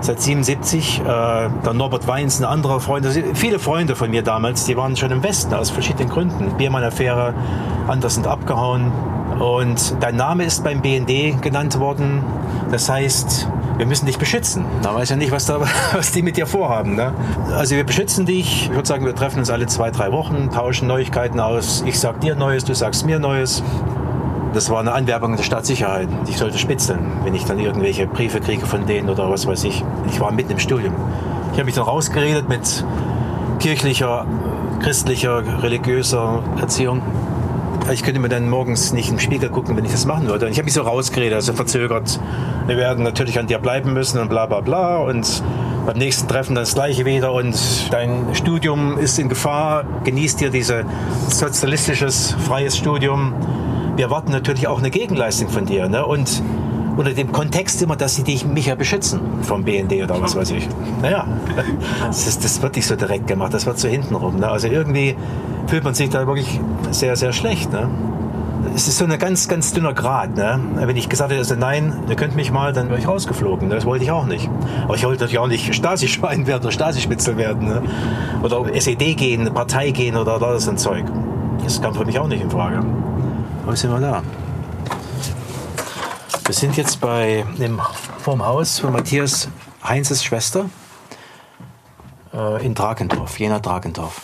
Seit 0.00 0.20
77. 0.20 1.00
Äh, 1.00 1.04
der 1.04 1.72
Norbert 1.72 2.06
Weins, 2.06 2.40
ein 2.40 2.44
anderer 2.44 2.80
Freund, 2.80 3.06
also 3.06 3.20
viele 3.34 3.58
Freunde 3.58 3.96
von 3.96 4.10
mir 4.10 4.22
damals, 4.22 4.64
die 4.64 4.76
waren 4.76 4.96
schon 4.96 5.10
im 5.10 5.22
Westen 5.22 5.54
aus 5.54 5.70
verschiedenen 5.70 6.08
Gründen. 6.08 6.52
Biermann-Affäre, 6.56 7.34
andere 7.86 8.10
sind 8.10 8.26
abgehauen. 8.26 8.92
Und 9.38 9.96
dein 10.00 10.16
Name 10.16 10.44
ist 10.44 10.64
beim 10.64 10.82
BND 10.82 11.40
genannt 11.40 11.78
worden. 11.78 12.24
Das 12.70 12.88
heißt, 12.88 13.48
wir 13.76 13.86
müssen 13.86 14.06
dich 14.06 14.18
beschützen. 14.18 14.64
Da 14.82 14.94
weiß 14.94 15.10
ja 15.10 15.16
nicht, 15.16 15.30
was, 15.30 15.46
da, 15.46 15.60
was 15.92 16.12
die 16.12 16.22
mit 16.22 16.36
dir 16.36 16.46
vorhaben. 16.46 16.96
Ne? 16.96 17.12
Also 17.56 17.76
wir 17.76 17.84
beschützen 17.84 18.26
dich. 18.26 18.64
Ich 18.64 18.70
würde 18.70 18.86
sagen, 18.88 19.04
wir 19.06 19.14
treffen 19.14 19.38
uns 19.38 19.50
alle 19.50 19.66
zwei, 19.66 19.90
drei 19.90 20.10
Wochen, 20.10 20.50
tauschen 20.50 20.88
Neuigkeiten 20.88 21.38
aus. 21.38 21.84
Ich 21.86 21.98
sag 22.00 22.20
dir 22.20 22.34
Neues, 22.34 22.64
du 22.64 22.74
sagst 22.74 23.06
mir 23.06 23.18
Neues. 23.20 23.62
Das 24.54 24.70
war 24.70 24.80
eine 24.80 24.92
Anwerbung 24.92 25.36
der 25.36 25.42
Stadtsicherheit. 25.42 26.08
Ich 26.26 26.38
sollte 26.38 26.58
spitzeln, 26.58 26.98
wenn 27.24 27.34
ich 27.34 27.44
dann 27.44 27.58
irgendwelche 27.58 28.06
Briefe 28.06 28.40
kriege 28.40 28.64
von 28.66 28.86
denen 28.86 29.10
oder 29.10 29.30
was 29.30 29.46
weiß 29.46 29.64
ich. 29.64 29.84
Ich 30.08 30.20
war 30.20 30.32
mitten 30.32 30.52
im 30.52 30.58
Studium. 30.58 30.94
Ich 31.52 31.58
habe 31.58 31.66
mich 31.66 31.74
dann 31.74 31.84
rausgeredet 31.84 32.48
mit 32.48 32.84
kirchlicher, 33.58 34.26
christlicher, 34.80 35.62
religiöser 35.62 36.42
Erziehung. 36.60 37.02
Ich 37.92 38.02
könnte 38.02 38.20
mir 38.20 38.28
dann 38.28 38.48
morgens 38.50 38.92
nicht 38.92 39.10
im 39.10 39.18
Spiegel 39.18 39.48
gucken, 39.48 39.76
wenn 39.76 39.84
ich 39.84 39.92
das 39.92 40.04
machen 40.04 40.28
würde. 40.28 40.46
Und 40.46 40.52
ich 40.52 40.58
habe 40.58 40.64
mich 40.64 40.74
so 40.74 40.82
rausgeredet, 40.82 41.34
also 41.34 41.52
verzögert. 41.54 42.20
Wir 42.66 42.76
werden 42.76 43.02
natürlich 43.02 43.38
an 43.38 43.46
dir 43.46 43.58
bleiben 43.58 43.92
müssen 43.92 44.18
und 44.18 44.28
bla 44.28 44.46
bla 44.46 44.60
bla. 44.60 44.98
Und 44.98 45.42
beim 45.86 45.96
nächsten 45.96 46.28
Treffen 46.28 46.54
dann 46.54 46.64
das 46.64 46.74
gleiche 46.74 47.06
wieder. 47.06 47.32
Und 47.32 47.56
dein 47.90 48.34
Studium 48.34 48.98
ist 48.98 49.18
in 49.18 49.28
Gefahr. 49.28 49.84
Genießt 50.04 50.40
dir 50.40 50.50
dieses 50.50 50.84
sozialistisches, 51.28 52.36
freies 52.46 52.76
Studium 52.76 53.34
wir 53.98 54.04
erwarten 54.04 54.30
natürlich 54.30 54.68
auch 54.68 54.78
eine 54.78 54.90
Gegenleistung 54.90 55.48
von 55.48 55.66
dir. 55.66 55.88
Ne? 55.88 56.06
Und 56.06 56.40
unter 56.96 57.12
dem 57.12 57.32
Kontext 57.32 57.82
immer, 57.82 57.96
dass 57.96 58.14
sie 58.14 58.22
dich, 58.22 58.46
mich 58.46 58.66
ja 58.66 58.76
beschützen 58.76 59.20
vom 59.42 59.64
BND 59.64 59.92
oder 60.04 60.20
was 60.22 60.36
weiß 60.36 60.52
ich. 60.52 60.68
Naja, 61.02 61.26
das, 62.06 62.28
ist, 62.28 62.44
das 62.44 62.62
wird 62.62 62.76
nicht 62.76 62.86
so 62.86 62.94
direkt 62.94 63.26
gemacht, 63.26 63.52
das 63.52 63.66
wird 63.66 63.76
so 63.78 63.88
hintenrum. 63.88 64.36
Ne? 64.36 64.48
Also 64.48 64.68
irgendwie 64.68 65.16
fühlt 65.66 65.82
man 65.82 65.94
sich 65.94 66.10
da 66.10 66.28
wirklich 66.28 66.60
sehr, 66.92 67.16
sehr 67.16 67.32
schlecht. 67.32 67.72
Ne? 67.72 67.88
Es 68.72 68.86
ist 68.86 68.98
so 68.98 69.04
ein 69.04 69.18
ganz, 69.18 69.48
ganz 69.48 69.72
dünner 69.72 69.94
Grad. 69.94 70.36
Ne? 70.36 70.60
Wenn 70.76 70.96
ich 70.96 71.08
gesagt 71.08 71.32
hätte, 71.32 71.40
also 71.40 71.56
nein, 71.56 71.92
ihr 72.08 72.14
könnt 72.14 72.36
mich 72.36 72.52
mal, 72.52 72.72
dann 72.72 72.90
wäre 72.90 73.00
ich 73.00 73.08
rausgeflogen. 73.08 73.66
Ne? 73.66 73.74
Das 73.74 73.84
wollte 73.84 74.04
ich 74.04 74.12
auch 74.12 74.26
nicht. 74.26 74.48
Aber 74.84 74.94
ich 74.94 75.04
wollte 75.04 75.22
natürlich 75.22 75.40
auch 75.40 75.48
nicht 75.48 75.74
Stasi-Schwein 75.74 76.46
werden 76.46 76.62
oder 76.62 76.72
Stasi-Spitzel 76.72 77.36
werden. 77.36 77.66
Ne? 77.66 77.82
Oder 78.44 78.72
SED 78.72 79.16
gehen, 79.16 79.52
Partei 79.52 79.90
gehen 79.90 80.16
oder, 80.16 80.36
oder 80.36 80.60
so 80.60 80.70
ein 80.70 80.78
Zeug. 80.78 81.04
Das 81.64 81.82
kam 81.82 81.94
für 81.94 82.04
mich 82.04 82.20
auch 82.20 82.28
nicht 82.28 82.42
in 82.42 82.50
Frage. 82.50 82.84
Wo 83.68 83.74
sind 83.74 83.90
wir 83.90 84.00
da? 84.00 84.22
Wir 86.46 86.54
sind 86.54 86.78
jetzt 86.78 87.02
bei 87.02 87.44
dem, 87.58 87.78
vorm 88.18 88.42
Haus 88.42 88.78
von 88.78 88.94
Matthias 88.94 89.46
Heinzes 89.84 90.24
Schwester 90.24 90.70
äh, 92.32 92.64
in 92.64 92.74
Drakendorf, 92.74 93.38
Jena 93.38 93.58
Drakendorf. 93.58 94.22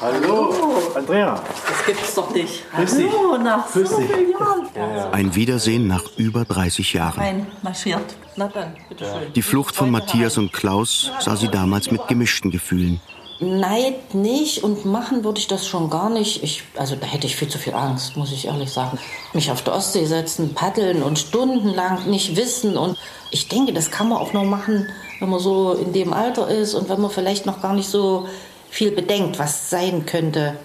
Hallo, 0.00 0.52
Andrea. 0.96 1.40
Das 1.68 1.86
gibt's 1.86 2.14
doch 2.16 2.34
nicht. 2.34 2.64
Grüß 2.72 2.96
dich. 2.96 3.12
Hallo, 3.12 3.38
nach 3.38 3.68
so 3.68 3.78
Grüß 3.78 3.96
dich. 3.98 4.10
vielen 4.10 4.30
Jahren. 4.32 4.68
Ja, 4.74 4.96
ja. 4.96 5.10
Ein 5.12 5.32
Wiedersehen 5.36 5.86
nach 5.86 6.02
über 6.16 6.44
30 6.44 6.92
Jahren. 6.92 7.20
Reinmarschiert. 7.20 8.16
Na 8.34 8.48
dann, 8.48 8.74
bitteschön. 8.88 9.32
Die 9.32 9.42
Flucht 9.42 9.76
von 9.76 9.92
Matthias 9.92 10.38
und 10.38 10.52
Klaus 10.52 11.12
sah 11.20 11.36
sie 11.36 11.46
damals 11.46 11.92
mit 11.92 12.08
gemischten 12.08 12.50
Gefühlen. 12.50 13.00
Neid 13.42 14.14
nicht 14.14 14.62
und 14.62 14.84
machen 14.84 15.24
würde 15.24 15.38
ich 15.38 15.48
das 15.48 15.66
schon 15.66 15.90
gar 15.90 16.08
nicht. 16.08 16.42
Ich, 16.42 16.62
also 16.76 16.96
da 16.96 17.06
hätte 17.06 17.26
ich 17.26 17.36
viel 17.36 17.48
zu 17.48 17.58
viel 17.58 17.74
Angst, 17.74 18.16
muss 18.16 18.32
ich 18.32 18.46
ehrlich 18.46 18.70
sagen. 18.70 18.98
Mich 19.32 19.50
auf 19.50 19.62
der 19.62 19.74
Ostsee 19.74 20.06
setzen, 20.06 20.54
paddeln 20.54 21.02
und 21.02 21.18
stundenlang 21.18 22.08
nicht 22.08 22.36
wissen. 22.36 22.76
Und 22.76 22.98
ich 23.30 23.48
denke, 23.48 23.72
das 23.72 23.90
kann 23.90 24.08
man 24.08 24.18
auch 24.18 24.32
noch 24.32 24.44
machen, 24.44 24.88
wenn 25.20 25.28
man 25.28 25.40
so 25.40 25.74
in 25.74 25.92
dem 25.92 26.12
Alter 26.12 26.48
ist 26.48 26.74
und 26.74 26.88
wenn 26.88 27.00
man 27.00 27.10
vielleicht 27.10 27.44
noch 27.46 27.60
gar 27.60 27.74
nicht 27.74 27.88
so 27.88 28.26
viel 28.70 28.90
bedenkt, 28.90 29.38
was 29.38 29.68
sein 29.70 30.06
könnte. 30.06 30.56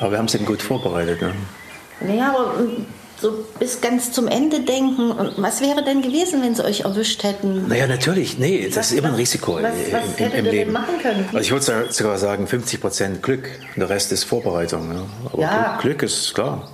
Aber 0.00 0.12
wir 0.12 0.18
haben 0.18 0.26
es 0.26 0.34
eben 0.34 0.46
gut 0.46 0.62
vorbereitet. 0.62 1.20
Ne? 1.20 1.34
Naja, 2.00 2.34
aber 2.34 2.62
mm, 2.62 2.86
so 3.20 3.32
bis 3.58 3.80
ganz 3.80 4.12
zum 4.12 4.28
Ende 4.28 4.60
denken. 4.60 5.10
Und 5.10 5.32
was 5.38 5.60
wäre 5.60 5.82
denn 5.82 6.02
gewesen, 6.02 6.42
wenn 6.42 6.54
sie 6.54 6.64
euch 6.64 6.80
erwischt 6.80 7.22
hätten? 7.22 7.66
Naja, 7.68 7.86
natürlich. 7.86 8.38
Nee, 8.38 8.66
das 8.66 8.76
Was- 8.76 8.92
ist 8.92 8.98
immer 8.98 9.08
ein 9.08 9.14
Risiko 9.14 9.54
was- 9.54 9.62
im, 9.62 9.92
was 9.92 10.04
im, 10.18 10.24
im 10.26 10.32
denn 10.32 10.44
Leben. 10.46 10.72
machen 10.72 10.98
können? 11.00 11.24
Also 11.32 11.38
ich 11.38 11.50
würde 11.50 11.86
sogar 11.92 12.18
sagen 12.18 12.46
50 12.46 12.80
Prozent 12.80 13.22
Glück 13.22 13.48
und 13.74 13.80
der 13.80 13.88
Rest 13.88 14.12
ist 14.12 14.24
Vorbereitung. 14.24 14.92
Ja. 14.92 15.00
Aber 15.32 15.42
Ja. 15.42 15.78
Glück, 15.80 15.98
Glück 15.98 16.02
ist 16.02 16.34
klar. 16.34 16.68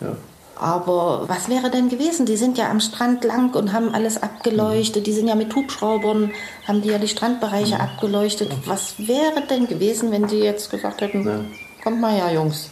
Ja. 0.00 0.16
Aber 0.56 1.24
was 1.28 1.48
wäre 1.48 1.68
denn 1.68 1.88
gewesen? 1.88 2.26
Die 2.26 2.36
sind 2.36 2.56
ja 2.58 2.70
am 2.70 2.78
Strand 2.80 3.24
lang 3.24 3.52
und 3.54 3.72
haben 3.72 3.92
alles 3.92 4.22
abgeleuchtet. 4.22 5.04
Die 5.06 5.12
sind 5.12 5.26
ja 5.26 5.34
mit 5.34 5.54
Hubschraubern, 5.54 6.30
haben 6.68 6.80
die 6.80 6.90
ja 6.90 6.98
die 6.98 7.08
Strandbereiche 7.08 7.80
abgeleuchtet. 7.80 8.50
Was 8.64 8.94
wäre 8.98 9.42
denn 9.50 9.66
gewesen, 9.66 10.12
wenn 10.12 10.28
die 10.28 10.38
jetzt 10.38 10.70
gesagt 10.70 11.00
hätten, 11.00 11.56
kommt 11.82 12.00
mal 12.00 12.12
her, 12.12 12.32
Jungs. 12.32 12.70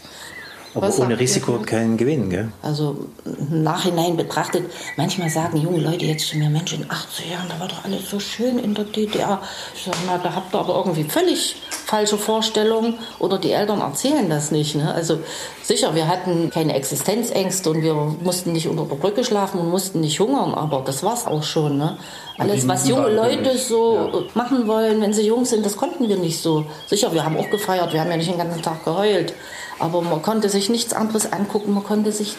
Aber 0.75 0.89
Was 0.89 0.99
ohne 0.99 1.19
Risiko 1.19 1.59
ihr? 1.59 1.67
kein 1.67 1.97
Gewinn, 1.97 2.31
gell? 2.31 2.51
Also 2.63 2.97
im 3.25 3.63
Nachhinein 3.63 4.17
betrachtet, 4.17 4.65
manchmal 4.97 5.29
sagen 5.29 5.59
junge 5.59 5.81
Leute 5.81 6.07
jetzt 6.07 6.29
zu 6.29 6.39
mir, 6.39 6.49
Mensch, 6.49 6.73
in 6.73 6.91
80 6.91 7.31
Jahren, 7.31 7.49
da 7.49 7.61
war 7.61 7.69
doch 7.69 7.85
alles 7.85 8.09
so 8.09 8.19
schön 8.19 8.59
in 8.59 8.75
der 8.75 8.85
DDR. 8.85 9.43
Ich 9.75 9.85
sage, 9.85 9.99
na, 10.07 10.19
da 10.19 10.35
habt 10.35 10.55
ihr 10.55 10.59
aber 10.59 10.77
irgendwie 10.77 11.05
völlig 11.05 11.57
falsche 11.93 12.17
Vorstellungen 12.17 12.99
oder 13.19 13.39
die 13.39 13.53
Eltern 13.53 13.83
erzählen 13.83 14.29
das 14.31 14.51
nicht. 14.51 14.75
Ne? 14.75 14.95
Also 14.95 15.19
sicher, 15.63 15.95
wir 15.95 16.09
hatten 16.09 16.49
keine 16.49 16.75
Existenzängste 16.75 17.69
und 17.69 17.83
wir 17.83 17.95
mussten 17.95 18.53
nicht 18.53 18.67
unter 18.67 18.85
der 18.85 18.97
Brücke 18.97 19.25
schlafen 19.25 19.61
und 19.61 19.69
mussten 19.69 20.01
nicht 20.01 20.19
hungern, 20.19 20.55
aber 20.55 20.83
das 20.87 21.03
war's 21.03 21.27
auch 21.27 21.43
schon. 21.43 21.77
Ne? 21.77 21.99
Alles, 22.39 22.67
was 22.67 22.89
junge 22.89 23.11
Leute 23.11 23.59
so 23.59 24.25
machen 24.33 24.67
wollen, 24.67 25.03
wenn 25.03 25.13
sie 25.13 25.27
jung 25.27 25.45
sind, 25.45 25.67
das 25.67 25.77
konnten 25.77 26.09
wir 26.09 26.17
nicht 26.17 26.41
so. 26.41 26.65
Sicher, 26.87 27.13
wir 27.13 27.25
haben 27.25 27.37
auch 27.37 27.51
gefeiert, 27.51 27.93
wir 27.93 28.01
haben 28.01 28.11
ja 28.11 28.17
nicht 28.17 28.31
den 28.31 28.39
ganzen 28.39 28.63
Tag 28.63 28.83
geheult. 28.87 29.35
Aber 29.83 30.01
man 30.01 30.23
konnte 30.23 30.49
sich 30.49 30.71
nichts 30.71 30.93
anderes 30.93 31.33
angucken, 31.33 31.75
man 31.75 31.83
konnte, 31.83 32.13
sich, 32.13 32.37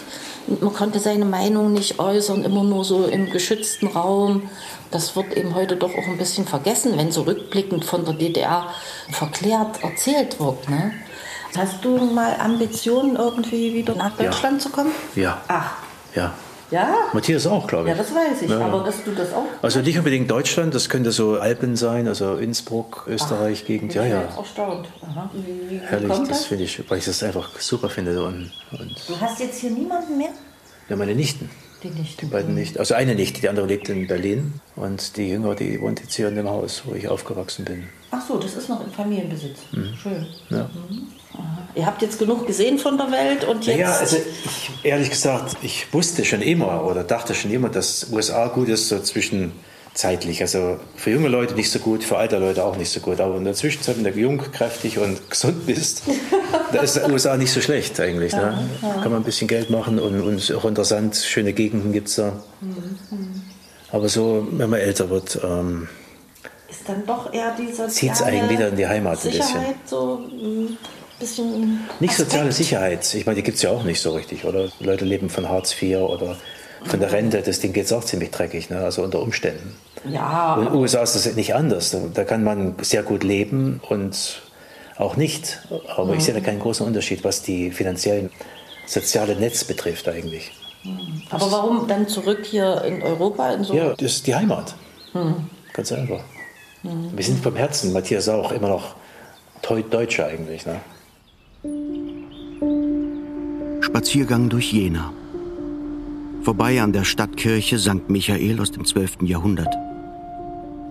man 0.48 0.72
konnte 0.74 1.00
seine 1.00 1.26
Meinung 1.26 1.74
nicht 1.74 2.00
äußern, 2.00 2.46
immer 2.46 2.64
nur 2.64 2.86
so 2.86 3.06
im 3.06 3.30
geschützten 3.32 3.88
Raum. 3.88 4.50
Das 4.92 5.18
wird 5.18 5.36
eben 5.36 5.54
heute 5.54 5.76
doch 5.76 5.92
auch 5.92 6.08
ein 6.08 6.18
bisschen 6.18 6.48
vergessen, 6.48 6.94
wenn 6.98 7.12
so 7.12 7.24
rückblickend 7.24 7.84
von 7.84 8.06
der 8.06 8.14
DDR 8.14 8.68
verklärt 9.12 9.84
erzählt 9.84 10.40
wird. 10.40 10.70
Ne? 10.70 10.94
Hast 11.58 11.84
du 11.84 11.98
mal 11.98 12.38
Ambitionen, 12.40 13.18
irgendwie 13.18 13.74
wieder 13.74 13.94
nach 13.96 14.18
Ja. 14.18 14.26
Deutschland 14.26 14.62
zu 14.62 14.70
kommen? 14.70 14.92
Ja. 15.16 15.42
Ach, 15.50 15.72
Ja. 16.16 16.34
Ja? 16.74 16.96
Matthias 17.14 17.48
auch, 17.48 17.68
glaube 17.68 17.90
ich. 17.90 17.96
Ja, 17.96 18.02
das 18.04 18.14
weiß 18.14 18.42
ich. 18.42 18.50
Ja, 18.50 18.60
ja. 18.60 18.66
Aber 18.66 18.84
dass 18.84 19.04
du 19.04 19.12
das 19.12 19.32
auch. 19.34 19.46
Also 19.62 19.80
nicht 19.82 19.98
unbedingt 19.98 20.30
Deutschland, 20.30 20.74
das 20.76 20.90
könnte 20.90 21.12
so 21.12 21.38
Alpen 21.40 21.76
sein, 21.76 22.08
also 22.08 22.36
Innsbruck, 22.36 23.06
Österreich, 23.08 23.66
Gegend. 23.66 23.94
Ja, 23.94 24.04
Ich 24.04 24.10
bin 24.10 24.18
ja. 24.20 24.26
jetzt 24.26 24.38
erstaunt. 24.38 24.88
Aha. 25.02 25.30
Wie, 25.34 25.76
wie, 25.76 25.80
Herrlich, 25.80 26.10
das 26.10 26.28
das? 26.30 26.46
finde 26.46 26.64
ich, 26.66 26.84
weil 26.90 26.98
ich 26.98 27.06
das 27.06 27.24
einfach 27.24 27.60
super 27.60 27.90
finde. 27.90 28.22
Und, 28.24 28.52
und 28.72 28.96
Du 29.08 29.20
hast 29.22 29.40
jetzt 29.40 29.60
hier 29.60 29.72
niemanden 29.72 30.18
mehr? 30.18 30.30
ja, 30.90 30.96
meine 30.96 31.16
Nichten, 31.16 31.50
Die 31.84 31.90
nicht. 31.90 32.22
die 32.22 32.26
beiden 32.26 32.54
Nichten. 32.56 32.80
Also 32.80 32.94
eine 32.96 33.16
Nichte, 33.16 33.40
die 33.42 33.48
andere 33.50 33.68
lebt 33.68 33.88
in 33.90 34.08
Berlin. 34.08 34.60
Und 34.76 35.16
die 35.18 35.30
Jüngere, 35.30 35.56
die 35.56 35.80
wohnt 35.80 36.00
jetzt 36.02 36.16
hier 36.16 36.28
in 36.28 36.36
dem 36.36 36.50
Haus, 36.50 36.82
wo 36.86 36.94
ich 36.96 37.08
aufgewachsen 37.08 37.64
bin. 37.66 37.84
Ach 38.12 38.22
so, 38.28 38.38
das 38.38 38.56
ist 38.56 38.68
noch 38.70 38.84
im 38.86 38.92
Familienbesitz. 38.92 39.60
Schön. 40.02 40.26
Ja. 40.50 40.70
Ihr 41.76 41.86
habt 41.86 42.02
jetzt 42.02 42.20
genug 42.20 42.46
gesehen 42.46 42.78
von 42.78 42.98
der 42.98 43.12
Welt 43.12 43.44
und 43.46 43.66
jetzt. 43.66 43.78
Naja, 43.78 43.96
also 43.96 44.18
ich, 44.18 44.72
ehrlich 44.84 45.10
gesagt, 45.10 45.58
ich 45.62 45.92
wusste 45.94 46.24
schon 46.24 46.42
immer 46.42 46.86
oder 46.86 47.04
dachte 47.04 47.34
schon 47.34 47.52
immer, 47.52 47.70
dass 47.70 48.08
USA 48.12 48.48
gut 48.48 48.70
ist, 48.70 48.90
so 48.90 49.00
zwischenzeitlich. 49.00 50.42
Also 50.42 50.80
für 50.96 51.12
junge 51.12 51.30
Leute 51.30 51.56
nicht 51.56 51.72
so 51.72 51.80
gut, 51.80 52.04
für 52.04 52.18
alte 52.18 52.38
Leute 52.38 52.64
auch 52.64 52.78
nicht 52.78 52.92
so 52.92 53.00
gut. 53.00 53.20
Aber 53.20 53.38
in 53.38 53.46
der 53.46 53.56
Zwischenzeit, 53.56 53.98
wenn 53.98 54.04
du 54.04 54.12
jung, 54.12 54.38
kräftig 54.52 55.00
und 55.00 55.30
gesund 55.30 55.66
bist, 55.66 56.04
Da 56.74 56.82
ist 56.82 56.96
die 56.96 57.12
USA 57.12 57.38
nicht 57.38 57.52
so 57.52 57.62
schlecht 57.62 58.00
eigentlich. 58.00 58.34
Ne? 58.34 58.68
Kann 58.82 59.12
man 59.12 59.22
ein 59.22 59.24
bisschen 59.24 59.48
Geld 59.48 59.70
machen 59.70 60.00
und, 60.00 60.22
und 60.22 60.54
auch 60.54 60.64
unter 60.64 60.84
Sand 60.84 61.16
schöne 61.16 61.54
Gegenden 61.54 61.94
gibt 61.94 62.08
es 62.08 62.16
da. 62.16 62.34
Aber 63.92 64.10
so, 64.10 64.48
wenn 64.52 64.70
man 64.70 64.80
älter 64.80 65.10
wird, 65.10 65.40
ähm, 65.44 65.88
ist 66.70 66.90
dann 66.90 67.06
doch 67.06 67.32
eher 67.32 67.56
die 67.56 67.68
soziale 67.68 67.90
zieht 67.90 68.12
es 68.14 68.22
einen 68.24 68.50
wieder 68.50 68.70
in 68.70 68.76
die 68.76 68.88
Heimat 68.88 69.20
ein 69.20 69.32
bisschen. 69.32 69.46
Sicherheit 69.46 69.76
so 69.86 70.20
ein 70.32 70.78
bisschen. 71.24 71.80
Nicht 72.00 72.12
Aspekt. 72.12 72.32
soziale 72.32 72.52
Sicherheit. 72.52 73.14
Ich 73.14 73.26
meine, 73.26 73.38
die 73.38 73.44
gibt 73.44 73.58
es 73.58 73.64
ja 73.64 73.72
auch 73.72 73.84
nicht 73.84 74.02
so 74.02 74.12
richtig, 74.12 74.46
oder? 74.46 74.70
Leute 74.80 75.06
leben 75.06 75.30
von 75.30 75.50
Hartz 75.50 75.74
IV 75.82 75.98
oder 75.98 76.36
von 76.86 77.00
der 77.00 77.12
Rente. 77.12 77.42
Das 77.42 77.60
Ding 77.60 77.74
geht 77.74 77.92
auch 77.94 78.04
ziemlich 78.04 78.32
dreckig, 78.32 78.70
ne? 78.70 78.80
also 78.80 79.04
unter 79.04 79.22
Umständen. 79.22 79.76
Ja. 80.10 80.56
Und 80.56 80.68
in 80.68 80.74
den 80.74 80.76
USA 80.82 81.02
ist 81.02 81.16
das 81.16 81.34
nicht 81.36 81.56
anders. 81.56 81.96
Da, 82.14 82.24
kann 82.26 82.44
man 82.44 82.76
sehr 82.82 83.04
gut 83.04 83.24
leben 83.24 83.80
und 83.90 84.42
auch 84.98 85.16
nicht. 85.16 85.60
Aber 85.96 86.14
ich 86.14 86.24
sehe 86.24 86.34
da 86.34 86.40
keinen 86.42 86.60
großen 86.60 86.86
Unterschied, 86.86 87.24
was 87.24 87.42
die 87.42 87.72
finanziellen 87.72 88.30
soziale 88.86 89.36
Netz 89.36 89.64
betrifft 89.64 90.08
eigentlich. 90.10 90.52
Aber 91.30 91.50
warum 91.52 91.88
dann 91.88 92.08
zurück 92.10 92.46
hier 92.46 92.84
in 92.84 93.02
Europa? 93.02 93.54
In 93.54 93.64
so 93.64 93.74
Ja, 93.74 93.94
das 93.94 94.12
ist 94.16 94.28
die 94.28 94.36
Heimat. 94.36 94.76
Hm. 95.14 95.36
Ganz 95.72 95.92
einfach. 95.94 96.20
Wir 96.84 97.24
sind 97.24 97.42
vom 97.42 97.56
Herzen, 97.56 97.94
Matthias 97.94 98.28
auch, 98.28 98.52
immer 98.52 98.68
noch 98.68 98.96
Teu- 99.62 99.84
Deutsche 99.84 100.26
eigentlich. 100.26 100.66
Ne? 100.66 100.82
Spaziergang 103.80 104.50
durch 104.50 104.74
Jena. 104.74 105.14
Vorbei 106.42 106.82
an 106.82 106.92
der 106.92 107.06
Stadtkirche 107.06 107.80
St. 107.80 108.10
Michael 108.10 108.60
aus 108.60 108.72
dem 108.72 108.84
12. 108.84 109.22
Jahrhundert. 109.22 109.74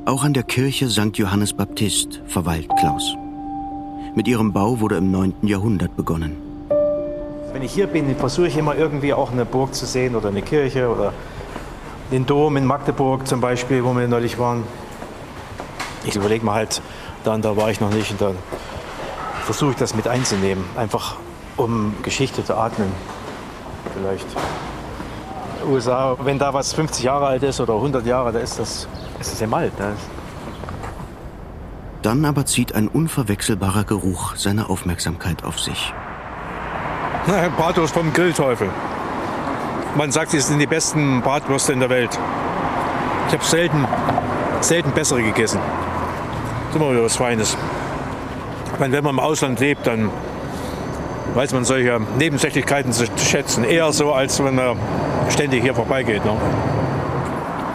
Auch 0.06 0.24
an 0.24 0.32
der 0.32 0.44
Kirche 0.44 0.88
St. 0.88 1.18
Johannes 1.18 1.52
Baptist 1.52 2.22
verweilt 2.24 2.70
Klaus. 2.78 3.16
Mit 4.14 4.26
ihrem 4.28 4.54
Bau 4.54 4.80
wurde 4.80 4.96
im 4.96 5.10
9. 5.10 5.34
Jahrhundert 5.42 5.94
begonnen. 5.94 6.36
Wenn 7.52 7.62
ich 7.62 7.72
hier 7.72 7.86
bin, 7.86 8.16
versuche 8.16 8.46
ich 8.46 8.56
immer 8.56 8.74
irgendwie 8.74 9.12
auch 9.12 9.30
eine 9.30 9.44
Burg 9.44 9.74
zu 9.74 9.84
sehen 9.84 10.16
oder 10.16 10.28
eine 10.30 10.40
Kirche 10.40 10.88
oder 10.88 11.12
den 12.10 12.24
Dom 12.24 12.56
in 12.56 12.64
Magdeburg 12.64 13.26
zum 13.26 13.42
Beispiel, 13.42 13.84
wo 13.84 13.92
wir 13.94 14.08
neulich 14.08 14.38
waren. 14.38 14.64
Ich 16.06 16.16
überlege 16.16 16.46
mir 16.46 16.54
halt, 16.54 16.80
da 17.24 17.34
und 17.34 17.44
da 17.44 17.58
war 17.58 17.70
ich 17.70 17.80
noch 17.80 17.92
nicht 17.92 18.10
und 18.12 18.22
dann 18.22 18.36
versuche 19.42 19.72
ich 19.72 19.76
das 19.76 19.94
mit 19.94 20.08
einzunehmen, 20.08 20.64
einfach 20.76 21.16
um 21.56 21.94
Geschichte 22.02 22.44
zu 22.44 22.56
atmen. 22.56 22.92
Vielleicht. 23.94 24.26
USA, 25.66 26.16
wenn 26.22 26.38
da 26.38 26.52
was 26.54 26.72
50 26.72 27.04
Jahre 27.04 27.26
alt 27.26 27.42
ist 27.42 27.60
oder 27.60 27.74
100 27.74 28.04
Jahre, 28.06 28.32
da 28.32 28.38
ist 28.38 28.58
das, 28.58 28.88
ist 29.20 29.32
das 29.32 29.42
eben 29.42 29.54
alt. 29.54 29.78
Ne? 29.78 29.94
Dann 32.02 32.24
aber 32.24 32.46
zieht 32.46 32.74
ein 32.74 32.88
unverwechselbarer 32.88 33.84
Geruch 33.84 34.34
seine 34.36 34.68
Aufmerksamkeit 34.68 35.44
auf 35.44 35.60
sich. 35.60 35.94
Na, 37.26 37.48
Bratwurst 37.48 37.94
vom 37.94 38.12
Grillteufel. 38.12 38.70
Man 39.96 40.10
sagt, 40.10 40.34
es 40.34 40.48
sind 40.48 40.58
die 40.58 40.66
besten 40.66 41.20
Bratwürste 41.20 41.72
in 41.72 41.80
der 41.80 41.90
Welt. 41.90 42.18
Ich 43.28 43.34
habe 43.34 43.44
selten, 43.44 43.86
selten 44.60 44.90
bessere 44.92 45.22
gegessen. 45.22 45.60
Das 45.60 46.70
ist 46.70 46.76
immer 46.76 46.90
wieder 46.92 47.04
was 47.04 47.16
Feines. 47.16 47.56
Meine, 48.78 48.92
wenn 48.94 49.04
man 49.04 49.14
im 49.14 49.20
Ausland 49.20 49.60
lebt, 49.60 49.86
dann 49.86 50.10
weiß 51.34 51.52
man 51.52 51.64
solche 51.64 52.00
Nebensächlichkeiten 52.18 52.92
zu 52.92 53.12
zu 53.14 53.24
schätzen. 53.24 53.64
Eher 53.64 53.92
so, 53.92 54.12
als 54.12 54.42
wenn 54.42 54.54
man 54.54 54.76
ständig 55.30 55.62
hier 55.62 55.74
vorbeigeht. 55.74 56.24
Ne? 56.24 56.32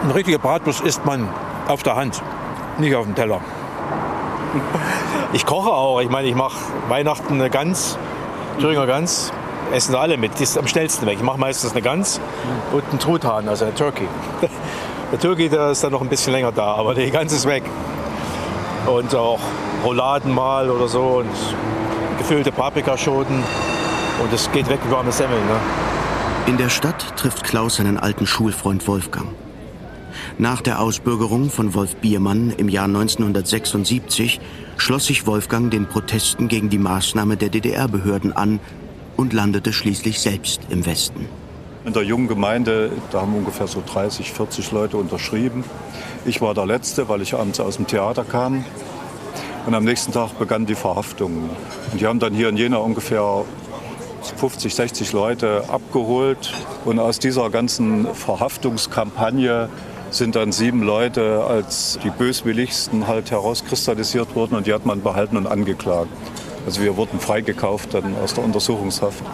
Ein 0.04 0.10
richtiger 0.10 0.38
Bratwurst 0.38 0.80
isst 0.82 1.04
man 1.04 1.28
auf 1.66 1.82
der 1.82 1.96
Hand, 1.96 2.22
nicht 2.78 2.94
auf 2.94 3.04
dem 3.04 3.14
Teller. 3.14 3.40
Ich 5.32 5.44
koche 5.44 5.70
auch. 5.70 6.00
Ich 6.00 6.08
meine, 6.08 6.28
ich 6.28 6.34
mache 6.34 6.56
Weihnachten 6.88 7.34
eine 7.34 7.50
Gans, 7.50 7.98
Thüringer 8.60 8.86
Gans. 8.86 9.32
Essen 9.72 9.94
alle 9.94 10.16
mit. 10.16 10.38
Die 10.38 10.44
ist 10.44 10.56
am 10.56 10.66
schnellsten 10.66 11.06
weg. 11.06 11.16
Ich 11.18 11.22
mache 11.22 11.38
meistens 11.38 11.72
eine 11.72 11.82
Gans 11.82 12.20
und 12.72 12.82
einen 12.88 12.98
Truthahn, 12.98 13.48
also 13.48 13.66
eine 13.66 13.74
Turkey. 13.74 14.08
Der 15.12 15.18
Turkey, 15.18 15.48
der 15.48 15.70
ist 15.70 15.82
dann 15.82 15.92
noch 15.92 16.02
ein 16.02 16.08
bisschen 16.08 16.34
länger 16.34 16.52
da, 16.52 16.74
aber 16.74 16.94
die 16.94 17.10
Gans 17.10 17.32
ist 17.32 17.46
weg. 17.46 17.62
Und 18.88 19.14
auch 19.14 19.40
Rouladen 19.84 20.34
mal 20.34 20.70
oder 20.70 20.88
so 20.88 21.18
und 21.18 21.28
gefüllte 22.18 22.50
Paprikaschoten. 22.50 23.36
Und 24.22 24.32
es 24.32 24.50
geht 24.50 24.68
weg 24.68 24.80
wie 24.86 24.90
warme 24.90 25.12
Semmeln. 25.12 25.44
Ne? 25.46 25.60
In 26.46 26.56
der 26.56 26.70
Stadt 26.70 27.16
trifft 27.16 27.44
Klaus 27.44 27.76
seinen 27.76 27.98
alten 27.98 28.26
Schulfreund 28.26 28.88
Wolfgang. 28.88 29.28
Nach 30.38 30.62
der 30.62 30.80
Ausbürgerung 30.80 31.50
von 31.50 31.74
Wolf 31.74 31.96
Biermann 31.96 32.50
im 32.56 32.68
Jahr 32.68 32.86
1976 32.86 34.40
schloss 34.76 35.06
sich 35.06 35.26
Wolfgang 35.26 35.70
den 35.70 35.86
Protesten 35.86 36.48
gegen 36.48 36.70
die 36.70 36.78
Maßnahme 36.78 37.36
der 37.36 37.50
DDR-Behörden 37.50 38.32
an 38.32 38.60
und 39.16 39.32
landete 39.32 39.72
schließlich 39.72 40.20
selbst 40.20 40.62
im 40.70 40.86
Westen. 40.86 41.28
In 41.88 41.94
der 41.94 42.02
jungen 42.02 42.28
Gemeinde, 42.28 42.92
da 43.10 43.22
haben 43.22 43.34
ungefähr 43.34 43.66
so 43.66 43.82
30, 43.82 44.30
40 44.30 44.72
Leute 44.72 44.98
unterschrieben. 44.98 45.64
Ich 46.26 46.42
war 46.42 46.52
der 46.52 46.66
Letzte, 46.66 47.08
weil 47.08 47.22
ich 47.22 47.32
abends 47.32 47.60
aus 47.60 47.76
dem 47.76 47.86
Theater 47.86 48.24
kam. 48.24 48.62
Und 49.64 49.74
am 49.74 49.84
nächsten 49.84 50.12
Tag 50.12 50.38
begannen 50.38 50.66
die 50.66 50.74
Verhaftungen. 50.74 51.48
Und 51.90 51.98
die 51.98 52.06
haben 52.06 52.18
dann 52.18 52.34
hier 52.34 52.50
in 52.50 52.58
Jena 52.58 52.76
ungefähr 52.76 53.42
50, 54.36 54.74
60 54.74 55.12
Leute 55.14 55.64
abgeholt. 55.68 56.52
Und 56.84 56.98
aus 56.98 57.20
dieser 57.20 57.48
ganzen 57.48 58.14
Verhaftungskampagne 58.14 59.70
sind 60.10 60.36
dann 60.36 60.52
sieben 60.52 60.82
Leute 60.82 61.42
als 61.48 61.98
die 62.04 62.10
böswilligsten 62.10 63.06
halt 63.06 63.30
herauskristallisiert 63.30 64.36
worden 64.36 64.56
und 64.56 64.66
die 64.66 64.74
hat 64.74 64.84
man 64.84 65.00
behalten 65.00 65.38
und 65.38 65.46
angeklagt. 65.46 66.10
Also 66.66 66.82
wir 66.82 66.98
wurden 66.98 67.18
freigekauft 67.18 67.94
dann 67.94 68.14
aus 68.22 68.34
der 68.34 68.44
Untersuchungshaft 68.44 69.24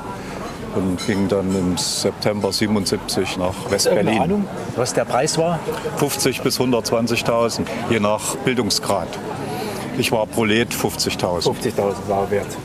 und 0.74 1.04
gingen 1.06 1.28
dann 1.28 1.54
im 1.54 1.76
September 1.76 2.52
77 2.52 3.36
nach 3.36 3.54
West-Berlin. 3.70 4.20
Ahnung, 4.20 4.48
was 4.76 4.94
der 4.94 5.04
Preis 5.04 5.38
war? 5.38 5.58
50 5.96 6.42
bis 6.42 6.58
120.000, 6.58 7.62
je 7.90 8.00
nach 8.00 8.36
Bildungsgrad. 8.36 9.08
Ich 9.98 10.10
war 10.12 10.26
Prolet 10.26 10.72
50.000. 10.72 11.42
50.000 11.42 12.08
war 12.08 12.30
wert. 12.30 12.56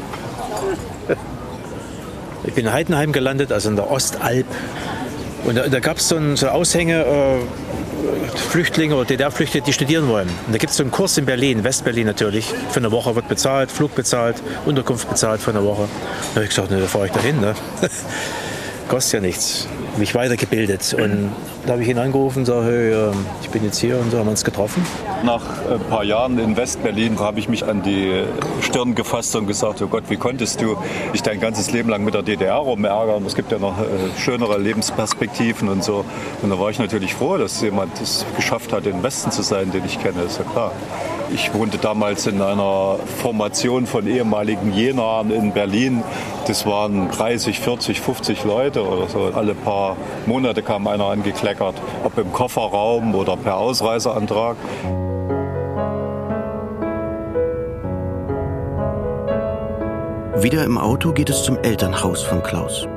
Ich 2.43 2.53
bin 2.53 2.66
in 2.66 2.74
Heidenheim 2.74 3.12
gelandet, 3.12 3.51
also 3.51 3.70
in 3.70 3.76
der 3.76 3.91
Ostalb. 3.91 4.47
Und 5.45 5.55
da, 5.55 5.68
da 5.68 5.80
gab 5.80 5.97
es 5.97 6.10
so, 6.10 6.16
ein, 6.16 6.36
so 6.36 6.47
Aushänge, 6.47 7.03
äh, 7.03 7.89
Flüchtlinge 8.50 8.95
oder 8.95 9.06
DDR-Flüchtlinge, 9.06 9.66
die 9.66 9.74
studieren 9.74 10.08
wollen. 10.08 10.28
Und 10.47 10.54
da 10.54 10.58
gibt 10.58 10.72
es 10.72 10.78
so 10.78 10.84
einen 10.84 10.91
Kurs 10.91 11.18
in 11.18 11.26
Berlin, 11.26 11.64
Westberlin 11.64 12.06
natürlich. 12.06 12.45
Für 12.72 12.80
eine 12.80 12.91
Woche 12.91 13.16
wird 13.16 13.28
bezahlt, 13.28 13.72
Flug 13.72 13.95
bezahlt, 13.95 14.38
Unterkunft 14.66 15.10
bezahlt 15.10 15.41
für 15.41 15.52
eine 15.52 15.64
Woche. 15.64 15.88
Da 16.30 16.36
habe 16.36 16.43
ich 16.43 16.50
gesagt, 16.50 16.72
ne, 16.72 16.80
da 16.80 16.88
fahre 16.88 17.08
ich 17.08 17.12
dahin. 17.12 17.39
Ne? 17.39 17.56
Kostet 18.88 19.14
ja 19.14 19.20
nichts. 19.28 19.68
Mich 20.00 20.16
weitergebildet. 20.16 20.93
Und 20.93 21.30
da 21.66 21.74
habe 21.74 21.84
ich 21.84 21.89
ihn 21.89 21.97
angerufen 21.97 22.39
und 22.39 22.45
sage, 22.45 22.66
hey, 22.66 22.91
äh, 22.91 23.12
ich 23.41 23.50
bin 23.50 23.66
jetzt 23.66 23.80
hier 23.80 24.00
und 24.00 24.12
so 24.12 24.18
haben 24.18 24.28
wir 24.28 24.32
uns 24.32 24.45
getroffen. 24.45 24.86
Nach 25.26 25.41
ein 25.70 25.80
paar 25.89 26.06
Jahren 26.06 26.39
in 26.39 26.56
West-Berlin 26.56 27.20
habe 27.20 27.39
ich 27.39 27.50
mich 27.50 27.66
an 27.66 27.84
die 27.84 28.24
Stirn 28.62 28.95
gefasst 28.95 29.36
und 29.36 29.45
gesagt, 29.45 29.82
oh 29.82 29.88
Gott, 29.88 30.06
wie 30.08 30.16
konntest 30.16 30.62
du 30.62 30.78
dich 31.14 31.22
dein 31.22 31.41
ganzes 31.41 31.72
Leben 31.72 31.89
lang 31.89 32.06
mit 32.06 32.14
der 32.14 32.22
DDR 32.22 32.56
rumärgern? 32.56 33.26
Es 33.26 33.36
gibt 33.36 33.52
ja 33.52 33.60
noch 33.60 33.78
äh, 33.78 33.84
schönere 34.18 34.58
Lebensperspektiven 34.58 35.68
und 35.68 35.84
so. 35.84 36.06
Und 36.41 36.50
da 36.50 36.58
war 36.58 36.70
ich 36.70 36.80
natürlich 36.80 37.14
froh, 37.14 37.38
dass 37.38 37.62
jemand 37.62 38.00
es 38.02 38.26
geschafft 38.38 38.72
hat, 38.72 38.86
im 38.86 39.04
Westen 39.04 39.32
zu 39.32 39.41
sein, 39.41 39.72
den 39.72 39.84
ich 39.86 40.02
kenne, 40.02 40.22
ist 40.22 40.38
ja 40.38 40.45
klar. 40.45 40.72
Ich 41.32 41.54
wohnte 41.54 41.78
damals 41.78 42.26
in 42.26 42.41
einer 42.41 42.95
Formation 43.22 43.86
von 43.86 44.08
ehemaligen 44.08 44.74
Jenern 44.74 45.30
in 45.30 45.52
Berlin. 45.52 46.04
Das 46.47 46.66
waren 46.66 47.12
30, 47.12 47.60
40, 47.60 48.02
50 48.02 48.43
Leute 48.45 48.84
oder 48.84 49.08
so. 49.08 49.32
Alle 49.36 49.54
paar 49.54 49.89
Monate 50.26 50.62
kam 50.62 50.88
einer 50.88 51.06
angekleckert, 51.06 51.76
ob 52.04 52.18
im 52.18 52.32
Kofferraum 52.32 53.16
oder 53.16 53.38
per 53.38 53.58
Ausreiseantrag. 53.58 54.58
Wieder 60.42 60.64
im 60.64 60.78
Auto 60.78 61.12
geht 61.12 61.30
es 61.30 61.44
zum 61.44 61.58
Elternhaus 61.58 62.24
von 62.24 62.42
Klaus. 62.42 62.88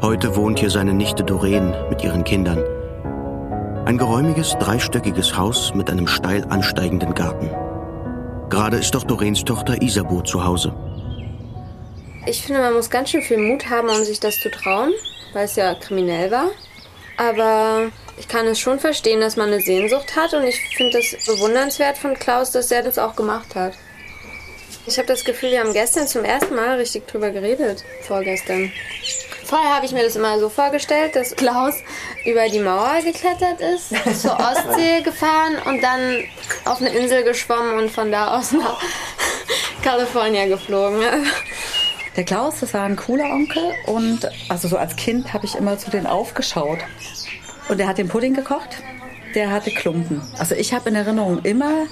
Heute 0.00 0.36
wohnt 0.36 0.60
hier 0.60 0.70
seine 0.70 0.94
Nichte 0.94 1.24
Doreen 1.24 1.74
mit 1.90 2.04
ihren 2.04 2.24
Kindern. 2.24 2.62
Ein 3.84 3.98
geräumiges, 3.98 4.56
dreistöckiges 4.60 5.36
Haus 5.36 5.74
mit 5.74 5.90
einem 5.90 6.06
steil 6.06 6.44
ansteigenden 6.50 7.14
Garten. 7.14 7.50
Gerade 8.48 8.76
ist 8.76 8.94
doch 8.94 9.02
Doreens 9.02 9.44
Tochter 9.44 9.82
Isabeau 9.82 10.20
zu 10.20 10.44
Hause. 10.44 10.72
Ich 12.24 12.42
finde, 12.42 12.60
man 12.60 12.74
muss 12.74 12.88
ganz 12.88 13.10
schön 13.10 13.22
viel 13.22 13.38
Mut 13.38 13.68
haben, 13.68 13.88
um 13.88 14.04
sich 14.04 14.20
das 14.20 14.38
zu 14.38 14.48
trauen, 14.48 14.92
weil 15.32 15.44
es 15.44 15.56
ja 15.56 15.74
kriminell 15.74 16.30
war. 16.30 16.50
Aber 17.16 17.90
ich 18.16 18.28
kann 18.28 18.46
es 18.46 18.60
schon 18.60 18.78
verstehen, 18.78 19.20
dass 19.20 19.36
man 19.36 19.48
eine 19.48 19.60
Sehnsucht 19.60 20.14
hat 20.14 20.32
und 20.32 20.44
ich 20.44 20.56
finde 20.76 20.98
es 20.98 21.26
bewundernswert 21.26 21.98
von 21.98 22.14
Klaus, 22.14 22.52
dass 22.52 22.70
er 22.70 22.84
das 22.84 22.96
auch 22.98 23.16
gemacht 23.16 23.56
hat. 23.56 23.74
Ich 24.86 24.98
habe 24.98 25.08
das 25.08 25.24
Gefühl, 25.24 25.50
wir 25.50 25.60
haben 25.60 25.72
gestern 25.72 26.06
zum 26.06 26.24
ersten 26.24 26.54
Mal 26.54 26.76
richtig 26.76 27.08
drüber 27.08 27.30
geredet. 27.30 27.84
Vorgestern. 28.02 28.72
Vorher 29.44 29.74
habe 29.74 29.86
ich 29.86 29.92
mir 29.92 30.04
das 30.04 30.14
immer 30.14 30.38
so 30.38 30.48
vorgestellt, 30.48 31.16
dass 31.16 31.34
Klaus 31.34 31.74
über 32.24 32.48
die 32.48 32.60
Mauer 32.60 33.00
geklettert 33.04 33.60
ist, 33.60 33.90
zur 34.22 34.38
Ostsee 34.38 35.02
gefahren 35.02 35.56
und 35.66 35.82
dann 35.82 36.24
auf 36.64 36.80
eine 36.80 36.90
Insel 36.90 37.24
geschwommen 37.24 37.78
und 37.78 37.90
von 37.90 38.12
da 38.12 38.38
aus 38.38 38.52
nach 38.52 38.80
California 39.82 40.46
geflogen. 40.46 41.02
Der 42.16 42.24
Klaus, 42.24 42.60
das 42.60 42.74
war 42.74 42.84
ein 42.84 42.96
cooler 42.96 43.32
Onkel 43.32 43.62
und 43.86 44.28
also 44.48 44.68
so 44.68 44.76
als 44.76 44.96
Kind 44.96 45.32
habe 45.32 45.46
ich 45.46 45.54
immer 45.54 45.78
zu 45.78 45.90
denen 45.90 46.06
aufgeschaut. 46.06 46.78
Und 47.68 47.80
er 47.80 47.86
hat 47.86 47.98
den 47.98 48.08
Pudding 48.08 48.34
gekocht, 48.34 48.82
der 49.34 49.50
hatte 49.50 49.70
Klumpen. 49.70 50.20
Also 50.38 50.54
ich 50.54 50.74
habe 50.74 50.90
in 50.90 50.94
Erinnerung 50.94 51.40
immer 51.42 51.86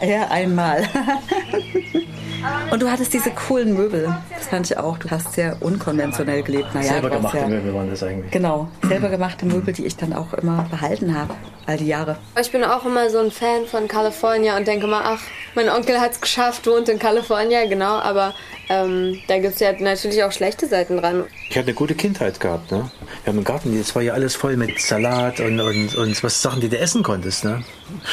er 0.00 0.30
einmal. 0.30 0.88
Und 2.70 2.82
du 2.82 2.90
hattest 2.90 3.12
diese 3.12 3.30
coolen 3.30 3.74
Möbel. 3.74 4.14
Das 4.34 4.48
fand 4.48 4.70
ich 4.70 4.76
auch. 4.76 4.98
Du 4.98 5.10
hast 5.10 5.32
sehr 5.32 5.56
unkonventionell 5.60 6.42
gelebt. 6.42 6.74
Naja, 6.74 6.92
selber 6.92 7.10
gemachte 7.10 7.38
ja, 7.38 7.48
Möbel 7.48 7.74
waren 7.74 7.90
das 7.90 8.02
eigentlich. 8.02 8.30
Genau, 8.30 8.68
selber 8.86 9.08
gemachte 9.08 9.46
Möbel, 9.46 9.74
die 9.74 9.86
ich 9.86 9.96
dann 9.96 10.12
auch 10.12 10.32
immer 10.34 10.66
behalten 10.70 11.18
habe, 11.18 11.34
all 11.66 11.76
die 11.76 11.86
Jahre. 11.86 12.16
Ich 12.40 12.50
bin 12.52 12.64
auch 12.64 12.84
immer 12.84 13.10
so 13.10 13.18
ein 13.18 13.30
Fan 13.30 13.66
von 13.66 13.88
California 13.88 14.56
und 14.56 14.66
denke 14.66 14.86
mal, 14.86 15.02
ach, 15.04 15.20
mein 15.54 15.68
Onkel 15.68 16.00
hat 16.00 16.12
es 16.12 16.20
geschafft, 16.20 16.66
wohnt 16.66 16.88
in 16.88 16.98
California, 16.98 17.66
genau. 17.66 17.98
Aber 17.98 18.34
ähm, 18.68 19.18
da 19.26 19.38
gibt 19.38 19.54
es 19.54 19.60
ja 19.60 19.72
natürlich 19.72 20.22
auch 20.22 20.32
schlechte 20.32 20.66
Seiten 20.66 20.96
dran. 20.98 21.24
Ich 21.48 21.56
hatte 21.56 21.68
eine 21.68 21.74
gute 21.74 21.94
Kindheit 21.94 22.38
gehabt. 22.38 22.70
Ne? 22.70 22.90
Wir 23.24 23.32
haben 23.32 23.38
einen 23.38 23.44
Garten, 23.44 23.76
das 23.76 23.94
war 23.94 24.02
ja 24.02 24.12
alles 24.12 24.36
voll 24.36 24.56
mit 24.56 24.80
Salat 24.80 25.40
und, 25.40 25.60
und, 25.60 25.96
und 25.96 26.22
was 26.22 26.40
Sachen, 26.40 26.60
die 26.60 26.68
du 26.68 26.78
essen 26.78 27.02
konntest. 27.02 27.44
Ne? 27.44 27.64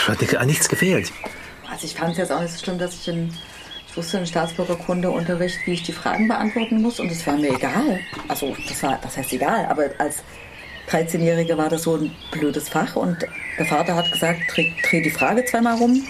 Hat 0.08 0.36
an 0.36 0.48
nichts 0.48 0.68
gefehlt. 0.68 1.12
Also 1.70 1.86
ich 1.86 1.94
fand 1.94 2.14
es 2.14 2.18
jetzt 2.18 2.32
auch 2.32 2.42
nicht 2.42 2.54
so 2.54 2.64
schlimm, 2.64 2.80
dass 2.80 2.96
ich 2.96 3.08
in 3.08 3.34
wusste 3.98 4.20
im 4.20 4.26
Staatsbürgerkundeunterricht, 4.26 5.60
wie 5.66 5.74
ich 5.74 5.84
die 5.84 5.92
Fragen 5.92 6.28
beantworten 6.28 6.82
muss 6.82 7.00
und 7.00 7.12
es 7.12 7.26
war 7.26 7.36
mir 7.36 7.54
egal. 7.54 8.00
Also 8.28 8.56
das 8.68 8.84
war, 8.84 9.00
das 9.02 9.18
heißt 9.18 9.34
egal, 9.34 9.66
aber 9.66 9.90
als 9.98 10.24
13-Jährige 10.90 11.58
war 11.58 11.70
das 11.70 11.84
so 11.84 11.98
ein 11.98 12.16
blödes 12.32 12.70
Fach 12.70 12.96
und 12.96 13.18
der 13.58 13.66
Vater 13.66 13.96
hat 13.96 14.12
gesagt, 14.12 14.40
dreh, 14.54 14.72
dreh 14.88 15.02
die 15.02 15.10
Frage 15.10 15.44
zweimal 15.44 15.76
rum, 15.76 16.02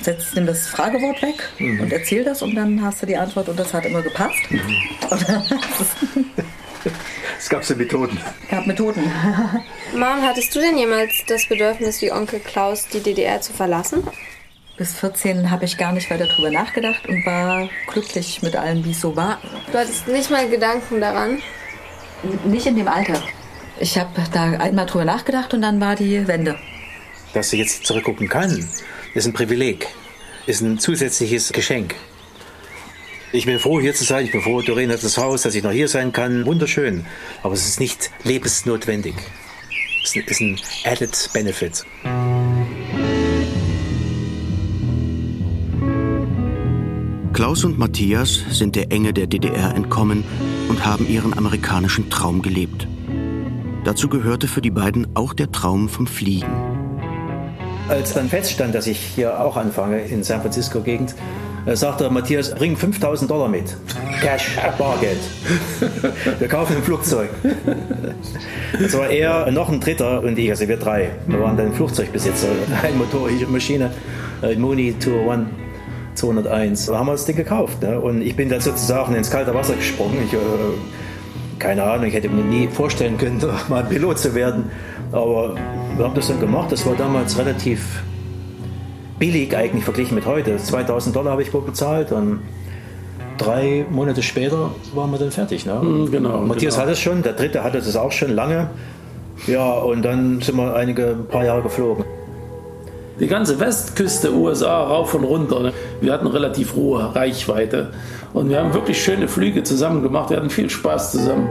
setz 0.00 0.34
nimm 0.34 0.46
das 0.46 0.68
Fragewort 0.68 1.20
weg 1.20 1.34
mhm. 1.58 1.80
und 1.80 1.92
erzähl 1.92 2.24
das 2.24 2.42
und 2.42 2.54
dann 2.54 2.82
hast 2.82 3.02
du 3.02 3.06
die 3.06 3.16
Antwort 3.16 3.48
und 3.48 3.58
das 3.58 3.74
hat 3.74 3.84
immer 3.84 4.02
gepasst. 4.02 4.50
Mhm. 4.50 4.76
es 7.38 7.48
gab 7.48 7.64
so 7.64 7.74
Methoden. 7.74 8.18
Es 8.44 8.48
gab 8.48 8.66
Methoden. 8.66 9.02
Mom, 9.92 10.22
hattest 10.22 10.54
du 10.54 10.60
denn 10.60 10.78
jemals 10.78 11.12
das 11.26 11.46
Bedürfnis, 11.46 12.00
wie 12.00 12.12
Onkel 12.12 12.40
Klaus 12.40 12.88
die 12.88 13.00
DDR 13.00 13.40
zu 13.40 13.52
verlassen? 13.52 14.02
Bis 14.82 14.94
14 14.94 15.48
habe 15.52 15.64
ich 15.64 15.78
gar 15.78 15.92
nicht 15.92 16.10
weiter 16.10 16.26
darüber 16.26 16.50
nachgedacht 16.50 17.06
und 17.06 17.24
war 17.24 17.68
glücklich 17.86 18.42
mit 18.42 18.56
allem, 18.56 18.84
wie 18.84 18.90
es 18.90 19.00
so 19.00 19.14
war. 19.14 19.40
Du 19.70 19.78
hattest 19.78 20.08
nicht 20.08 20.28
mal 20.28 20.50
Gedanken 20.50 21.00
daran? 21.00 21.40
nicht 22.44 22.66
in 22.66 22.74
dem 22.74 22.88
Alter. 22.88 23.22
Ich 23.78 23.96
habe 23.96 24.10
da 24.32 24.42
einmal 24.42 24.86
drüber 24.86 25.04
nachgedacht 25.04 25.54
und 25.54 25.62
dann 25.62 25.80
war 25.80 25.94
die 25.94 26.26
Wende. 26.26 26.58
Dass 27.32 27.50
sie 27.50 27.58
jetzt 27.58 27.86
zurückgucken 27.86 28.28
kann, 28.28 28.68
ist 29.14 29.24
ein 29.24 29.32
Privileg, 29.32 29.86
ist 30.46 30.62
ein 30.62 30.80
zusätzliches 30.80 31.52
Geschenk. 31.52 31.94
Ich 33.30 33.46
bin 33.46 33.60
froh, 33.60 33.80
hier 33.80 33.94
zu 33.94 34.02
sein. 34.02 34.24
Ich 34.24 34.32
bin 34.32 34.42
froh, 34.42 34.62
Doreen 34.62 34.90
hat 34.90 35.04
das 35.04 35.16
Haus, 35.16 35.42
dass 35.42 35.54
ich 35.54 35.62
noch 35.62 35.70
hier 35.70 35.86
sein 35.86 36.10
kann. 36.10 36.44
Wunderschön. 36.44 37.06
Aber 37.44 37.54
es 37.54 37.68
ist 37.68 37.78
nicht 37.78 38.10
lebensnotwendig. 38.24 39.14
Es 40.02 40.16
ist 40.16 40.40
ein 40.40 40.58
added 40.84 41.30
benefit. 41.32 41.84
Klaus 47.32 47.64
und 47.64 47.78
Matthias 47.78 48.44
sind 48.50 48.76
der 48.76 48.92
Enge 48.92 49.14
der 49.14 49.26
DDR 49.26 49.74
entkommen 49.74 50.22
und 50.68 50.84
haben 50.84 51.08
ihren 51.08 51.36
amerikanischen 51.36 52.10
Traum 52.10 52.42
gelebt. 52.42 52.86
Dazu 53.84 54.08
gehörte 54.08 54.46
für 54.48 54.60
die 54.60 54.70
beiden 54.70 55.16
auch 55.16 55.32
der 55.32 55.50
Traum 55.50 55.88
vom 55.88 56.06
Fliegen. 56.06 56.52
Als 57.88 58.12
dann 58.12 58.28
feststand, 58.28 58.74
dass 58.74 58.86
ich 58.86 58.98
hier 58.98 59.40
auch 59.40 59.56
anfange 59.56 60.02
in 60.02 60.22
San 60.22 60.42
Francisco-Gegend, 60.42 61.14
äh, 61.64 61.74
sagte 61.74 62.10
Matthias, 62.10 62.54
bring 62.54 62.76
5000 62.76 63.30
Dollar 63.30 63.48
mit. 63.48 63.76
Cash, 64.20 64.58
Bargeld. 64.76 65.18
Wir 66.38 66.48
kaufen 66.48 66.76
ein 66.76 66.82
Flugzeug. 66.82 67.30
Das 68.80 68.96
war 68.96 69.10
er, 69.10 69.50
noch 69.50 69.68
ein 69.68 69.80
Dritter 69.80 70.22
und 70.22 70.38
ich, 70.38 70.48
also 70.48 70.66
wir 70.66 70.78
drei. 70.78 71.10
Wir 71.26 71.38
waren 71.40 71.58
dann 71.58 71.74
Flugzeugbesitzer. 71.74 72.48
Ein 72.82 72.96
Motor, 72.96 73.28
ich 73.28 73.46
Maschine, 73.46 73.90
äh, 74.42 74.56
Mooney 74.56 74.98
201. 74.98 75.61
201. 76.14 76.86
Da 76.86 76.98
haben 76.98 77.06
wir 77.06 77.12
das 77.12 77.24
Ding 77.24 77.36
gekauft. 77.36 77.82
Ne? 77.82 77.98
Und 78.00 78.22
ich 78.22 78.36
bin 78.36 78.48
dann 78.48 78.60
sozusagen 78.60 79.14
ins 79.14 79.30
kalte 79.30 79.54
Wasser 79.54 79.74
gesprungen. 79.74 80.18
Ich, 80.26 80.32
äh, 80.32 80.38
keine 81.58 81.84
Ahnung, 81.84 82.06
ich 82.06 82.14
hätte 82.14 82.28
mir 82.28 82.42
nie 82.42 82.68
vorstellen 82.68 83.18
können, 83.18 83.42
mal 83.68 83.84
Pilot 83.84 84.18
zu 84.18 84.34
werden. 84.34 84.64
Aber 85.12 85.54
wir 85.96 86.04
haben 86.04 86.14
das 86.14 86.28
dann 86.28 86.40
gemacht. 86.40 86.72
Das 86.72 86.86
war 86.86 86.94
damals 86.94 87.38
relativ 87.38 88.02
billig 89.18 89.56
eigentlich 89.56 89.84
verglichen 89.84 90.14
mit 90.14 90.26
heute. 90.26 90.56
2000 90.56 91.14
Dollar 91.14 91.32
habe 91.32 91.42
ich 91.42 91.52
wohl 91.52 91.62
bezahlt. 91.62 92.12
Und 92.12 92.40
drei 93.38 93.86
Monate 93.90 94.22
später 94.22 94.70
waren 94.94 95.10
wir 95.10 95.18
dann 95.18 95.30
fertig. 95.30 95.66
Ne? 95.66 95.74
Mhm, 95.74 96.10
genau. 96.10 96.40
Matthias 96.40 96.74
genau. 96.74 96.82
hatte 96.82 96.92
es 96.92 97.00
schon, 97.00 97.22
der 97.22 97.32
dritte 97.34 97.64
hatte 97.64 97.78
es 97.78 97.96
auch 97.96 98.12
schon 98.12 98.34
lange. 98.34 98.70
Ja, 99.46 99.72
und 99.72 100.02
dann 100.02 100.40
sind 100.40 100.56
wir 100.56 100.74
einige 100.74 101.10
ein 101.10 101.26
paar 101.26 101.44
Jahre 101.44 101.62
geflogen 101.62 102.04
die 103.20 103.26
ganze 103.26 103.60
Westküste 103.60 104.32
USA 104.32 104.82
rauf 104.84 105.14
und 105.14 105.24
runter. 105.24 105.60
Ne? 105.60 105.72
Wir 106.00 106.12
hatten 106.12 106.26
relativ 106.26 106.74
hohe 106.74 107.14
Reichweite 107.14 107.88
und 108.32 108.48
wir 108.48 108.58
haben 108.58 108.72
wirklich 108.74 109.02
schöne 109.02 109.28
Flüge 109.28 109.62
zusammen 109.62 110.02
gemacht. 110.02 110.30
Wir 110.30 110.38
hatten 110.38 110.50
viel 110.50 110.70
Spaß 110.70 111.12
zusammen. 111.12 111.48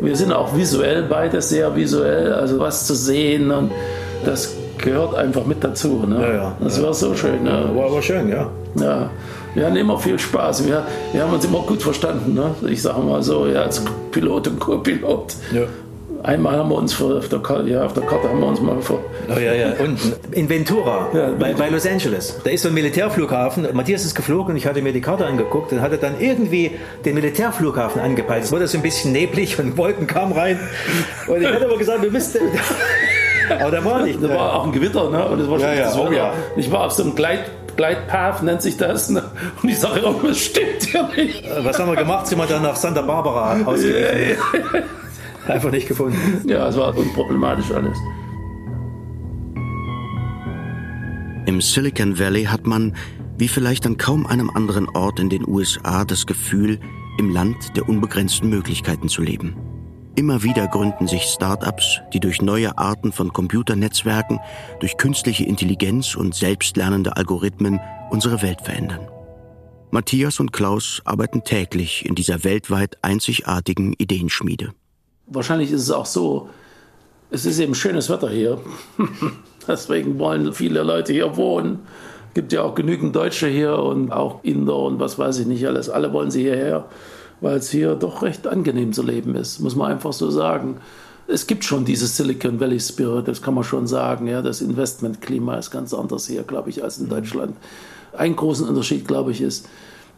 Wir 0.00 0.16
sind 0.16 0.32
auch 0.32 0.56
visuell 0.56 1.04
beides 1.04 1.48
sehr 1.48 1.74
visuell, 1.76 2.32
also 2.32 2.58
was 2.58 2.86
zu 2.86 2.94
sehen 2.94 3.50
und 3.50 3.70
das 4.24 4.54
gehört 4.78 5.14
einfach 5.14 5.46
mit 5.46 5.62
dazu. 5.62 6.04
Ne? 6.06 6.20
Ja, 6.20 6.34
ja, 6.34 6.56
das 6.60 6.78
ja. 6.78 6.84
war 6.84 6.94
so 6.94 7.14
schön. 7.14 7.42
Ne? 7.42 7.70
War 7.74 7.86
aber 7.86 8.02
schön, 8.02 8.28
ja. 8.28 8.50
Ja, 8.74 9.10
wir 9.54 9.66
hatten 9.66 9.76
immer 9.76 9.98
viel 9.98 10.18
Spaß. 10.18 10.66
Wir, 10.66 10.84
wir 11.12 11.22
haben 11.22 11.32
uns 11.32 11.44
immer 11.44 11.60
gut 11.60 11.82
verstanden. 11.82 12.34
Ne? 12.34 12.54
Ich 12.68 12.82
sage 12.82 13.00
mal 13.00 13.22
so, 13.22 13.46
ja, 13.46 13.62
als 13.62 13.82
Pilot 14.10 14.48
und 14.48 14.60
Co-Pilot. 14.60 15.34
Einmal 16.24 16.56
haben 16.56 16.70
wir 16.70 16.76
uns 16.76 16.98
auf 17.02 17.28
der, 17.28 17.40
Karte, 17.40 17.68
ja, 17.68 17.84
auf 17.84 17.92
der 17.92 18.04
Karte 18.04 18.30
haben 18.30 18.40
wir 18.40 18.46
uns 18.46 18.58
mal 18.58 18.80
vor. 18.80 18.98
Oh 19.28 19.38
ja, 19.38 19.52
ja, 19.52 19.74
unten 19.78 20.14
in 20.32 20.48
Ventura, 20.48 21.10
ja, 21.12 21.30
bei, 21.38 21.52
bei, 21.52 21.68
Los 21.68 21.86
Angeles. 21.86 22.40
Da 22.42 22.48
ist 22.48 22.62
so 22.62 22.68
ein 22.68 22.74
Militärflughafen. 22.74 23.68
Matthias 23.74 24.06
ist 24.06 24.14
geflogen 24.14 24.52
und 24.52 24.56
ich 24.56 24.66
hatte 24.66 24.80
mir 24.80 24.94
die 24.94 25.02
Karte 25.02 25.26
angeguckt 25.26 25.72
und 25.72 25.82
hatte 25.82 25.98
dann 25.98 26.18
irgendwie 26.18 26.70
den 27.04 27.14
Militärflughafen 27.16 28.00
angepeilt. 28.00 28.44
Es 28.44 28.52
wurde 28.52 28.66
so 28.68 28.78
ein 28.78 28.82
bisschen 28.82 29.12
neblig 29.12 29.58
und 29.58 29.76
Wolken 29.76 30.06
kamen 30.06 30.32
rein. 30.32 30.58
Und 31.26 31.42
ich 31.42 31.46
hatte 31.46 31.66
aber 31.66 31.76
gesagt, 31.76 32.00
wir 32.00 32.10
müssten. 32.10 32.38
aber 33.60 33.70
da 33.70 33.84
war 33.84 34.02
nicht. 34.02 34.22
Da 34.22 34.30
war 34.30 34.54
auch 34.54 34.64
ein 34.64 34.72
Gewitter, 34.72 35.10
ne? 35.10 35.28
Und 35.28 35.40
das 35.40 35.50
war 35.50 35.58
schon 35.58 35.68
ja, 35.68 35.74
ja, 35.74 35.90
so, 35.90 36.08
oh, 36.08 36.10
ja. 36.10 36.32
Ich 36.56 36.72
war 36.72 36.86
auf 36.86 36.92
so 36.92 37.02
einem 37.02 37.14
Gleit. 37.14 37.50
Gleitpath 37.76 38.42
nennt 38.44 38.62
sich 38.62 38.76
das. 38.76 39.10
Ne? 39.10 39.24
Und 39.60 39.68
ich 39.68 39.78
sage, 39.78 40.00
oh, 40.06 40.14
das 40.24 40.38
stimmt 40.38 40.90
ja 40.92 41.10
nicht. 41.14 41.44
Was 41.64 41.78
haben 41.78 41.90
wir 41.90 41.96
gemacht? 41.96 42.28
Sind 42.28 42.38
wir 42.38 42.46
dann 42.46 42.62
nach 42.62 42.76
Santa 42.76 43.02
Barbara 43.02 43.58
ausgewichen? 43.66 44.38
Einfach 45.48 45.70
nicht 45.70 45.88
gefunden. 45.88 46.48
Ja, 46.48 46.68
es 46.68 46.76
war 46.76 46.96
unproblematisch 46.96 47.70
alles. 47.70 47.98
Im 51.46 51.60
Silicon 51.60 52.18
Valley 52.18 52.44
hat 52.44 52.66
man, 52.66 52.94
wie 53.36 53.48
vielleicht 53.48 53.86
an 53.86 53.98
kaum 53.98 54.26
einem 54.26 54.50
anderen 54.50 54.88
Ort 54.88 55.20
in 55.20 55.28
den 55.28 55.46
USA, 55.46 56.04
das 56.04 56.26
Gefühl, 56.26 56.80
im 57.18 57.30
Land 57.30 57.76
der 57.76 57.88
unbegrenzten 57.88 58.48
Möglichkeiten 58.48 59.08
zu 59.08 59.22
leben. 59.22 59.54
Immer 60.16 60.42
wieder 60.42 60.68
gründen 60.68 61.06
sich 61.06 61.22
Start-ups, 61.22 62.00
die 62.12 62.20
durch 62.20 62.40
neue 62.40 62.78
Arten 62.78 63.12
von 63.12 63.32
Computernetzwerken, 63.32 64.40
durch 64.80 64.96
künstliche 64.96 65.44
Intelligenz 65.44 66.14
und 66.14 66.34
selbstlernende 66.34 67.16
Algorithmen 67.16 67.80
unsere 68.10 68.40
Welt 68.40 68.60
verändern. 68.60 69.08
Matthias 69.90 70.40
und 70.40 70.52
Klaus 70.52 71.02
arbeiten 71.04 71.44
täglich 71.44 72.06
in 72.06 72.14
dieser 72.14 72.42
weltweit 72.44 72.96
einzigartigen 73.02 73.92
Ideenschmiede 73.92 74.72
wahrscheinlich 75.26 75.70
ist 75.70 75.82
es 75.82 75.90
auch 75.90 76.06
so, 76.06 76.48
es 77.30 77.46
ist 77.46 77.58
eben 77.58 77.74
schönes 77.74 78.10
Wetter 78.10 78.28
hier. 78.28 78.58
Deswegen 79.68 80.18
wollen 80.18 80.52
viele 80.52 80.82
Leute 80.82 81.12
hier 81.12 81.36
wohnen. 81.36 81.80
Es 82.28 82.34
Gibt 82.34 82.52
ja 82.52 82.62
auch 82.62 82.74
genügend 82.74 83.16
Deutsche 83.16 83.46
hier 83.46 83.78
und 83.78 84.12
auch 84.12 84.42
Inder 84.42 84.76
und 84.76 85.00
was 85.00 85.18
weiß 85.18 85.38
ich 85.38 85.46
nicht 85.46 85.66
alles. 85.66 85.88
Alle 85.88 86.12
wollen 86.12 86.30
sie 86.30 86.42
hierher, 86.42 86.86
weil 87.40 87.56
es 87.56 87.70
hier 87.70 87.94
doch 87.94 88.22
recht 88.22 88.46
angenehm 88.46 88.92
zu 88.92 89.02
leben 89.02 89.34
ist, 89.34 89.60
muss 89.60 89.76
man 89.76 89.92
einfach 89.92 90.12
so 90.12 90.30
sagen. 90.30 90.78
Es 91.26 91.46
gibt 91.46 91.64
schon 91.64 91.86
dieses 91.86 92.16
Silicon 92.16 92.60
Valley 92.60 92.78
Spirit, 92.78 93.28
das 93.28 93.40
kann 93.40 93.54
man 93.54 93.64
schon 93.64 93.86
sagen. 93.86 94.26
Ja, 94.26 94.42
das 94.42 94.60
Investmentklima 94.60 95.56
ist 95.56 95.70
ganz 95.70 95.94
anders 95.94 96.26
hier, 96.26 96.42
glaube 96.42 96.68
ich, 96.68 96.84
als 96.84 96.98
in 96.98 97.08
Deutschland. 97.08 97.56
Ein 98.12 98.36
großen 98.36 98.68
Unterschied, 98.68 99.08
glaube 99.08 99.30
ich, 99.30 99.40
ist, 99.40 99.66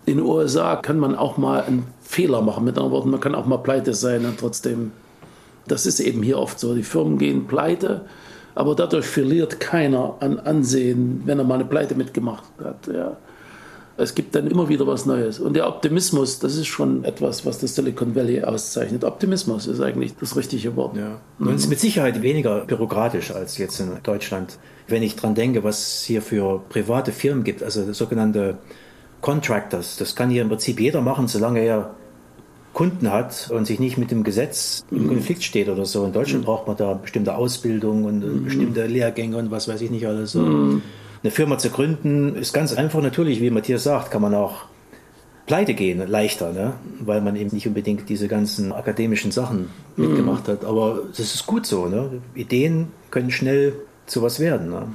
in 0.07 0.19
den 0.19 0.27
USA 0.27 0.77
kann 0.77 0.99
man 0.99 1.15
auch 1.17 1.37
mal 1.37 1.63
einen 1.65 1.87
Fehler 2.01 2.41
machen. 2.41 2.65
Mit 2.65 2.77
anderen 2.77 2.93
Worten, 2.93 3.11
man 3.11 3.21
kann 3.21 3.35
auch 3.35 3.47
mal 3.47 3.59
pleite 3.59 3.93
sein 3.93 4.25
und 4.25 4.39
trotzdem, 4.39 4.93
das 5.67 5.85
ist 5.85 6.01
eben 6.01 6.23
hier 6.23 6.39
oft 6.39 6.59
so. 6.59 6.75
Die 6.75 6.85
Firmen 6.85 7.19
gehen 7.19 7.47
pleite, 7.47 8.03
aber 8.55 8.75
dadurch 8.75 9.05
verliert 9.05 9.59
keiner 9.59 10.15
an 10.21 10.39
Ansehen, 10.39 11.23
wenn 11.25 11.39
er 11.39 11.45
mal 11.45 11.57
eine 11.57 11.65
Pleite 11.65 11.97
mitgemacht 11.97 12.45
hat. 12.63 12.87
Ja. 12.87 13.17
Es 13.99 14.15
gibt 14.15 14.35
dann 14.35 14.47
immer 14.47 14.69
wieder 14.69 14.87
was 14.87 15.07
Neues. 15.07 15.41
Und 15.41 15.55
der 15.55 15.67
Optimismus, 15.67 16.39
das 16.39 16.55
ist 16.57 16.67
schon 16.67 17.03
etwas, 17.05 17.47
was 17.47 17.59
das 17.59 17.75
Silicon 17.75 18.15
Valley 18.15 18.45
auszeichnet. 18.45 19.05
Optimismus 19.05 19.67
ist 19.67 19.81
eigentlich 19.81 20.15
das 20.17 20.37
richtige 20.37 20.77
Wort. 20.77 20.97
Ja. 20.97 21.19
Und 21.39 21.55
es 21.55 21.63
ist 21.63 21.69
mit 21.69 21.81
Sicherheit 21.81 22.23
weniger 22.23 22.67
bürokratisch 22.67 23.33
als 23.33 23.59
jetzt 23.59 23.81
in 23.81 23.91
Deutschland. 24.03 24.59
Wenn 24.87 25.03
ich 25.03 25.17
daran 25.17 25.35
denke, 25.35 25.65
was 25.65 25.81
es 25.81 26.05
hier 26.05 26.23
für 26.23 26.61
private 26.69 27.11
Firmen 27.11 27.43
gibt, 27.43 27.63
also 27.63 27.93
sogenannte 27.93 28.59
Contractors. 29.21 29.97
Das 29.97 30.15
kann 30.15 30.31
hier 30.31 30.43
im 30.43 30.49
Prinzip 30.49 30.81
jeder 30.81 31.01
machen, 31.01 31.29
solange 31.29 31.61
er 31.61 31.95
Kunden 32.77 33.11
hat 33.11 33.51
und 33.51 33.67
sich 33.67 33.81
nicht 33.81 33.97
mit 33.97 34.11
dem 34.11 34.23
Gesetz 34.23 34.85
im 34.91 35.05
mhm. 35.05 35.09
Konflikt 35.09 35.43
steht 35.43 35.71
oder 35.71 35.87
so. 35.87 36.05
In 36.05 36.13
Deutschland 36.13 36.43
mhm. 36.43 36.47
braucht 36.47 36.67
man 36.67 36.77
da 36.77 36.93
bestimmte 36.93 37.35
Ausbildung 37.35 38.05
und 38.05 38.19
mhm. 38.19 38.45
bestimmte 38.45 38.87
Lehrgänge 38.87 39.39
und 39.39 39.51
was 39.51 39.67
weiß 39.67 39.81
ich 39.81 39.91
nicht 39.91 40.07
alles. 40.07 40.35
Mhm. 40.35 40.83
Eine 41.23 41.31
Firma 41.31 41.57
zu 41.57 41.71
gründen 41.71 42.37
ist 42.37 42.53
ganz 42.53 42.75
einfach. 42.75 43.01
Natürlich, 43.01 43.41
wie 43.41 43.51
Matthias 43.51 43.85
sagt, 43.85 44.11
kann 44.11 44.21
man 44.21 44.35
auch 44.35 44.67
pleite 45.47 45.73
gehen, 45.73 46.07
leichter, 46.07 46.53
ne? 46.53 46.75
weil 47.01 47.23
man 47.23 47.37
eben 47.37 47.51
nicht 47.53 47.67
unbedingt 47.67 48.09
diese 48.09 48.29
ganzen 48.29 48.73
akademischen 48.73 49.31
Sachen 49.31 49.71
mhm. 49.97 50.09
mitgemacht 50.09 50.47
hat. 50.47 50.65
Aber 50.65 51.01
das 51.09 51.35
ist 51.35 51.47
gut 51.47 51.65
so. 51.65 51.87
Ne? 51.87 52.21
Ideen 52.35 52.89
können 53.11 53.31
schnell 53.31 53.73
zu 54.05 54.21
was 54.21 54.39
werden. 54.39 54.69
Ne? 54.69 54.89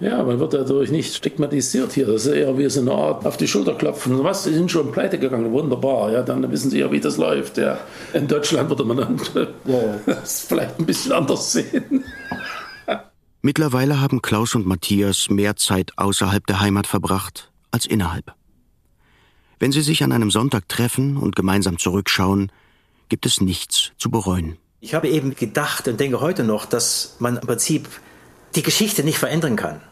Ja, 0.00 0.22
man 0.22 0.40
wird 0.40 0.54
dadurch 0.54 0.90
nicht 0.90 1.14
stigmatisiert 1.14 1.92
hier. 1.92 2.06
Das 2.06 2.24
ist 2.24 2.32
eher 2.32 2.56
wie 2.56 2.68
so 2.70 2.80
eine 2.80 2.92
Art 2.92 3.26
auf 3.26 3.36
die 3.36 3.46
Schulter 3.46 3.74
klopfen. 3.74 4.24
Was, 4.24 4.44
Sie 4.44 4.54
sind 4.54 4.70
schon 4.70 4.92
pleite 4.92 5.18
gegangen, 5.18 5.52
wunderbar. 5.52 6.10
Ja, 6.10 6.22
dann 6.22 6.50
wissen 6.50 6.70
Sie 6.70 6.78
ja, 6.78 6.90
wie 6.90 7.00
das 7.00 7.18
läuft. 7.18 7.58
Ja. 7.58 7.78
In 8.14 8.26
Deutschland 8.26 8.70
würde 8.70 8.84
man 8.84 8.96
dann 8.96 9.20
ja. 9.66 10.00
das 10.06 10.40
vielleicht 10.40 10.78
ein 10.78 10.86
bisschen 10.86 11.12
anders 11.12 11.52
sehen. 11.52 12.02
Mittlerweile 13.42 14.00
haben 14.00 14.22
Klaus 14.22 14.54
und 14.54 14.66
Matthias 14.66 15.28
mehr 15.28 15.56
Zeit 15.56 15.92
außerhalb 15.96 16.46
der 16.46 16.60
Heimat 16.60 16.86
verbracht 16.86 17.50
als 17.70 17.84
innerhalb. 17.84 18.34
Wenn 19.58 19.72
sie 19.72 19.82
sich 19.82 20.02
an 20.02 20.12
einem 20.12 20.30
Sonntag 20.30 20.66
treffen 20.70 21.18
und 21.18 21.36
gemeinsam 21.36 21.78
zurückschauen, 21.78 22.50
gibt 23.10 23.26
es 23.26 23.42
nichts 23.42 23.92
zu 23.98 24.10
bereuen. 24.10 24.56
Ich 24.80 24.94
habe 24.94 25.08
eben 25.10 25.34
gedacht 25.34 25.88
und 25.88 26.00
denke 26.00 26.22
heute 26.22 26.42
noch, 26.42 26.64
dass 26.64 27.16
man 27.18 27.36
im 27.36 27.46
Prinzip 27.46 27.86
die 28.54 28.62
Geschichte 28.62 29.04
nicht 29.04 29.18
verändern 29.18 29.56
kann. 29.56 29.82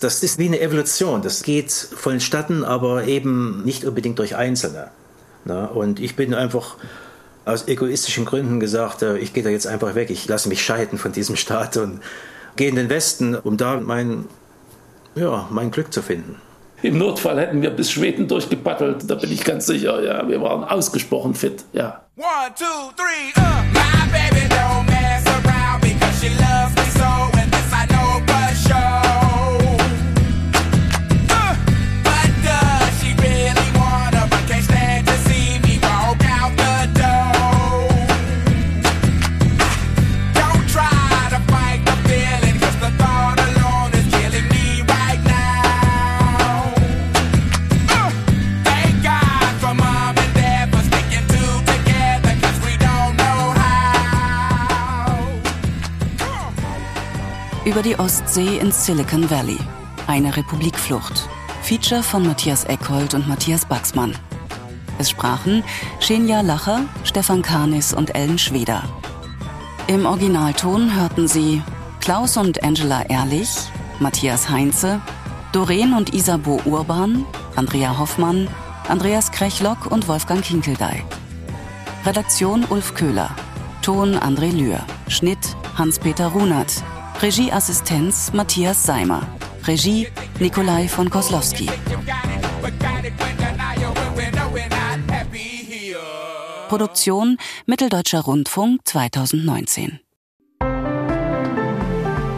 Das 0.00 0.22
ist 0.22 0.38
wie 0.38 0.46
eine 0.46 0.60
Evolution. 0.60 1.22
Das 1.22 1.42
geht 1.42 1.70
vonstatten, 1.70 2.64
aber 2.64 3.04
eben 3.04 3.62
nicht 3.64 3.84
unbedingt 3.84 4.18
durch 4.18 4.34
Einzelne. 4.34 4.90
Und 5.44 6.00
ich 6.00 6.16
bin 6.16 6.34
einfach 6.34 6.76
aus 7.44 7.68
egoistischen 7.68 8.24
Gründen 8.24 8.60
gesagt, 8.60 9.02
äh, 9.02 9.18
ich 9.18 9.32
gehe 9.32 9.42
da 9.42 9.50
jetzt 9.50 9.66
einfach 9.66 9.94
weg. 9.94 10.10
Ich 10.10 10.28
lasse 10.28 10.48
mich 10.48 10.62
scheiden 10.62 10.98
von 10.98 11.12
diesem 11.12 11.36
Staat 11.36 11.76
und 11.76 12.00
gehe 12.56 12.68
in 12.68 12.76
den 12.76 12.90
Westen, 12.90 13.34
um 13.34 13.56
da 13.56 13.80
mein, 13.80 14.26
ja, 15.14 15.48
mein 15.50 15.70
Glück 15.70 15.92
zu 15.92 16.02
finden. 16.02 16.36
Im 16.82 16.98
Notfall 16.98 17.38
hätten 17.38 17.60
wir 17.60 17.70
bis 17.70 17.90
Schweden 17.90 18.26
durchgepaddelt, 18.26 19.10
da 19.10 19.14
bin 19.14 19.30
ich 19.30 19.44
ganz 19.44 19.66
sicher. 19.66 20.02
Ja, 20.02 20.26
wir 20.26 20.40
waren 20.40 20.64
ausgesprochen 20.64 21.34
fit. 21.34 21.64
Ja. 21.72 22.04
One, 22.16 22.26
two, 22.56 22.92
three, 22.96 23.32
uh. 23.36 23.69
Über 57.70 57.82
die 57.82 57.96
Ostsee 58.00 58.58
ins 58.58 58.84
Silicon 58.84 59.30
Valley. 59.30 59.56
Eine 60.08 60.36
Republikflucht. 60.36 61.28
Feature 61.62 62.02
von 62.02 62.26
Matthias 62.26 62.64
Eckhold 62.64 63.14
und 63.14 63.28
Matthias 63.28 63.64
Baxmann. 63.64 64.12
Es 64.98 65.10
sprachen 65.10 65.62
Xenia 66.00 66.40
Lacher, 66.40 66.80
Stefan 67.04 67.42
Karnis 67.42 67.94
und 67.94 68.16
Ellen 68.16 68.38
Schweder. 68.38 68.82
Im 69.86 70.04
Originalton 70.04 70.96
hörten 70.96 71.28
sie 71.28 71.62
Klaus 72.00 72.36
und 72.36 72.60
Angela 72.64 73.08
Ehrlich, 73.08 73.48
Matthias 74.00 74.50
Heinze, 74.50 75.00
Doreen 75.52 75.94
und 75.94 76.12
Isabo 76.12 76.60
Urban, 76.64 77.24
Andrea 77.54 77.96
Hoffmann, 77.96 78.48
Andreas 78.88 79.30
Krechlock 79.30 79.86
und 79.92 80.08
Wolfgang 80.08 80.42
Kinkeldey. 80.42 81.04
Redaktion 82.04 82.64
Ulf 82.68 82.94
Köhler. 82.94 83.30
Ton 83.80 84.16
André 84.16 84.50
Lühr. 84.50 84.80
Schnitt 85.06 85.56
Hans-Peter 85.78 86.26
Runert. 86.26 86.82
Regieassistenz 87.22 88.32
Matthias 88.32 88.82
Seimer. 88.82 89.20
Regie 89.64 90.08
Nikolai 90.38 90.88
von 90.88 91.10
Koslowski. 91.10 91.68
Produktion 96.68 97.36
Mitteldeutscher 97.66 98.20
Rundfunk 98.20 98.80
2019. 98.84 100.00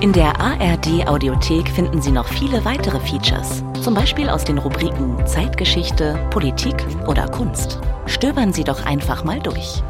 In 0.01 0.13
der 0.13 0.41
ARD 0.41 1.07
Audiothek 1.07 1.69
finden 1.69 2.03
Sie 2.03 2.11
noch 2.11 2.27
viele 2.27 2.65
weitere 2.65 2.99
Features, 2.99 3.63
zum 3.81 3.95
Beispiel 3.95 4.29
aus 4.29 4.43
den 4.43 4.59
Rubriken 4.59 5.25
Zeitgeschichte, 5.29 6.19
Politik 6.31 6.75
oder 7.07 7.29
Kunst. 7.29 7.79
Stöbern 8.07 8.53
Sie 8.53 8.65
doch 8.65 8.85
einfach 8.85 9.23
mal 9.23 9.39
durch. 9.39 9.81